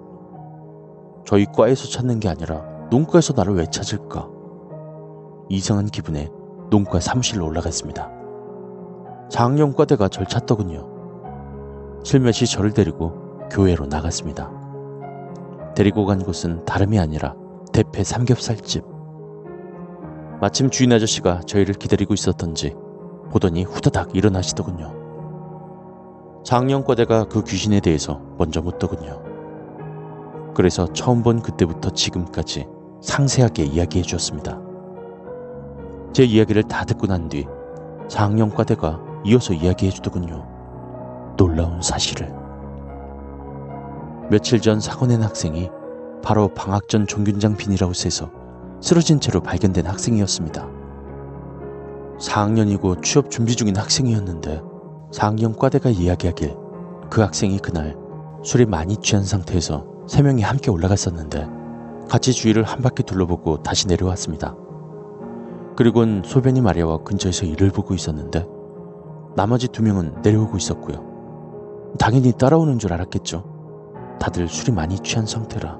[1.24, 4.28] 저희 과에서 찾는 게 아니라 농가에서 나를 왜 찾을까?
[5.48, 6.28] 이상한 기분에
[6.68, 8.10] 농가 사무실로 올라갔습니다.
[9.30, 10.86] 장영과대가 절 찾더군요.
[12.04, 14.50] 슬며시 저를 데리고 교회로 나갔습니다.
[15.74, 17.34] 데리고 간 곳은 다름이 아니라
[17.72, 18.95] 대패 삼겹살집.
[20.40, 22.74] 마침 주인 아저씨가 저희를 기다리고 있었던지
[23.30, 24.92] 보더니 후다닥 일어나시더군요.
[26.44, 29.22] 장영과대가 그 귀신에 대해서 먼저 묻더군요.
[30.54, 32.66] 그래서 처음 본 그때부터 지금까지
[33.00, 34.60] 상세하게 이야기해 주었습니다.
[36.12, 37.46] 제 이야기를 다 듣고 난 뒤
[38.08, 40.46] 장영과대가 이어서 이야기해 주더군요.
[41.36, 42.32] 놀라운 사실을.
[44.30, 45.70] 며칠 전 사고 낸 학생이
[46.22, 48.30] 바로 방학 전 종균장 비닐하우스에서
[48.80, 50.68] 쓰러진 채로 발견된 학생이었습니다.
[52.18, 54.62] 4학년이고 취업 준비 중인 학생이었는데
[55.12, 56.56] 4학년 과대가 이야기하길
[57.10, 57.96] 그 학생이 그날
[58.42, 61.48] 술이 많이 취한 상태에서 세 명이 함께 올라갔었는데
[62.08, 64.54] 같이 주위를 한 바퀴 둘러보고 다시 내려왔습니다.
[65.76, 68.46] 그리고는 소변이 마려워 근처에서 일을 보고 있었는데
[69.36, 71.94] 나머지 두 명은 내려오고 있었고요.
[71.98, 74.16] 당연히 따라오는 줄 알았겠죠.
[74.18, 75.78] 다들 술이 많이 취한 상태라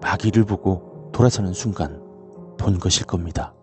[0.00, 2.02] 막 이를 보고 돌아서는 순간
[2.58, 3.54] 본 것일 겁니다.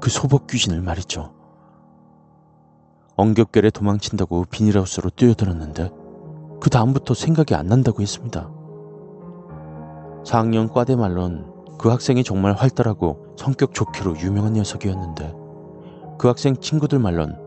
[0.00, 1.32] 그 소복 귀신을 말이죠.
[3.16, 5.90] 엉겹결에 도망친다고 비닐하우스로 뛰어들었는데
[6.60, 8.50] 그 다음부터 생각이 안 난다고 했습니다.
[10.24, 15.34] 4학년 과대 말론 그 학생이 정말 활달하고 성격 좋기로 유명한 녀석이었는데
[16.18, 17.38] 그 학생 친구들 말론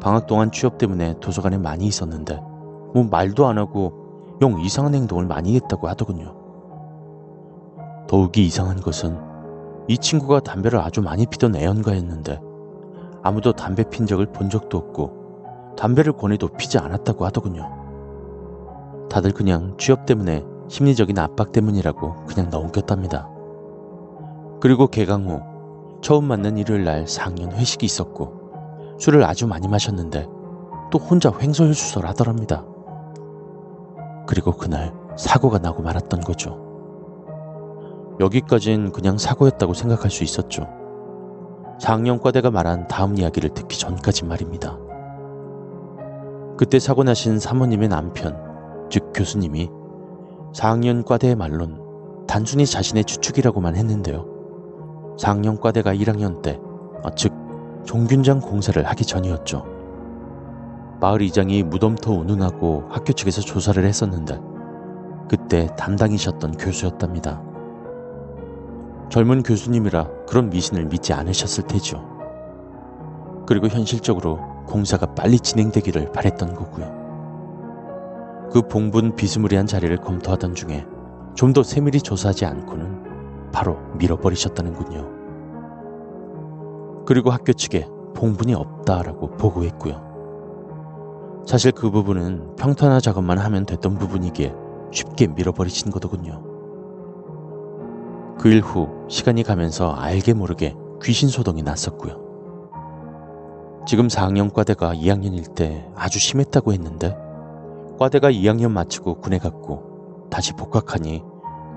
[0.00, 5.54] 방학 동안 취업 때문에 도서관에 많이 있었는데 뭐 말도 안 하고 영 이상한 행동을 많이
[5.56, 6.35] 했다고 하더군요.
[8.08, 9.18] 더욱이 이상한 것은
[9.88, 12.40] 이 친구가 담배를 아주 많이 피던 애연가였는데
[13.22, 19.08] 아무도 담배 핀 적을 본 적도 없고 담배를 권해도 피지 않았다고 하더군요.
[19.10, 23.28] 다들 그냥 취업 때문에 심리적인 압박 때문이라고 그냥 넘겼답니다.
[24.60, 25.40] 그리고 개강 후
[26.00, 30.26] 처음 만난 일요일 날 4학년 회식이 있었고 술을 아주 많이 마셨는데
[30.90, 32.64] 또 혼자 횡설수설하더랍니다.
[34.26, 36.65] 그리고 그날 사고가 나고 말았던 거죠.
[38.20, 40.68] 여기까진 그냥 사고였다고 생각할 수 있었죠.
[41.80, 44.78] 4학년과대가 말한 다음 이야기를 듣기 전까지 말입니다.
[46.56, 48.36] 그때 사고 나신 사모님의 남편,
[48.90, 49.68] 즉 교수님이
[50.54, 54.26] 4학년과대의 말론 단순히 자신의 추측이라고만 했는데요.
[55.18, 56.58] 4학년과대가 1학년 때,
[57.02, 57.32] 어, 즉
[57.84, 59.64] 종균장 공사를 하기 전이었죠.
[61.00, 64.40] 마을 이장이 무덤터 운운하고 학교 측에서 조사를 했었는데
[65.28, 67.55] 그때 담당이셨던 교수였답니다.
[69.08, 72.16] 젊은 교수님이라 그런 미신을 믿지 않으셨을 테죠.
[73.46, 77.06] 그리고 현실적으로 공사가 빨리 진행되기를 바랬던 거고요.
[78.52, 80.84] 그 봉분 비스무리한 자리를 검토하던 중에
[81.34, 85.16] 좀 더 세밀히 조사하지 않고는 바로 밀어버리셨다는군요.
[87.06, 90.06] 그리고 학교 측에 봉분이 없다라고 보고했고요.
[91.46, 94.54] 사실 그 부분은 평탄화 작업만 하면 됐던 부분이기에
[94.90, 96.42] 쉽게 밀어버리신 거더군요.
[98.38, 102.24] 그 일 후 시간이 가면서 알게 모르게 귀신 소동이 났었고요.
[103.86, 107.16] 지금 4학년 과대가 2학년일 때 아주 심했다고 했는데
[107.98, 111.22] 과대가 2학년 마치고 군에 갔고 다시 복학하니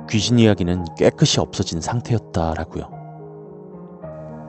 [0.09, 2.89] 귀신 이야기는 깨끗이 없어진 상태였다라고요.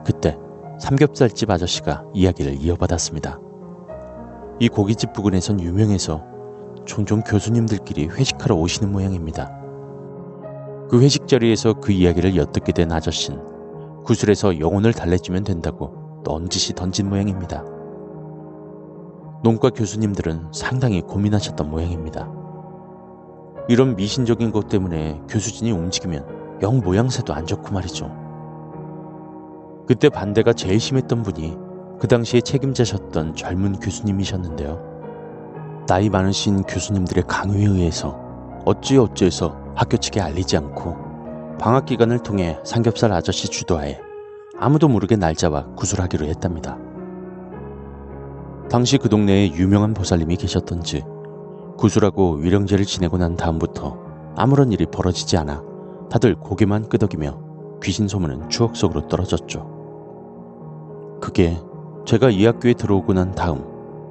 [0.05, 0.37] 그때
[0.79, 3.39] 삼겹살집 아저씨가 이야기를 이어받았습니다.
[4.59, 6.23] 이 고깃집 부근에선 유명해서
[6.85, 9.60] 종종 교수님들끼리 회식하러 오시는 모양입니다.
[10.91, 17.63] 그 회식 자리에서 그 이야기를 엿듣게 된 아저씨는 구슬에서 영혼을 달래주면 된다고 넌지시 던진 모양입니다.
[19.41, 22.29] 농과 교수님들은 상당히 고민하셨던 모양입니다.
[23.69, 28.13] 이런 미신적인 것 때문에 교수진이 움직이면 영 모양새도 안 좋고 말이죠.
[29.87, 31.57] 그때 반대가 제일 심했던 분이
[32.01, 35.85] 그 당시에 책임자셨던 젊은 교수님이셨는데요.
[35.87, 38.19] 나이 많으신 교수님들의 강요에 의해서
[38.65, 43.99] 어찌어찌해서 학교 측에 알리지 않고 방학 기간을 통해 삼겹살 아저씨 주도하에
[44.57, 46.77] 아무도 모르게 날짜와 구술하기로 했답니다.
[48.69, 51.03] 당시 그 동네에 유명한 보살님이 계셨던지
[51.77, 53.97] 구술하고 위령제를 지내고 난 다음부터
[54.35, 55.63] 아무런 일이 벌어지지 않아
[56.09, 59.81] 다들 고개만 끄덕이며 귀신 소문은 추억 속으로 떨어졌죠.
[61.21, 61.57] 그게
[62.05, 63.63] 제가 이 학교에 들어오고 난 다음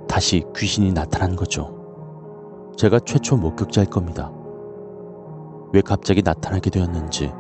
[0.09, 1.77] 다시 귀신이 나타난 거죠.
[2.77, 4.32] 제가 최초 목격자일 겁니다.
[5.73, 7.33] 왜 갑자기 나타나게 되었는지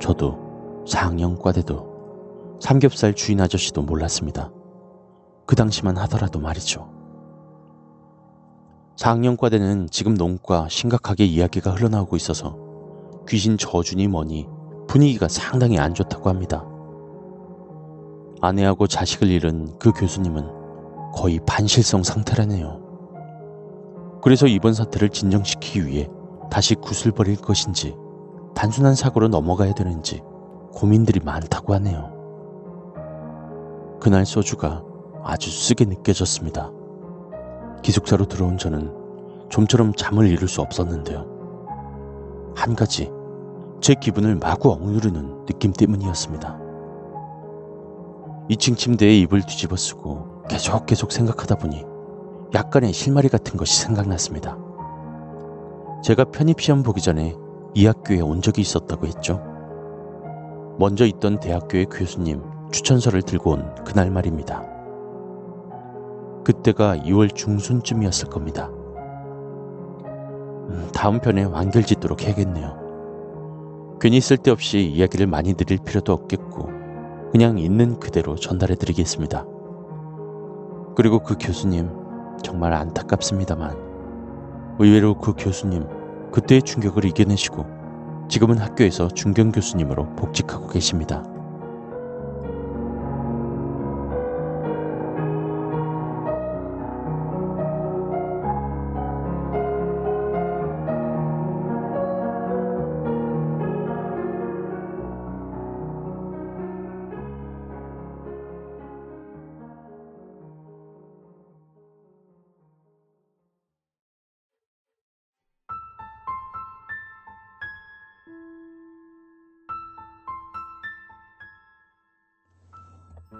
[0.00, 1.92] 저도 4학년과대도
[2.60, 4.50] 삼겹살 주인 아저씨도 몰랐습니다.
[5.46, 6.90] 그 당시만 하더라도 말이죠.
[8.96, 12.56] 4학년과대는 지금 농과 심각하게 이야기가 흘러나오고 있어서
[13.28, 14.48] 귀신 저준이 뭐니
[14.88, 16.64] 분위기가 상당히 안 좋다고 합니다.
[18.40, 22.80] 아내하고 자식을 잃은 그 교수님은 거의 반실성 상태라네요.
[24.22, 26.08] 그래서 이번 사태를 진정시키기 위해
[26.52, 27.96] 다시 굿을 버릴 것인지
[28.54, 30.20] 단순한 사고로 넘어가야 되는지
[30.74, 32.12] 고민들이 많다고 하네요.
[33.98, 34.84] 그날 소주가
[35.24, 36.70] 아주 쓰게 느껴졌습니다.
[37.82, 38.92] 기숙사로 들어온 저는
[39.48, 41.24] 좀처럼 잠을 이룰 수 없었는데요.
[42.54, 43.10] 한 가지
[43.80, 46.58] 제 기분을 마구 억누르는 느낌 때문이었습니다.
[48.50, 51.82] 2층 침대에 입을 뒤집어 쓰고 계속 계속 생각하다 보니
[52.54, 54.58] 약간의 실마리 같은 것이 생각났습니다.
[56.02, 57.36] 제가 편입시험 보기 전에
[57.74, 59.40] 이 학교에 온 적이 있었다고 했죠.
[60.76, 62.42] 먼저 있던 대학교의 교수님
[62.72, 64.64] 추천서를 들고 온 그날 말입니다.
[66.44, 68.68] 그때가 2월 중순쯤이었을 겁니다.
[70.68, 73.96] 음, 다음 편에 완결짓도록 해야겠네요.
[74.00, 76.68] 괜히 쓸데없이 이야기를 많이 드릴 필요도 없겠고
[77.30, 79.46] 그냥 있는 그대로 전달해 드리겠습니다.
[80.96, 81.88] 그리고 그 교수님
[82.42, 83.91] 정말 안타깝습니다만
[84.82, 85.86] 의외로 그 교수님
[86.32, 87.66] 그때의 충격을 이겨내시고
[88.28, 91.22] 지금은 학교에서 중견 교수님으로 복직하고 계십니다.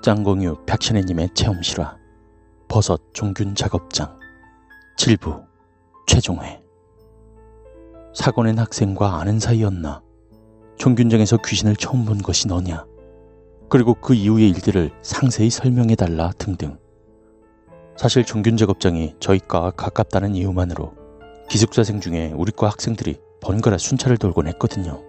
[0.03, 1.97] 짱공유 백신혜님의 체험실화
[2.67, 4.19] 버섯 종균 작업장
[4.99, 5.47] 7부
[6.09, 6.61] 최종회.
[8.13, 10.03] 사고 낸 학생과 아는 사이였나?
[10.77, 12.85] 종균장에서 귀신을 처음 본 것이 너냐?
[13.69, 16.79] 그리고 그 이후의 일들을 상세히 설명해달라 등등.
[17.97, 20.95] 사실 종균 작업장이 저희 과와 가깝다는 이유만으로
[21.49, 25.01] 기숙사생 중에 우리 과 학생들이 번갈아 순찰을 돌곤 했거든요.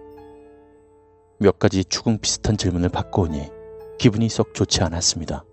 [1.40, 3.53] 몇 가지 추궁 비슷한 질문을 받고 오니
[3.98, 5.44] 기분이 썩 좋지 않았습니다.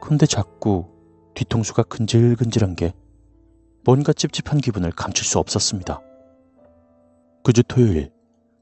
[0.00, 0.86] 근데 자꾸
[1.34, 2.92] 뒤통수가 근질근질한 게
[3.84, 6.00] 뭔가 찝찝한 기분을 감출 수 없었습니다.
[7.44, 8.10] 그 주 토요일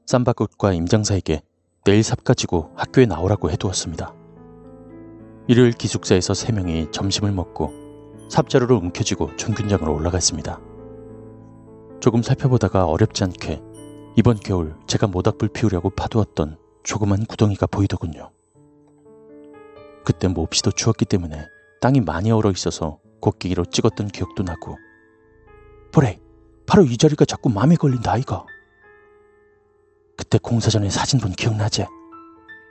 [0.05, 1.41] 쌈바꽃과 임장사에게
[1.85, 4.13] 내일 삽 가지고 학교에 나오라고 해두었습니다.
[5.47, 7.71] 일요일 기숙사에서 세 명이 점심을 먹고
[8.29, 10.59] 삽자루로 움켜쥐고 종균장으로 올라갔습니다.
[11.99, 13.61] 조금 살펴보다가 어렵지 않게
[14.15, 18.31] 이번 겨울 제가 모닥불 피우려고 파두었던 조그만 구덩이가 보이더군요.
[20.03, 21.47] 그때 몹시도 추웠기 때문에
[21.79, 24.77] 땅이 많이 얼어 있어서 곡괭이로 찍었던 기억도 나고.
[25.91, 26.19] 보래
[26.65, 28.45] 바로 이 자리가 자꾸 맘에 걸린다 아이가.
[30.17, 31.85] 그때 공사전에 사진 본 기억나지?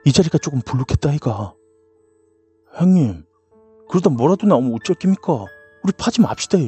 [0.05, 1.55] 이 자리가 조금 불룩했다 아이가.
[2.75, 3.25] 형님
[3.89, 5.45] 그러다 뭐라도 나오면 어쩔 깁니까?
[5.83, 6.59] 우리 파지 맙시다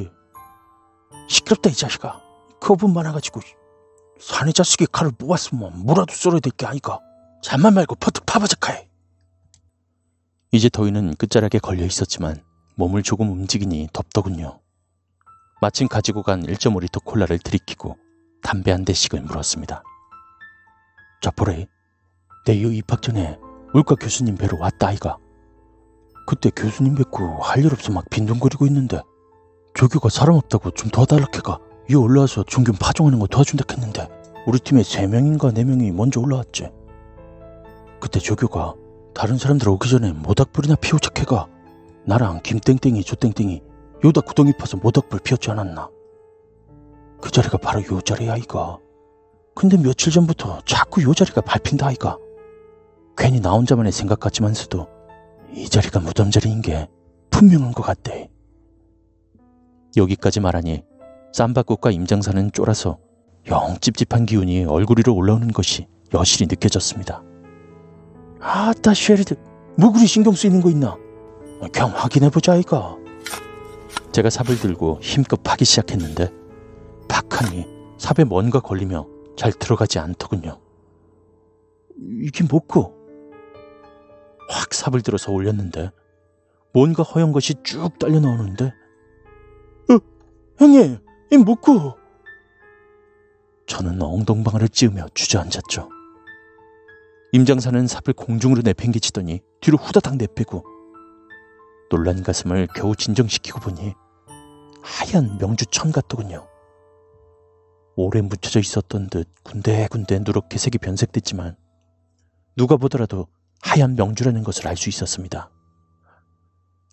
[1.27, 2.21] 시끄럽다 이 자식아.
[2.59, 3.41] 겁은 많아가지고
[4.19, 6.99] 사내 자식이 칼을 모았으면 뭐라도 썰어야 될 게 아이가
[7.43, 8.87] 잠만 말고 퍼뜩 파바작하해.
[10.53, 12.41] 이제 더위는 끝자락에 걸려 있었지만
[12.77, 14.61] 몸을 조금 움직이니 덥더군요.
[15.61, 17.97] 마침 가지고 간 1.5리터 콜라를 들이키고
[18.41, 19.83] 담배 한 대씩을 물었습니다.
[21.21, 21.67] 자포레,
[22.47, 23.37] 내이 입학 전에
[23.73, 25.17] 울과 교수님 뵈러 왔다 아이가.
[26.25, 29.01] 그때 교수님 뵙고 할 일 없어 막 빈둥거리고 있는데
[29.73, 31.59] 조교가 사람 없다고 좀 도와달라 해가
[31.89, 34.07] 이 올라와서 종균 파종하는 거 도와준다 했는데
[34.47, 36.69] 우리 팀에 3명인가 4명이 먼저 올라왔지.
[38.03, 38.75] 그때 조교가
[39.13, 41.47] 다른 사람들 오기 전에 모닥불이나 피우 척해가
[42.05, 43.61] 나랑 김땡땡이 조땡땡이
[44.03, 45.89] 요다 구덩이 파서 모닥불 피웠지 않았나.
[47.21, 48.77] 그 자리가 바로 요 자리야 아이가.
[49.55, 52.17] 근데 며칠 전부터 자꾸 요 자리가 밟힌다 아이가.
[53.15, 54.85] 괜히 나 혼자만의 생각 같지만서도
[55.53, 56.89] 이 자리가 무덤 자리인 게
[57.29, 58.29] 분명한 것 같대.
[59.95, 60.83] 여기까지 말하니
[61.31, 62.97] 쌈바꽃과 임장사는 쫄아서
[63.47, 67.23] 영 찝찝한 기운이 얼굴 위로 올라오는 것이 여실히 느껴졌습니다.
[68.43, 69.35] 아따 쉐리드
[69.77, 70.97] 뭐 그리 신경 쓰이는 거 있나?
[71.71, 72.97] 그냥 확인해보자 이가
[74.11, 76.29] 제가 삽을 들고 힘껏 파기 시작했는데
[77.07, 77.65] 박하니
[77.97, 79.07] 삽에 뭔가 걸리며
[79.37, 80.59] 잘 들어가지 않더군요.
[82.21, 82.93] 이게 뭐고?
[84.49, 85.91] 확 삽을 들어서 올렸는데
[86.73, 88.65] 뭔가 허연 것이 쭉 딸려 나오는데
[89.89, 89.97] 어,
[90.59, 90.99] 형님,
[91.31, 91.97] 이 뭐고?
[93.67, 95.89] 저는 엉덩방아를 찌으며 주저앉았죠.
[97.33, 100.63] 임장사는 삽을 공중으로 내팽개치더니 뒤로 후다닥 내빼고
[101.89, 103.95] 놀란 가슴을 겨우 진정시키고 보니
[104.83, 106.47] 하얀 명주천 같더군요.
[107.95, 111.55] 오래 묻혀져 있었던 듯 군데군데 누렇게 색이 변색됐지만
[112.55, 113.25] 누가 보더라도
[113.63, 115.49] 하얀 명주라는 것을 알 수 있었습니다.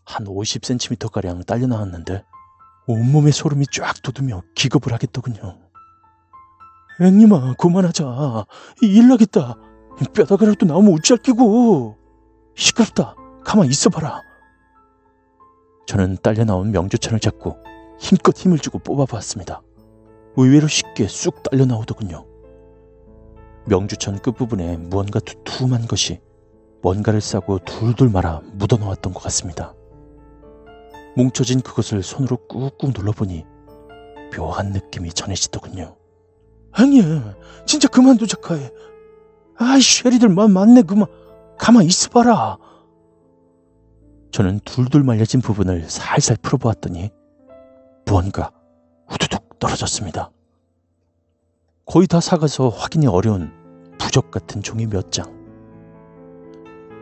[0.07, 2.25] 한 50cm가량 딸려 나왔는데
[2.87, 5.59] 온몸에 소름이 쫙 돋으며 기겁을 하겠더군요.
[6.99, 8.47] 형님아 그만하자.
[8.83, 9.57] 일 나겠다.
[10.15, 11.97] 뼈다가라도 나오면 우짤 끼고.
[12.55, 13.15] 시끄럽다.
[13.45, 14.23] 가만 있어봐라.
[15.87, 17.57] 저는 딸려 나온 명주천을 잡고
[17.99, 19.62] 힘껏 힘을 주고 뽑아보았습니다.
[20.37, 22.27] 의외로 쉽게 쑥 딸려 나오더군요.
[23.67, 26.21] 명주천 끝부분에 무언가 두툼한 것이
[26.83, 29.75] 뭔가를 싸고 둘둘 말아 묻어놓았던 것 같습니다.
[31.17, 33.45] 뭉쳐진 그것을 손으로 꾹꾹 눌러보니
[34.37, 35.97] 묘한 느낌이 전해지더군요.
[36.75, 37.21] 형님,
[37.67, 38.71] 진짜 그만두자 카해.
[39.61, 41.07] 아이 쉐리들만 많네 그만.
[41.59, 42.57] 가만 있어봐라.
[44.32, 47.11] 저는 둘둘 말려진 부분을 살살 풀어보았더니
[48.07, 48.51] 무언가
[49.07, 50.31] 후두둑 떨어졌습니다.
[51.85, 53.53] 거의 다 사가서 확인이 어려운
[53.99, 55.39] 부적 같은 종이 몇 장.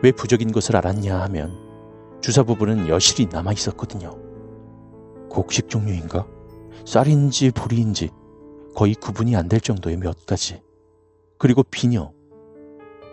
[0.03, 1.55] 왜 부적인 것을 알았냐 하면
[2.21, 4.17] 주사 부분은 여실히 남아 있었거든요.
[5.29, 6.27] 곡식 종류인가?
[6.85, 8.09] 쌀인지 보리인지
[8.75, 10.61] 거의 구분이 안 될 정도의 몇 가지.
[11.37, 12.11] 그리고 비녀.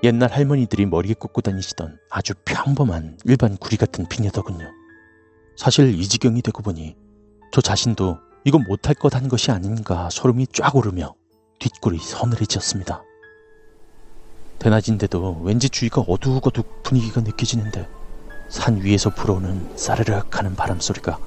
[0.02, 4.70] 옛날 할머니들이 머리에 꽂고 다니시던 아주 평범한 일반 구리 같은 비녀더군요.
[5.56, 6.96] 사실 이 지경이 되고 보니
[7.52, 11.14] 저 자신도 이건 못할 것 한 것이 아닌가 소름이 쫙 오르며
[11.58, 13.02] 뒷골이 서늘해졌습니다.
[14.58, 17.88] 대낮인데도 왠지 주위가 어둑어둑 분위기가 느껴지는데
[18.48, 21.18] 산 위에서 불어오는 싸르륵 하는 바람 소리가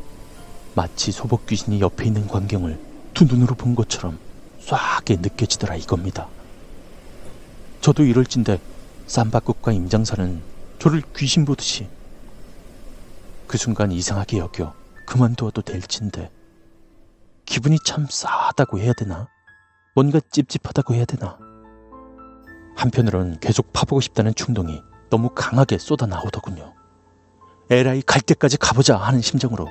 [0.75, 2.79] 마치 소복 귀신이 옆에 있는 광경을
[3.13, 4.19] 두 눈으로 본 것처럼
[4.61, 6.27] 쏴하게 느껴지더라 이겁니다.
[7.81, 8.59] 저도 이럴진데
[9.07, 10.41] 쌈바국과 임장사는
[10.79, 11.89] 저를 귀신 보듯이
[13.47, 14.73] 그 순간 이상하게 여겨
[15.07, 16.29] 그만두어도 될진데
[17.45, 19.27] 기분이 참 싸하다고 해야 되나?
[19.95, 21.39] 뭔가 찝찝하다고 해야 되나?
[22.75, 26.75] 한편으론 계속 파보고 싶다는 충동이 너무 강하게 쏟아 나오더군요.
[27.71, 29.67] 에라이 갈 때까지 가보자 하는 심정으로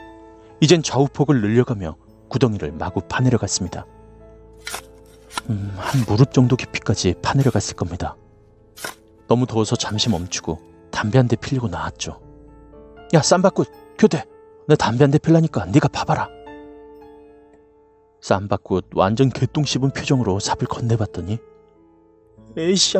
[0.60, 1.96] 이젠 좌우폭을 늘려가며
[2.30, 3.86] 구덩이를 마구 파내려 갔습니다.
[5.50, 8.16] 음, 한 무릎 정도 깊이까지 파내려 갔을 겁니다.
[9.28, 10.60] 너무 더워서 잠시 멈추고
[10.90, 12.20] 담배 한 대 필리고 나왔죠.
[13.14, 13.68] 야, 쌈바꽃,
[13.98, 14.24] 교대.
[14.68, 16.28] 내 담배 한 대 필라니까 네가 봐봐라.
[18.20, 21.38] 쌈바꽃 완전 개똥 씹은 표정으로 삽을 건네봤더니
[22.56, 22.98] 에이씨,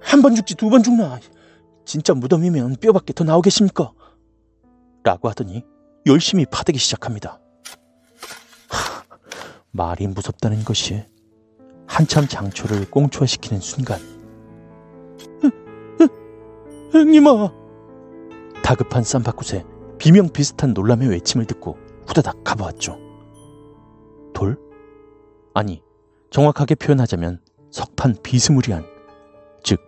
[0.00, 1.20] 한 번 죽지 두 번 죽나.
[1.84, 3.92] 진짜 무덤이면 뼈밖에 더 나오겠습니까?
[5.02, 5.62] 라고 하더니
[6.06, 7.38] 열심히 파대기 시작합니다.
[8.70, 9.02] 하,
[9.70, 11.04] 말이 무섭다는 것이
[11.86, 14.00] 한참 장초를 꽁초화시키는 순간
[16.92, 17.52] 형님아
[18.62, 19.64] 다급한 쌈바꽃에
[19.98, 22.98] 비명 비슷한 놀람의 외침을 듣고 후다닥 가보았죠.
[24.32, 24.58] 돌?
[25.54, 25.82] 아니,
[26.30, 27.40] 정확하게 표현하자면
[27.70, 28.84] 석판 비스무리한,
[29.62, 29.80] 즉,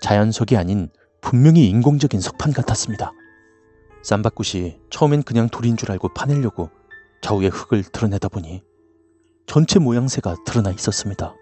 [0.00, 0.90] 자연석이 아닌
[1.20, 3.12] 분명히 인공적인 석판 같았습니다.
[4.02, 6.70] 쌈바꽃이 처음엔 그냥 돌인 줄 알고 파내려고
[7.22, 8.62] 좌우의 흙을 드러내다 보니
[9.46, 11.34] 전체 모양새가 드러나 있었습니다.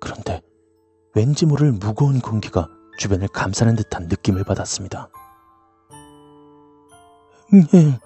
[0.00, 0.42] 그런데
[1.14, 5.08] 왠지 모를 무거운 공기가 주변을 감싸는 듯한 느낌을 받았습니다.
[7.52, 7.96] 님,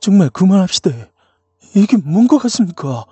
[0.00, 0.90] 정말 그만합시다.
[1.74, 3.04] 이게 뭔 것 같습니까?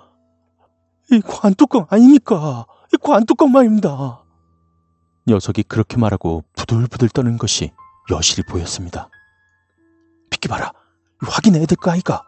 [1.11, 2.65] 이 관뚜껑 아닙니까?
[2.93, 4.23] 이 관뚜껑 말입니다.
[5.27, 7.71] 녀석이 그렇게 말하고 부들부들 떠는 것이
[8.11, 9.09] 여실히 보였습니다.
[10.29, 10.71] 비켜봐라.
[11.21, 12.23] 확인해야 될 거 아이가?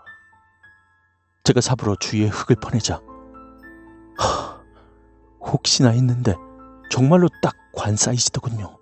[1.46, 3.02] 제가 삽으로 주위에 흙을 퍼내자
[4.18, 4.62] 하,
[5.40, 6.36] 혹시나 했는데
[6.90, 8.78] 정말로 딱 관 사이즈더군요.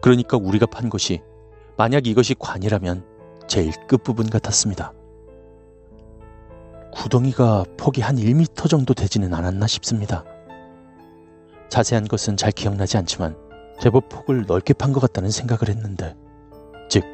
[0.00, 1.20] 그러니까 우리가 판 것이
[1.76, 3.04] 만약 이것이 관이라면
[3.48, 4.92] 제일 끝부분 같았습니다.
[6.94, 10.24] 구덩이가 폭이 한 1m 정도 되지는 않았나 싶습니다.
[11.68, 13.36] 자세한 것은 잘 기억나지 않지만
[13.80, 16.16] 제법 폭을 넓게 판 것 같다는 생각을 했는데
[16.88, 17.04] 즉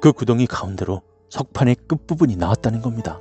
[0.00, 3.18] 그 구덩이 가운데로 석판의 끝부분이 나왔다는 겁니다.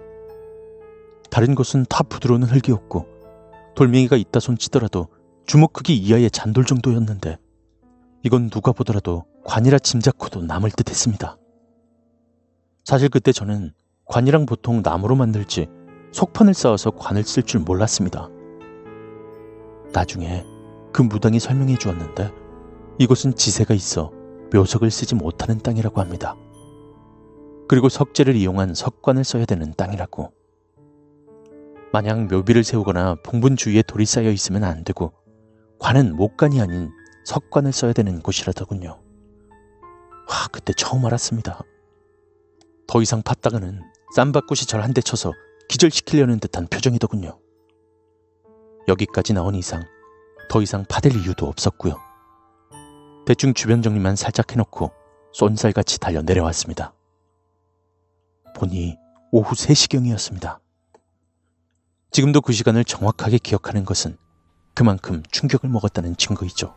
[1.33, 3.07] 다른 곳은 다 부드러운 흙이었고
[3.73, 5.07] 돌멩이가 있다 손 치더라도
[5.47, 7.37] 주먹 크기 이하의 잔돌 정도였는데
[8.21, 11.39] 이건 누가 보더라도 관이라 짐작코도 남을 듯 했습니다.
[12.85, 13.73] 사실 그때 저는
[14.05, 15.69] 관이랑 보통 나무로 만들지
[16.11, 18.29] 속판을 쌓아서 관을 쓸 줄 몰랐습니다.
[19.91, 20.45] 나중에
[20.91, 22.31] 그 무당이 설명해 주었는데
[22.99, 24.11] 이곳은 지세가 있어
[24.53, 26.35] 묘석을 쓰지 못하는 땅이라고 합니다.
[27.67, 30.31] 그리고 석재를 이용한 석관을 써야 되는 땅이라고.
[31.93, 35.13] 만약 묘비를 세우거나 봉분 주위에 돌이 쌓여 있으면 안 되고
[35.79, 36.89] 관은 목관이 아닌
[37.25, 38.89] 석관을 써야 되는 곳이라더군요.
[38.89, 41.61] 와, 그때 처음 알았습니다.
[42.87, 43.79] 더 이상 팠다가는
[44.15, 45.31] 쌈바꽃이 절 한 대 쳐서
[45.69, 47.39] 기절시키려는 듯한 표정이더군요.
[48.87, 49.83] 여기까지 나온 이상
[50.49, 51.99] 더 이상 파댈 이유도 없었고요.
[53.25, 54.91] 대충 주변 정리만 살짝 해놓고
[55.31, 56.93] 쏜살같이 달려 내려왔습니다.
[58.55, 58.97] 보니
[59.31, 60.62] 오후 3시경이었습니다.
[62.13, 64.17] 지금도 그 시간을 정확하게 기억하는 것은
[64.75, 66.75] 그만큼 충격을 먹었다는 증거이죠.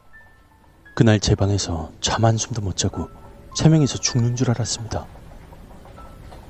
[0.94, 3.10] 그날 제 방에서 잠 한숨도 못 자고
[3.54, 5.06] 세 명이서 죽는 줄 알았습니다.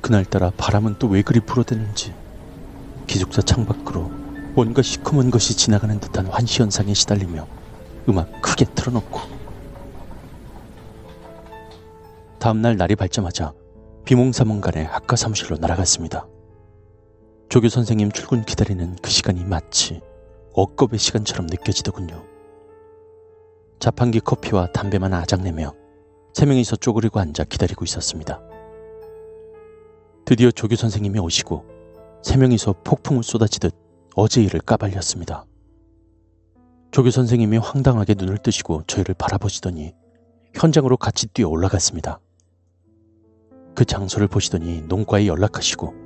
[0.01, 2.15] 그날따라 바람은 또 왜 그리 불어대는지
[3.09, 4.03] 기숙사 창밖으로
[4.55, 7.45] 뭔가 시커먼 것이 지나가는 듯한 환시현상에 시달리며
[8.09, 9.21] 음악 크게 틀어놓고
[12.39, 13.53] 다음날 날이 밝자마자
[14.05, 16.29] 비몽사몽간에 학과 사무실로 날아갔습니다.
[17.48, 20.01] 조교 선생님 출근 기다리는 그 시간이 마치
[20.52, 22.24] 억겁의 시간처럼 느껴지더군요.
[23.78, 25.73] 자판기 커피와 담배만 아작내며
[26.35, 28.40] 세 명이서 쪼그리고 앉아 기다리고 있었습니다.
[30.24, 31.64] 드디어 조교 선생님이 오시고
[32.23, 33.73] 세 명이서 폭풍을 쏟아지듯
[34.16, 35.47] 어제 일을 까발렸습니다.
[36.90, 39.94] 조교 선생님이 황당하게 눈을 뜨시고 저희를 바라보시더니
[40.55, 42.18] 현장으로 같이 뛰어 올라갔습니다.
[43.77, 46.06] 그 장소를 보시더니 농과에 연락하시고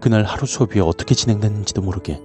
[0.00, 2.20] 그날 하루 수업이 어떻게 진행됐는지도 모르게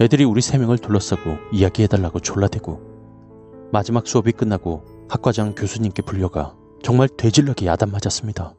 [0.00, 7.66] 애들이 우리 세 명을 둘러싸고 이야기해달라고 졸라대고 마지막 수업이 끝나고 학과장 교수님께 불려가 정말 되질나게
[7.66, 8.54] 야단 맞았습니다.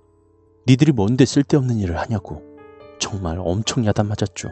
[0.68, 2.42] 니들이 뭔데 쓸데없는 일을 하냐고
[3.00, 4.50] 정말 엄청 야단 맞았죠.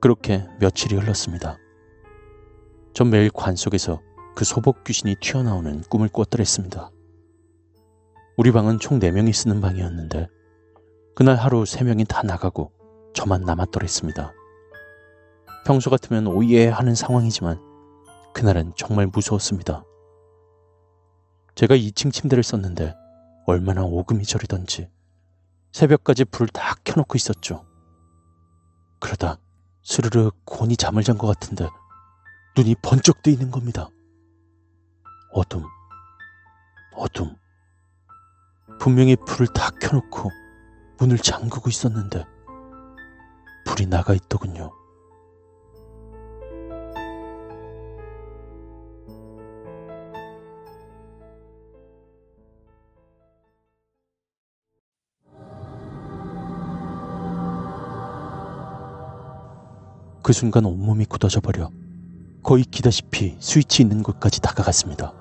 [0.00, 1.58] 그렇게 며칠이 흘렀습니다.
[2.94, 4.00] 전 매일 관 속에서
[4.34, 6.90] 그 소복 귀신이 튀어나오는 꿈을 꿨더랬습니다.
[8.36, 10.28] 우리 방은 총 4명이 쓰는 방이었는데
[11.18, 12.70] 그날 하루 3명이 다 나가고
[13.12, 14.32] 저만 남았더랬습니다.
[15.66, 17.60] 평소 같으면 오예 하는 상황이지만
[18.32, 19.82] 그날은 정말 무서웠습니다.
[21.56, 22.94] 제가 2층 침대를 썼는데
[23.48, 24.88] 얼마나 오금이 저리던지
[25.72, 27.66] 새벽까지 불을 다 켜놓고 있었죠.
[29.00, 29.40] 그러다
[29.82, 31.68] 스르르 곤히 잠을 잔 것 같은데
[32.56, 33.88] 눈이 번쩍 뜨 있는 겁니다.
[35.32, 35.64] 어둠,
[36.94, 37.34] 어둠.
[38.78, 40.30] 분명히 불을 다 켜놓고
[40.98, 42.24] 문을 잠그고 있었는데
[43.64, 44.72] 불이 나가 있더군요.
[60.22, 61.70] 그 순간 온몸이 굳어져 버려
[62.42, 65.14] 거의 기다시피 스위치 있는 곳까지 다가갔습니다.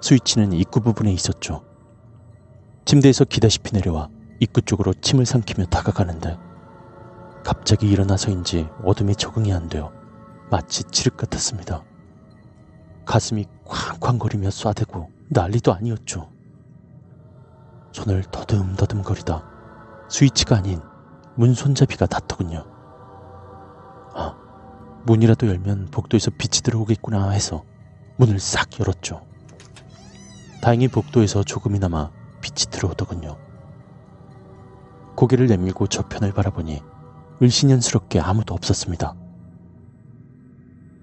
[0.00, 1.64] 스위치는 입구 부분에 있었죠.
[2.86, 4.08] 침대에서 기다시피 내려와
[4.40, 6.38] 입구 쪽으로 침을 삼키며 다가가는데
[7.44, 9.92] 갑자기 일어나서인지 어둠에 적응이 안 되어
[10.50, 11.84] 마치 칠흑 같았습니다.
[13.04, 16.30] 가슴이 쾅쾅거리며 쏴대고 난리도 아니었죠.
[17.92, 19.44] 손을 더듬더듬 거리다
[20.08, 20.80] 스위치가 아닌
[21.36, 22.64] 문 손잡이가 닿더군요.
[24.14, 24.36] 아,
[25.04, 27.64] 문이라도 열면 복도에서 빛이 들어오겠구나 해서
[28.16, 29.22] 문을 싹 열었죠.
[30.60, 32.10] 다행히 복도에서 조금이나마
[32.40, 33.45] 빛이 들어오더군요.
[35.16, 36.82] 고개를 내밀고 저편을 바라보니
[37.42, 39.14] 을신연스럽게 아무도 없었습니다.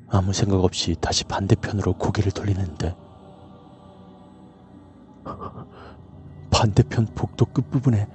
[0.10, 2.96] 아무 생각 없이 다시 반대편으로 고개를 돌리는데
[6.52, 8.08] 반대편 복도 끝부분에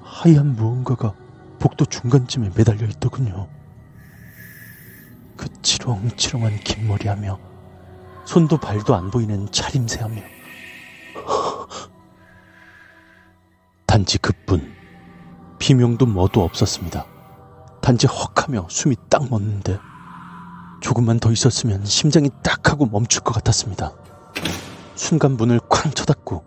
[0.00, 1.12] 하얀 무언가가
[1.58, 3.48] 복도 중간쯤에 매달려 있더군요.
[5.36, 7.38] 그 치렁치렁한 긴 머리하며
[8.24, 10.22] 손도 발도 안 보이는 차림새하며
[13.86, 14.75] 단지 그뿐
[15.58, 17.06] 비명도 뭐도 없었습니다.
[17.80, 19.78] 단지 헉하며 숨이 딱 멎는데
[20.80, 23.92] 조금만 더 있었으면 심장이 딱 하고 멈출 것 같았습니다.
[24.94, 26.44] 순간 문을 쾅 쳐닫고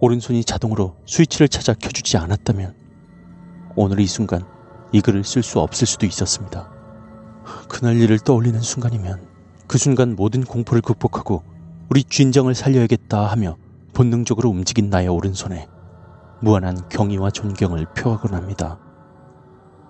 [0.00, 2.74] 오른손이 자동으로 스위치를 찾아 켜주지 않았다면
[3.76, 4.44] 오늘 이 순간
[4.92, 6.70] 이 글을 쓸 수 없을 수도 있었습니다.
[7.68, 9.28] 그날 일을 떠올리는 순간이면
[9.66, 11.44] 그 순간 모든 공포를 극복하고
[11.90, 13.56] 우리 쥔장을 살려야겠다 하며
[13.92, 15.68] 본능적으로 움직인 나의 오른손에
[16.40, 18.78] 무한한 경의와 존경을 표하곤 합니다.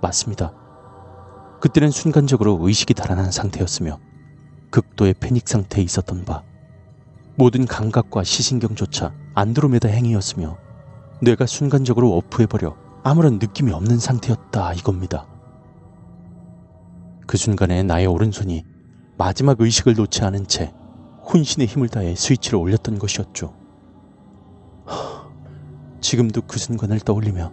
[0.03, 0.53] 맞습니다.
[1.61, 3.99] 그때는 순간적으로 의식이 달아난 상태였으며
[4.71, 6.43] 극도의 패닉 상태에 있었던 바
[7.37, 10.59] 모든 감각과 시신경조차 안드로메다 행위였으며
[11.23, 15.27] 뇌가 순간적으로 오프해버려 아무런 느낌이 없는 상태였다 이겁니다.
[17.27, 18.65] 그 순간에 나의 오른손이
[19.17, 20.73] 마지막 의식을 놓지 않은 채
[21.33, 23.55] 혼신의 힘을 다해 스위치를 올렸던 것이었죠.
[26.01, 27.53] 지금도 그 순간을 떠올리며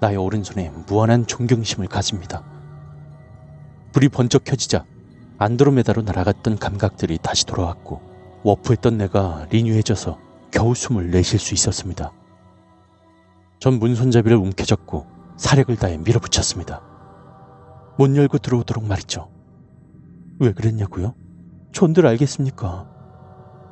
[0.00, 2.44] 나의 오른손에 무한한 존경심을 가집니다.
[3.92, 4.84] 불이 번쩍 켜지자
[5.38, 8.00] 안드로메다로 날아갔던 감각들이 다시 돌아왔고
[8.42, 10.18] 워프했던 내가 리뉴해져서
[10.50, 12.12] 겨우 숨을 내쉴 수 있었습니다.
[13.58, 15.06] 전 문손잡이를 움켜잡고
[15.36, 16.82] 사력을 다해 밀어붙였습니다.
[17.98, 19.30] 못 열고 들어오도록 말이죠.
[20.38, 21.14] 왜 그랬냐고요?
[21.72, 22.88] 전들 알겠습니까?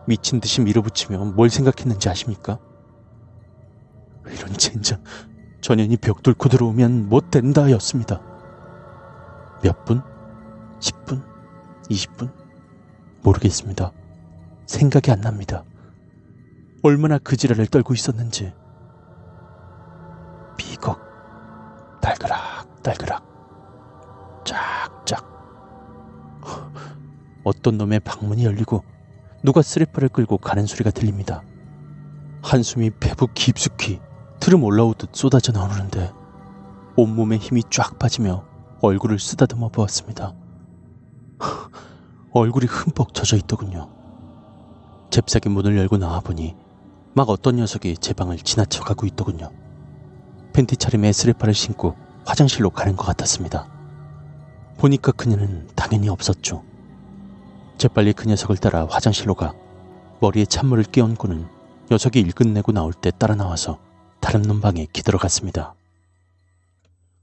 [0.07, 2.59] 미친 듯이 밀어붙이며 뭘 생각했는지 아십니까?
[4.31, 5.03] 이런 젠장
[5.61, 8.21] 전현이 벽 뚫고 들어오면 못 된다 였습니다.
[9.63, 10.03] 몇 분?
[10.81, 11.25] 10분?
[11.91, 12.31] 20분?
[13.23, 13.93] 모르겠습니다.
[14.67, 15.65] 생각이 안 납니다.
[16.83, 18.53] 얼마나 그 지랄을 떨고 있었는지.
[20.59, 21.01] 비걱,
[22.03, 25.25] 달그락, 달그락, 짝짝.
[27.43, 28.85] 어떤 놈의 방문이 열리고
[29.43, 31.43] 누가 쓰레퍼를 끌고 가는 소리가 들립니다.
[32.43, 34.01] 한숨이 배부 깊숙이
[34.41, 36.13] 트름 올라오듯 쏟아져 나오는데
[36.97, 38.45] 온몸에 힘이 쫙 빠지며
[38.81, 40.35] 얼굴을 쓰다듬어 보았습니다.
[42.33, 43.91] 얼굴이 흠뻑 젖어 있더군요.
[45.11, 46.57] 잽싸게 문을 열고 나와보니
[47.15, 49.51] 막 어떤 녀석이 제 방을 지나쳐 가고 있더군요.
[50.53, 51.97] 팬티 차림에 스레파를 신고
[52.27, 53.69] 화장실로 가는 것 같았습니다.
[54.79, 56.63] 보니까 그녀는 당연히 없었죠.
[57.79, 59.55] 재빨리 그 녀석을 따라 화장실로 가
[60.21, 61.47] 머리에 찬물을 끼얹고는
[61.91, 63.79] 녀석이 일 끝내고 나올 때 따라 나와서
[64.25, 65.75] 다른 놈 방에 기들어갔습니다.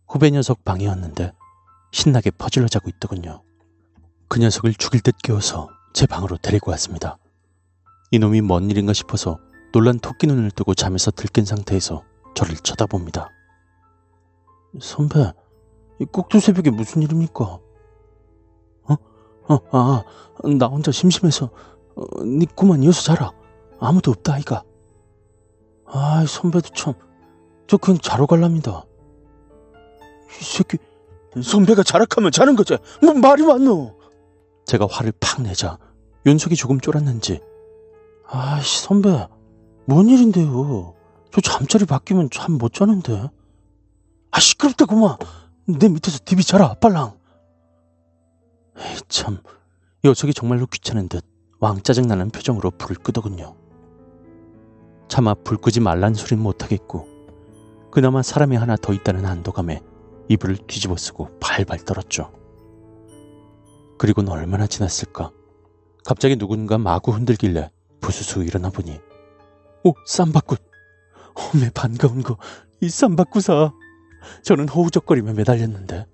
[0.08, 1.34] 후배 녀석 방이었는데
[1.92, 3.42] 신나게 퍼질러 자고 있더군요.
[4.28, 7.18] 그 녀석을 죽일 듯 깨워서 제 방으로 데리고 왔습니다.
[8.12, 9.40] 이놈이 뭔 일인가 싶어서
[9.74, 12.04] 놀란 토끼 눈을 뜨고 잠에서 들깬 상태에서
[12.36, 13.30] 저를 쳐다봅니다.
[14.80, 15.34] 선배,
[16.00, 17.44] 이 꼭두 새벽에 무슨 일입니까?
[17.46, 18.96] 어?
[19.50, 20.04] 어, 아,
[20.56, 21.50] 나 혼자 심심해서
[21.96, 23.32] 어, 니 그만 이어서 자라.
[23.80, 24.64] 아무도 없다 아이가.
[25.92, 26.94] 아이 선배도 참,
[27.68, 28.84] 저 그냥 자러 갈랍니다.
[30.40, 30.78] 이 새끼,
[31.42, 32.78] 선배가 자락하면 자는 거지.
[33.02, 33.98] 뭐 말이 많노?
[34.66, 35.78] 제가 화를 팍 내자
[36.26, 37.42] 윤석이 조금 쫄았는지
[38.28, 39.28] 아이씨, 선배,
[39.86, 40.96] 뭔 일인데요?
[41.32, 43.30] 저 잠자리 바뀌면 잠 못 자는데.
[44.32, 45.18] 아, 시끄럽다구만.
[45.68, 47.18] 내 밑에서 디비 자라, 빨랑.
[48.78, 49.40] 에이, 참
[50.04, 51.26] 녀석이 정말로 귀찮은 듯
[51.62, 53.56] 왕 짜증나는 표정으로 불을 끄더군요.
[55.12, 57.06] 차마 불 끄지 말란 소린 못하겠고
[57.92, 59.82] 그나마 사람이 하나 더 있다는 안도감에
[60.30, 62.32] 이불을 뒤집어 쓰고 발발 떨었죠.
[63.98, 65.32] 그리고는 얼마나 지났을까?
[66.06, 69.02] 갑자기 누군가 마구 흔들길래 부수수 일어나 보니
[69.84, 70.62] 오 쌈바꽃
[71.36, 72.38] 어메 반가운 거
[72.80, 73.74] 이 쌈바꾸사
[74.44, 76.08] 저는 허우적거리며 매달렸는데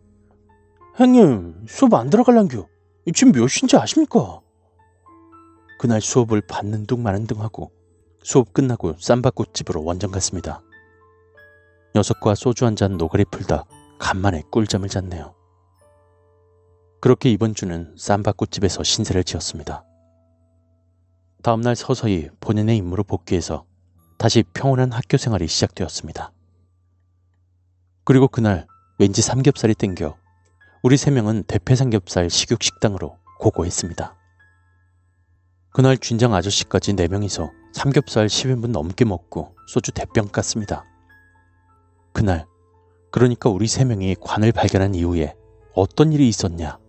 [0.95, 2.67] 형님, 수업 안 들어갈란겨.
[3.13, 4.41] 지금 몇 시인지 아십니까?
[5.77, 7.71] 그날 수업을 받는 둥 마는 둥 하고
[8.27, 10.61] 수업 끝나고 쌈바꽃집으로 원정 갔습니다.
[11.95, 13.63] 녀석과 소주 한 잔 노가리 풀다
[13.99, 15.33] 간만에 꿀잠을 잤네요.
[16.99, 19.85] 그렇게 이번 주는 쌈바꽃집에서 신세를 지었습니다.
[21.41, 23.63] 다음날 서서히 본인의 임무로 복귀해서
[24.17, 26.33] 다시 평온한 학교 생활이 시작되었습니다.
[28.03, 28.67] 그리고 그날
[28.99, 30.17] 왠지 삼겹살이 땡겨
[30.83, 34.16] 우리 세 명은 대패 삼겹살 식육 식당으로 고고했습니다.
[35.77, 40.81] 그날 준장 아저씨까지 네 명이서 삼겹살 10인분 넘게 먹고 소주 대병 깠습니다.
[42.13, 42.47] 그날
[43.11, 45.35] 그러니까 우리 세 명이 관을 발견한 이후에
[45.75, 46.79] 어떤 일이 있었냐?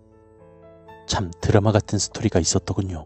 [1.07, 3.05] 참 드라마 같은 스토리가 있었더군요.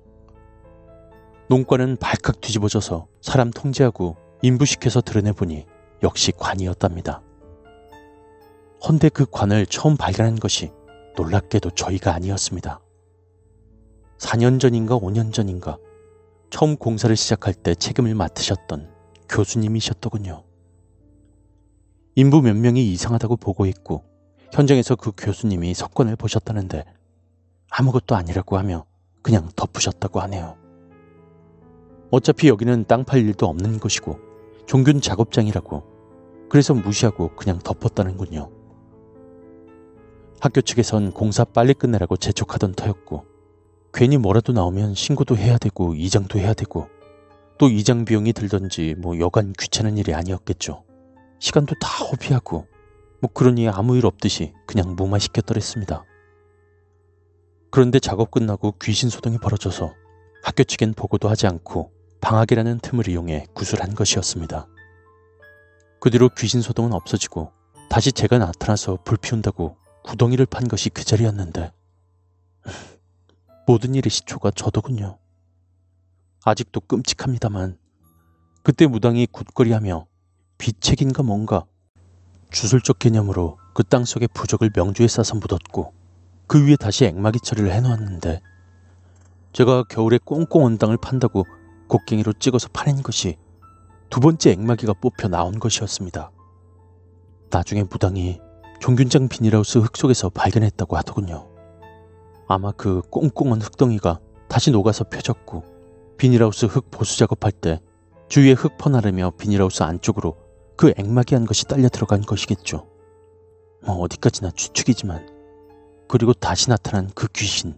[1.49, 5.67] 농과는 발칵 뒤집어져서 사람 통제하고 인부시켜서 드러내보니
[6.05, 7.23] 역시 관이었답니다.
[8.87, 10.71] 헌데 그 관을 처음 발견한 것이
[11.17, 12.81] 놀랍게도 저희가 아니었습니다.
[14.23, 15.79] 4년 전인가 5년 전인가
[16.49, 18.89] 처음 공사를 시작할 때 책임을 맡으셨던
[19.29, 20.45] 교수님이셨더군요.
[22.15, 24.05] 인부 몇 명이 이상하다고 보고했고
[24.53, 26.85] 현장에서 그 교수님이 석권을 보셨다는데
[27.69, 28.85] 아무것도 아니라고 하며
[29.23, 30.57] 그냥 덮으셨다고 하네요.
[32.13, 34.21] 어차피 여기는 땅 팔 일도 없는 곳이고
[34.67, 35.83] 종균 작업장이라고
[36.49, 38.51] 그래서 무시하고 그냥 덮었다는군요.
[40.39, 43.32] 학교 측에선 공사 빨리 끝내라고 재촉하던 터였고
[43.93, 46.89] 괜히 뭐라도 나오면 신고도 해야 되고 이장도 해야 되고
[47.59, 50.85] 또 이장 비용이 들던지 뭐 여간 귀찮은 일이 아니었겠죠.
[51.39, 52.67] 시간도 다 허비하고
[53.21, 56.05] 뭐 그러니 아무 일 없듯이 그냥 무마시켰더랬습니다.
[57.71, 59.95] 그런데 작업 끝나고 귀신 소동이 벌어져서
[60.43, 64.67] 학교 측엔 보고도 하지 않고 방학이라는 틈을 이용해 구술한 것이었습니다.
[66.01, 67.53] 그 뒤로 귀신 소동은 없어지고
[67.89, 71.73] 다시 제가 나타나서 불 피운다고 구덩이를 판 것이 그 자리였는데
[73.67, 75.19] 모든 일의 시초가 저더군요.
[76.45, 77.79] 아직도 끔찍합니다만
[78.63, 80.07] 그때 무당이 굳거리하며
[80.59, 81.65] 비책인가 뭔가
[82.51, 85.95] 주술적 개념으로 그 땅 속의 부적을 명주에 싸서 묻었고
[86.47, 88.41] 그 위에 다시 액마기 처리를 해놓았는데
[89.53, 91.45] 제가 겨울에 꽁꽁 온 땅을 판다고
[91.89, 93.37] 곡괭이로 찍어서 파낸 것이
[94.11, 96.31] 두 번째 액마기가 뽑혀 나온 것이었습니다.
[97.51, 98.41] 나중에 무당이
[98.81, 101.52] 종균장 비닐하우스 흙 속에서 발견했다고 하더군요.
[102.53, 105.65] 아마 그 꽁꽁한 흙덩이가 다시 녹아서 펴졌고
[106.19, 107.81] 비닐하우스 흙 보수 작업할 때
[108.29, 110.37] 주위에 흙 퍼나르며 비닐하우스 안쪽으로
[110.77, 112.87] 그 액막이 한 것이 딸려 들어간 것이겠죠.
[113.87, 115.27] 뭐 어디까지나 추측이지만
[116.09, 117.75] 그리고 다시 나타난 그 귀신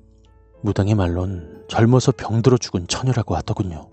[0.62, 3.90] 무당의 말론 젊어서 병들어 죽은 처녀라고 하더군요.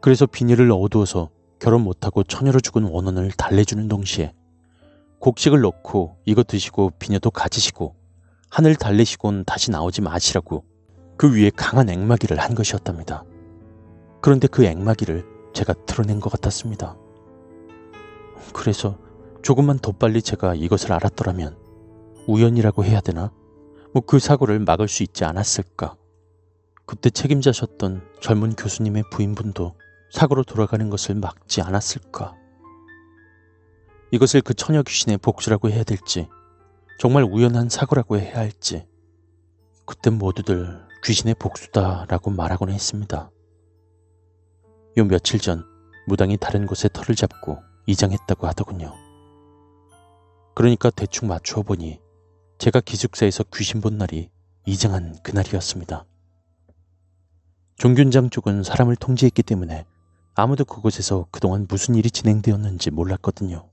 [0.00, 1.28] 그래서 비닐을 어두워서
[1.58, 4.32] 결혼 못하고 처녀로 죽은 원혼을 달래주는 동시에
[5.18, 7.97] 곡식을 넣고 이거 드시고 비녀도 가지시고
[8.50, 10.64] 하늘 달래시곤 다시 나오지 마시라고
[11.16, 13.24] 그 위에 강한 액마기를 한 것이었답니다.
[14.20, 16.96] 그런데 그 액마기를 제가 드러낸 것 같았습니다.
[18.52, 18.98] 그래서
[19.42, 21.56] 조금만 더 빨리 제가 이것을 알았더라면
[22.26, 23.32] 우연이라고 해야 되나?
[23.92, 25.96] 뭐 그 사고를 막을 수 있지 않았을까?
[26.86, 29.74] 그때 책임자셨던 젊은 교수님의 부인분도
[30.10, 32.34] 사고로 돌아가는 것을 막지 않았을까?
[34.10, 36.28] 이것을 그 처녀 귀신의 복수라고 해야 될지,
[36.98, 38.84] 정말 우연한 사고라고 해야 할지,
[39.86, 43.30] 그땐 모두들 귀신의 복수다라고 말하곤 했습니다.
[44.96, 45.64] 요 며칠 전
[46.08, 48.92] 무당이 다른 곳에 털을 잡고 이장했다고 하더군요.
[50.56, 52.00] 그러니까 대충 맞추어 보니
[52.58, 54.28] 제가 기숙사에서 귀신 본 날이
[54.66, 56.04] 이장한 그날이었습니다.
[57.76, 59.86] 종균장 쪽은 사람을 통제했기 때문에
[60.34, 63.70] 아무도 그곳에서 그동안 무슨 일이 진행되었는지 몰랐거든요.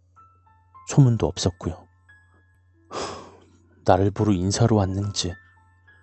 [0.90, 1.85] 소문도 없었고요.
[3.86, 5.34] 나를 보러 인사로 왔는지,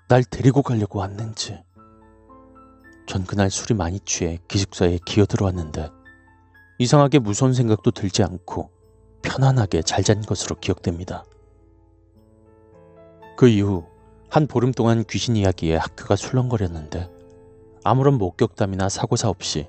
[0.09, 1.63] 날 데리고 가려고 왔는지.
[3.07, 5.91] 전 그날 술이 많이 취해 기숙사에 기어들어 왔는데
[6.79, 8.71] 이상하게 무서운 생각도 들지 않고
[9.23, 11.25] 편안하게 잘 잔 것으로 기억됩니다.
[13.37, 13.85] 그 이후
[14.31, 17.11] 한 보름 동안 귀신 이야기에 학교가 술렁거렸는데
[17.85, 19.69] 아무런 목격담이나 사고사 없이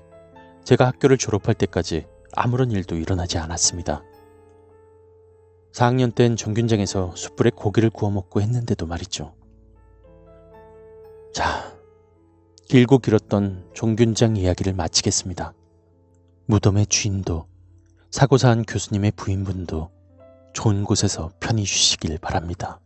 [0.64, 4.02] 제가 학교를 졸업할 때까지 아무런 일도 일어나지 않았습니다.
[5.74, 9.34] 4학년 땐 정균장에서 숯불에 고기를 구워 먹고 했는데도 말이죠.
[11.34, 11.76] 자,
[12.68, 15.52] 길고 길었던 종균장 이야기를 마치겠습니다.
[16.46, 17.48] 무덤의 주인도
[18.12, 19.90] 사고사한 교수님의 부인분도
[20.52, 22.78] 좋은 곳에서 편히 쉬시길 바랍니다.